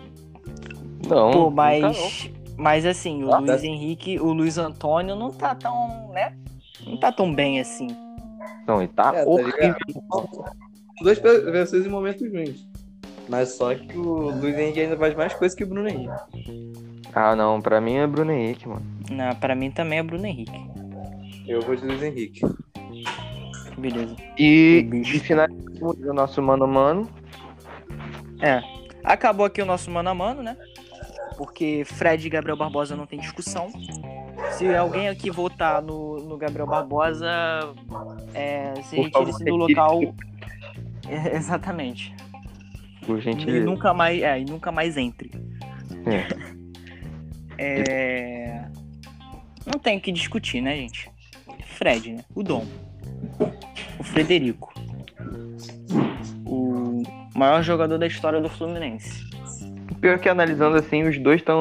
Não. 1.08 1.32
Pô, 1.32 1.50
mas. 1.50 2.30
Mas 2.56 2.86
assim, 2.86 3.24
o 3.24 3.34
Ah, 3.34 3.40
Luiz 3.40 3.62
tá. 3.62 3.68
Henrique, 3.68 4.20
o 4.20 4.32
Luiz 4.32 4.58
Antônio 4.58 5.16
não 5.16 5.32
tá 5.32 5.56
tão, 5.56 6.10
né? 6.14 6.34
Não 6.86 6.98
tá 6.98 7.12
tão 7.12 7.34
bem 7.34 7.60
assim. 7.60 7.88
Não, 8.68 8.82
e 8.82 8.88
tá 8.88 9.12
É, 9.16 9.24
tá 9.24 9.30
horrível. 9.30 9.54
ligado? 9.60 10.46
Duas 11.04 11.20
pessoas 11.20 11.86
em 11.86 11.90
momentos 11.90 12.22
ruins. 12.32 12.66
Mas 13.28 13.50
só 13.50 13.76
que 13.76 13.98
o 13.98 14.30
Luiz 14.30 14.58
Henrique 14.58 14.80
ainda 14.80 14.98
faz 14.98 15.14
mais 15.16 15.34
coisa 15.34 15.56
que 15.56 15.64
o 15.64 15.68
Bruno 15.68 15.90
Henrique. 15.90 16.14
Ah, 17.14 17.36
não, 17.36 17.62
pra 17.62 17.82
mim 17.82 17.96
é 17.96 18.08
Bruno 18.08 18.32
Henrique, 18.32 18.68
mano. 18.68 18.86
Não, 19.12 19.36
pra 19.36 19.54
mim 19.54 19.70
também 19.70 20.00
é 20.00 20.04
Bruno 20.04 20.26
Henrique. 20.26 20.60
Eu 21.46 21.62
vou 21.62 21.76
de 21.76 21.86
Luiz 21.86 22.02
Henrique. 22.02 22.42
Beleza. 23.78 24.16
E, 24.40 24.88
e 24.94 25.20
finalizamos 25.20 26.00
o 26.00 26.14
nosso 26.14 26.42
mano 26.42 26.64
a 26.64 26.68
mano. 26.68 27.10
É. 28.42 28.62
Acabou 29.04 29.46
aqui 29.46 29.62
o 29.62 29.66
nosso 29.66 29.92
mano 29.92 30.10
a 30.10 30.14
mano, 30.14 30.42
né? 30.42 30.56
Porque 31.38 31.84
Fred 31.86 32.26
e 32.26 32.30
Gabriel 32.30 32.56
Barbosa 32.56 32.96
não 32.96 33.06
tem 33.06 33.20
discussão. 33.20 33.70
Se 34.52 34.74
alguém 34.74 35.10
aqui 35.10 35.30
votar 35.30 35.82
no, 35.82 36.18
no 36.20 36.38
Gabriel 36.38 36.68
Barbosa, 36.68 37.28
é, 38.34 38.74
se 38.84 38.96
retire-se 38.96 39.44
do 39.44 39.56
local. 39.56 40.00
É, 41.14 41.36
exatamente. 41.38 42.14
Por 43.06 43.20
E 43.20 43.22
gentileza. 43.22 43.66
nunca 43.66 43.94
mais, 43.94 44.22
é, 44.22 44.40
e 44.40 44.46
nunca 44.46 44.72
mais 44.72 44.98
entre. 44.98 45.30
É. 46.06 46.54
É, 47.58 48.66
Não 49.66 49.80
tem 49.80 49.98
o 49.98 50.02
que 50.02 50.12
discutir, 50.12 50.62
né, 50.62 50.76
gente? 50.76 51.10
Fred, 51.78 52.14
né? 52.14 52.24
O 52.34 52.44
Dom. 52.44 52.66
O 54.00 54.04
Frederico. 54.04 54.74
O 56.46 57.04
maior 57.36 57.62
jogador 57.64 57.98
da 57.98 58.08
história 58.08 58.42
do 58.42 58.50
Fluminense. 58.50 59.24
Pior 60.02 60.20
que 60.20 60.28
analisando 60.28 60.78
assim, 60.78 61.04
os 61.04 61.18
dois 61.18 61.40
estão 61.42 61.60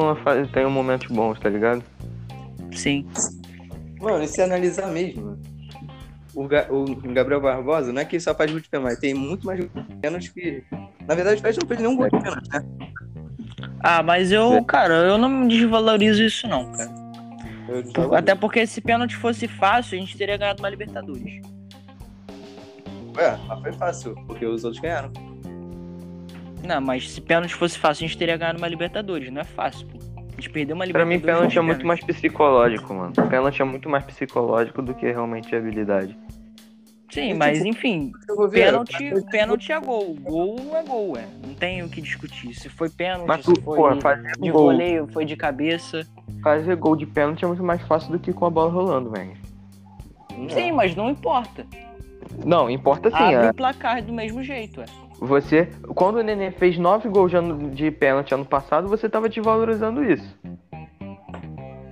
têm 0.53 0.65
um 0.65 0.69
momentos 0.69 1.07
bons, 1.07 1.39
tá 1.39 1.49
ligado? 1.49 1.83
Sim. 2.73 3.07
Mano, 4.01 4.23
e 4.23 4.27
se 4.27 4.41
analisar 4.41 4.87
mesmo, 4.87 5.32
o, 6.35 6.47
Ga- 6.47 6.67
o 6.69 6.85
Gabriel 7.13 7.41
Barbosa 7.41 7.91
não 7.93 8.01
é 8.01 8.05
que 8.05 8.15
ele 8.15 8.23
só 8.23 8.33
faz 8.33 8.51
gol 8.51 8.59
de 8.59 8.69
pênalti, 8.69 8.99
tem 8.99 9.13
muito 9.13 9.45
mais 9.45 9.59
pênalti 10.01 10.33
que. 10.33 10.63
Na 11.07 11.15
verdade, 11.15 11.37
o 11.37 11.41
Fred 11.41 11.59
não 11.61 11.67
fez 11.67 11.79
nenhum 11.79 11.95
gol 11.95 12.05
de 12.09 12.19
pênalti, 12.19 12.49
né? 12.51 12.65
Ah, 13.81 14.01
mas 14.01 14.31
eu, 14.31 14.63
cara, 14.63 14.93
eu 14.93 15.17
não 15.17 15.47
desvalorizo 15.47 16.23
isso 16.23 16.47
não, 16.47 16.71
cara. 16.71 16.89
Até 18.17 18.35
porque 18.35 18.65
se 18.67 18.81
pênalti 18.81 19.15
fosse 19.15 19.47
fácil, 19.47 19.97
a 19.97 20.01
gente 20.01 20.17
teria 20.17 20.37
ganhado 20.37 20.61
uma 20.61 20.69
Libertadores. 20.69 21.41
Ué, 23.15 23.37
mas 23.47 23.61
foi 23.61 23.73
fácil, 23.73 24.15
porque 24.27 24.45
os 24.45 24.63
outros 24.63 24.81
ganharam. 24.81 25.11
Não, 26.65 26.79
mas 26.81 27.11
se 27.11 27.19
pênalti 27.21 27.53
fosse 27.55 27.77
fácil, 27.77 28.05
a 28.05 28.07
gente 28.07 28.17
teria 28.17 28.37
ganhado 28.37 28.57
uma 28.57 28.67
Libertadores. 28.67 29.31
Não 29.31 29.41
é 29.41 29.43
fácil, 29.43 29.85
pô. 29.87 29.97
A 30.17 30.35
gente 30.35 30.49
perdeu 30.49 30.75
uma 30.75 30.85
Pra 30.87 31.05
mim, 31.05 31.15
Libertadores. 31.15 31.53
pênalti 31.53 31.57
é 31.59 31.61
muito 31.61 31.85
mais 31.85 31.99
psicológico, 32.03 32.93
mano. 32.93 33.13
Pênalti 33.29 33.61
é 33.61 33.65
muito 33.65 33.89
mais 33.89 34.03
psicológico 34.05 34.81
do 34.81 34.93
que 34.93 35.05
realmente 35.05 35.55
habilidade. 35.55 36.17
Sim, 37.13 37.33
mas 37.35 37.63
enfim, 37.63 38.11
Eu 38.27 38.35
vou 38.35 38.49
ver. 38.49 38.65
pênalti, 38.65 39.11
pênalti 39.29 39.71
é 39.71 39.79
gol. 39.79 40.15
Gol 40.21 40.57
é 40.75 40.83
gol, 40.83 41.15
é. 41.17 41.27
Não 41.45 41.53
tem 41.53 41.83
o 41.83 41.89
que 41.89 42.01
discutir. 42.01 42.53
Se 42.55 42.69
foi 42.69 42.89
pênalti, 42.89 43.27
Mas 43.27 43.45
se 43.45 43.55
foi 43.61 43.77
pô, 43.77 43.89
de 43.93 44.49
gol, 44.51 44.63
voleio, 44.71 45.07
foi 45.13 45.23
de 45.23 45.35
cabeça. 45.35 46.07
fazer 46.41 46.75
gol 46.75 46.95
de 46.95 47.05
pênalti 47.05 47.43
é 47.43 47.47
muito 47.47 47.63
mais 47.63 47.81
fácil 47.83 48.11
do 48.11 48.19
que 48.19 48.33
com 48.33 48.45
a 48.45 48.49
bola 48.49 48.71
rolando, 48.71 49.11
velho. 49.11 49.37
Sim, 50.49 50.71
mas 50.71 50.95
não 50.95 51.09
importa. 51.11 51.65
Não, 52.43 52.67
importa 52.69 53.09
sim. 53.11 53.15
Abre 53.15 53.47
é. 53.47 53.49
o 53.51 53.53
placar 53.53 54.01
do 54.03 54.11
mesmo 54.11 54.41
jeito, 54.43 54.81
é. 54.81 54.85
Você, 55.19 55.67
quando 55.95 56.15
o 56.17 56.23
Nenê 56.23 56.49
fez 56.51 56.77
nove 56.77 57.07
gols 57.07 57.29
de, 57.29 57.37
ano- 57.37 57.69
de 57.69 57.91
pênalti 57.91 58.33
ano 58.33 58.43
passado, 58.45 58.87
você 58.89 59.07
tava 59.07 59.29
desvalorizando 59.29 60.03
isso. 60.03 60.35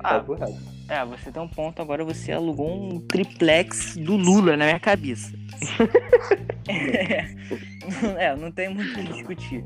Tá 0.02 0.16
Ah, 0.16 0.20
burrado. 0.20 0.71
É, 0.92 1.06
você 1.06 1.32
tem 1.32 1.42
um 1.42 1.48
ponto, 1.48 1.82
agora 1.82 2.04
você 2.04 2.34
alugou 2.34 2.70
um 2.70 3.00
triplex 3.00 3.96
do 3.96 4.18
Lula 4.18 4.58
na 4.58 4.66
minha 4.66 4.80
cabeça. 4.80 5.34
é, 8.20 8.36
não 8.36 8.52
tem 8.52 8.68
muito 8.68 8.92
o 8.92 8.96
que 8.96 9.14
discutir. 9.14 9.64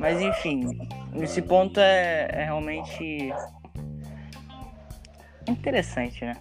Mas 0.00 0.20
enfim, 0.20 0.76
esse 1.22 1.40
ponto 1.42 1.78
é, 1.78 2.28
é 2.32 2.44
realmente 2.46 3.32
interessante, 5.48 6.24
né? 6.24 6.34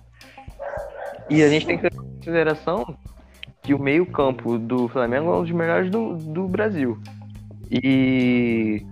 E 1.30 1.44
a 1.44 1.50
gente 1.50 1.68
tem 1.68 1.78
que 1.78 1.88
ter 1.88 1.96
em 1.96 2.16
consideração 2.16 2.98
que 3.62 3.76
o 3.76 3.80
meio-campo 3.80 4.58
do 4.58 4.88
Flamengo 4.88 5.32
é 5.32 5.38
um 5.38 5.44
dos 5.44 5.52
melhores 5.52 5.92
do, 5.92 6.16
do 6.16 6.48
Brasil. 6.48 7.00
E, 7.70 8.84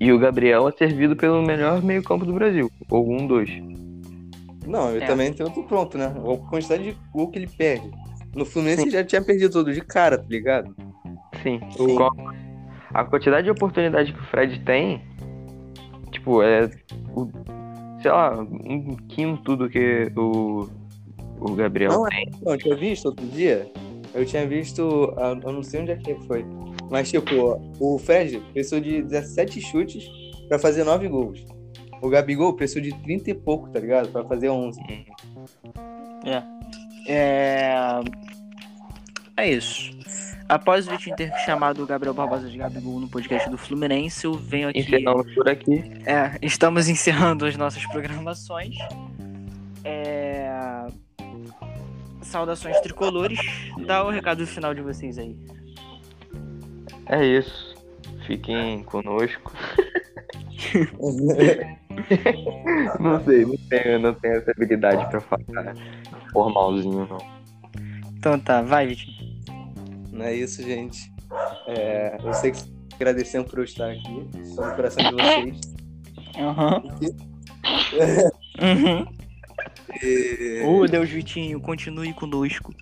e 0.00 0.12
o 0.12 0.18
Gabriel 0.18 0.68
é 0.68 0.72
servido 0.72 1.14
pelo 1.14 1.42
melhor 1.42 1.80
meio-campo 1.80 2.26
do 2.26 2.32
Brasil. 2.32 2.68
Ou 2.90 3.08
um, 3.08 3.24
dois. 3.24 3.50
Não, 4.68 4.90
eu 4.90 5.02
É. 5.02 5.06
também 5.06 5.32
tenho 5.32 5.48
outro 5.48 5.64
ponto, 5.64 5.96
né? 5.98 6.06
A 6.06 6.48
quantidade 6.50 6.84
de 6.84 6.96
gol 7.12 7.30
que 7.30 7.38
ele 7.38 7.48
perde. 7.48 7.90
No 8.34 8.44
Fluminense 8.44 8.82
ele 8.82 8.90
já 8.90 9.02
tinha 9.04 9.22
perdido 9.22 9.52
todo 9.52 9.72
de 9.72 9.80
cara, 9.80 10.18
tá 10.18 10.26
ligado? 10.28 10.74
Sim. 11.42 11.60
Sim. 11.76 11.96
A 12.92 13.04
quantidade 13.04 13.44
de 13.44 13.50
oportunidade 13.50 14.12
que 14.12 14.18
o 14.20 14.24
Fred 14.24 14.60
tem, 14.64 15.02
tipo, 16.10 16.42
é. 16.42 16.70
O, 17.14 17.28
sei 18.02 18.10
lá, 18.10 18.38
um 18.40 18.96
quinto 19.08 19.56
do 19.56 19.68
que 19.68 20.10
o, 20.16 20.68
o 21.40 21.54
Gabriel 21.54 21.90
Não, 21.92 22.04
tem. 22.04 22.30
Não, 22.42 22.52
eu 22.52 22.58
tinha 22.58 22.76
visto 22.76 23.06
outro 23.06 23.26
dia. 23.26 23.70
Eu 24.14 24.24
tinha 24.24 24.46
visto. 24.46 25.12
ah, 25.16 25.38
Eu 25.42 25.52
não 25.52 25.62
sei 25.62 25.80
onde 25.82 25.92
é 25.92 25.96
que 25.96 26.14
foi. 26.26 26.44
Mas, 26.90 27.10
tipo, 27.10 27.60
o 27.78 27.98
Fred 27.98 28.40
precisou 28.52 28.80
de 28.80 29.02
17 29.02 29.60
chutes 29.60 30.08
pra 30.48 30.58
fazer 30.58 30.84
9 30.84 31.08
gols. 31.08 31.44
O 32.00 32.08
Gabigol 32.08 32.54
precisou 32.54 32.82
de 32.82 32.94
30 33.02 33.30
e 33.30 33.34
pouco, 33.34 33.68
tá 33.68 33.80
ligado? 33.80 34.08
Pra 34.08 34.24
fazer 34.24 34.48
11. 34.48 34.80
É. 36.24 36.42
É. 37.06 38.00
É 39.36 39.50
isso. 39.50 39.90
Após 40.48 40.88
o 40.88 40.90
Vitinho 40.90 41.14
ter 41.14 41.30
chamado 41.44 41.82
o 41.82 41.86
Gabriel 41.86 42.14
Barbosa 42.14 42.48
de 42.48 42.56
Gabigol 42.56 42.98
no 42.98 43.08
podcast 43.08 43.50
do 43.50 43.58
Fluminense, 43.58 44.24
eu 44.24 44.32
venho 44.32 44.68
aqui. 44.68 44.80
Encerramos 44.80 45.34
por 45.34 45.48
aqui. 45.48 45.84
É, 46.06 46.38
estamos 46.40 46.88
encerrando 46.88 47.44
as 47.44 47.56
nossas 47.56 47.84
programações. 47.86 48.74
É... 49.84 50.86
Saudações 52.22 52.80
tricolores. 52.80 53.38
Dá 53.86 54.04
o 54.04 54.10
recado 54.10 54.46
final 54.46 54.74
de 54.74 54.80
vocês 54.80 55.18
aí. 55.18 55.36
É 57.06 57.24
isso. 57.24 57.74
Fiquem 58.26 58.82
conosco. 58.84 59.52
Não 63.00 63.24
sei, 63.24 63.44
não 63.44 63.56
tenho, 63.68 63.98
não 63.98 64.14
tenho 64.14 64.34
essa 64.36 64.50
habilidade 64.52 65.04
pra 65.06 65.20
falar 65.20 65.74
formalzinho, 66.32 67.06
não. 67.08 67.18
Então 68.16 68.38
tá, 68.38 68.62
vai, 68.62 68.86
Vitinho. 68.86 69.16
Não 70.12 70.24
é 70.24 70.34
isso, 70.34 70.62
gente. 70.62 71.12
É, 71.66 72.18
eu 72.22 72.32
sei 72.34 72.52
que 72.52 72.60
agradecendo 72.94 73.48
por 73.48 73.58
eu 73.60 73.64
estar 73.64 73.90
aqui. 73.90 74.28
Estou 74.42 74.66
no 74.66 74.74
coração 74.74 75.04
de 75.04 75.14
vocês. 75.14 75.60
Aham. 76.38 76.82
Uhum. 78.60 79.06
E 80.02 80.62
Ô, 80.64 80.86
Deus 80.86 81.08
Vitinho, 81.08 81.60
continue 81.60 82.12
conosco. 82.12 82.74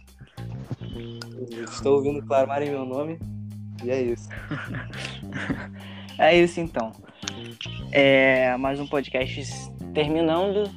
estou 1.71 1.97
ouvindo 1.97 2.25
clamarem 2.27 2.71
meu 2.71 2.85
nome. 2.85 3.19
E 3.85 3.91
é 3.91 4.01
isso. 4.03 4.29
É 6.19 6.35
isso 6.35 6.61
então. 6.61 6.93
É 7.93 8.57
mais 8.57 8.81
um 8.81 8.87
podcast 8.87 9.71
terminando. 9.95 10.71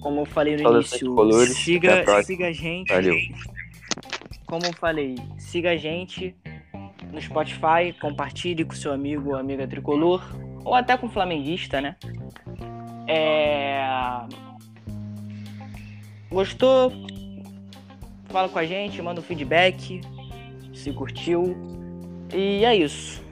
Como 0.00 0.20
eu 0.20 0.24
falei 0.26 0.56
no 0.56 0.76
início, 0.76 1.20
a 1.20 1.46
siga, 1.46 2.22
siga 2.22 2.48
a 2.48 2.52
gente. 2.52 2.92
Valeu. 2.92 3.14
Como 4.46 4.64
eu 4.64 4.72
falei, 4.74 5.16
siga 5.38 5.70
a 5.70 5.76
gente 5.76 6.34
no 7.12 7.20
Spotify, 7.20 7.92
compartilhe 8.00 8.64
com 8.64 8.74
seu 8.74 8.92
amigo 8.92 9.30
ou 9.30 9.36
amiga 9.36 9.66
tricolor, 9.66 10.22
ou 10.64 10.74
até 10.74 10.96
com 10.96 11.08
flamenguista, 11.08 11.80
né? 11.80 11.96
É... 13.08 13.80
Gostou? 16.30 16.92
Fala 18.26 18.48
com 18.48 18.58
a 18.58 18.66
gente, 18.66 19.00
manda 19.00 19.20
um 19.20 19.24
feedback, 19.24 20.00
se 20.74 20.92
curtiu. 20.92 21.56
E 22.34 22.64
é 22.64 22.76
isso. 22.76 23.24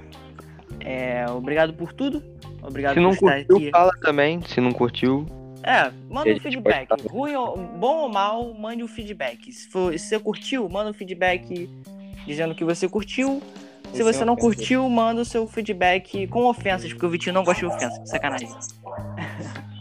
É, 0.80 1.26
obrigado 1.30 1.74
por 1.74 1.92
tudo. 1.92 2.33
Obrigado 2.66 2.94
Se 2.94 3.00
não 3.00 3.10
por 3.10 3.16
estar 3.16 3.36
curtiu, 3.44 3.56
aqui. 3.56 3.70
fala 3.70 3.92
também. 4.00 4.40
Se 4.46 4.60
não 4.60 4.72
curtiu, 4.72 5.26
É, 5.62 5.90
manda 6.10 6.30
um 6.30 6.40
feedback. 6.40 6.88
Ruim 7.08 7.34
ou, 7.36 7.56
bom 7.56 7.96
ou 8.02 8.08
mal, 8.08 8.52
mande 8.54 8.82
um 8.82 8.88
feedback. 8.88 9.50
Se, 9.52 9.68
for, 9.68 9.92
se 9.98 10.06
você 10.06 10.18
curtiu, 10.18 10.68
manda 10.68 10.90
um 10.90 10.94
feedback 10.94 11.68
dizendo 12.26 12.54
que 12.54 12.64
você 12.64 12.88
curtiu. 12.88 13.42
Se 13.92 13.98
Sem 13.98 14.02
você 14.12 14.24
não 14.24 14.34
curtiu, 14.34 14.88
manda 14.88 15.20
o 15.20 15.24
seu 15.24 15.46
feedback 15.46 16.26
com 16.26 16.44
ofensas, 16.46 16.92
porque 16.92 17.06
o 17.06 17.08
Vitinho 17.10 17.32
não 17.34 17.44
gosta 17.44 17.60
de 17.60 17.66
ofensas. 17.72 18.08
Sacanagem. 18.10 18.48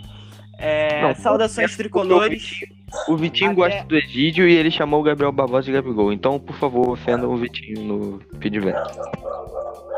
É, 0.65 1.01
Não, 1.01 1.15
saudações 1.15 1.75
tricolores. 1.75 2.61
O 3.09 3.17
Vitinho 3.17 3.51
Até- 3.51 3.55
gosta 3.59 3.83
do 3.83 3.97
Egídio 3.97 4.47
e 4.47 4.53
ele 4.53 4.71
chamou 4.71 5.01
o 5.01 5.03
Gabriel 5.03 5.31
Barbosa 5.31 5.65
de 5.65 5.73
Gabigol. 5.73 6.13
Então, 6.13 6.39
por 6.39 6.55
favor, 6.55 6.89
ofendam 6.91 7.33
o 7.33 7.35
Vitinho 7.35 7.81
no 7.83 8.21
feedback. 8.39 8.75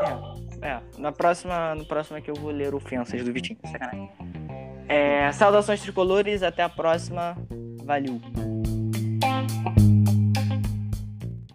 É, 0.02 0.35
na 1.06 1.12
próxima, 1.12 1.72
no 1.76 1.84
próximo 1.84 2.18
é 2.18 2.20
que 2.20 2.28
eu 2.28 2.34
vou 2.34 2.50
ler 2.50 2.74
ofensas 2.74 3.22
do 3.22 3.32
Vitinho. 3.32 3.58
Sacanagem. 3.70 4.10
É, 4.88 5.30
saudações 5.30 5.80
tricolores, 5.80 6.42
até 6.42 6.64
a 6.64 6.68
próxima. 6.68 7.36
Valeu. 7.84 8.20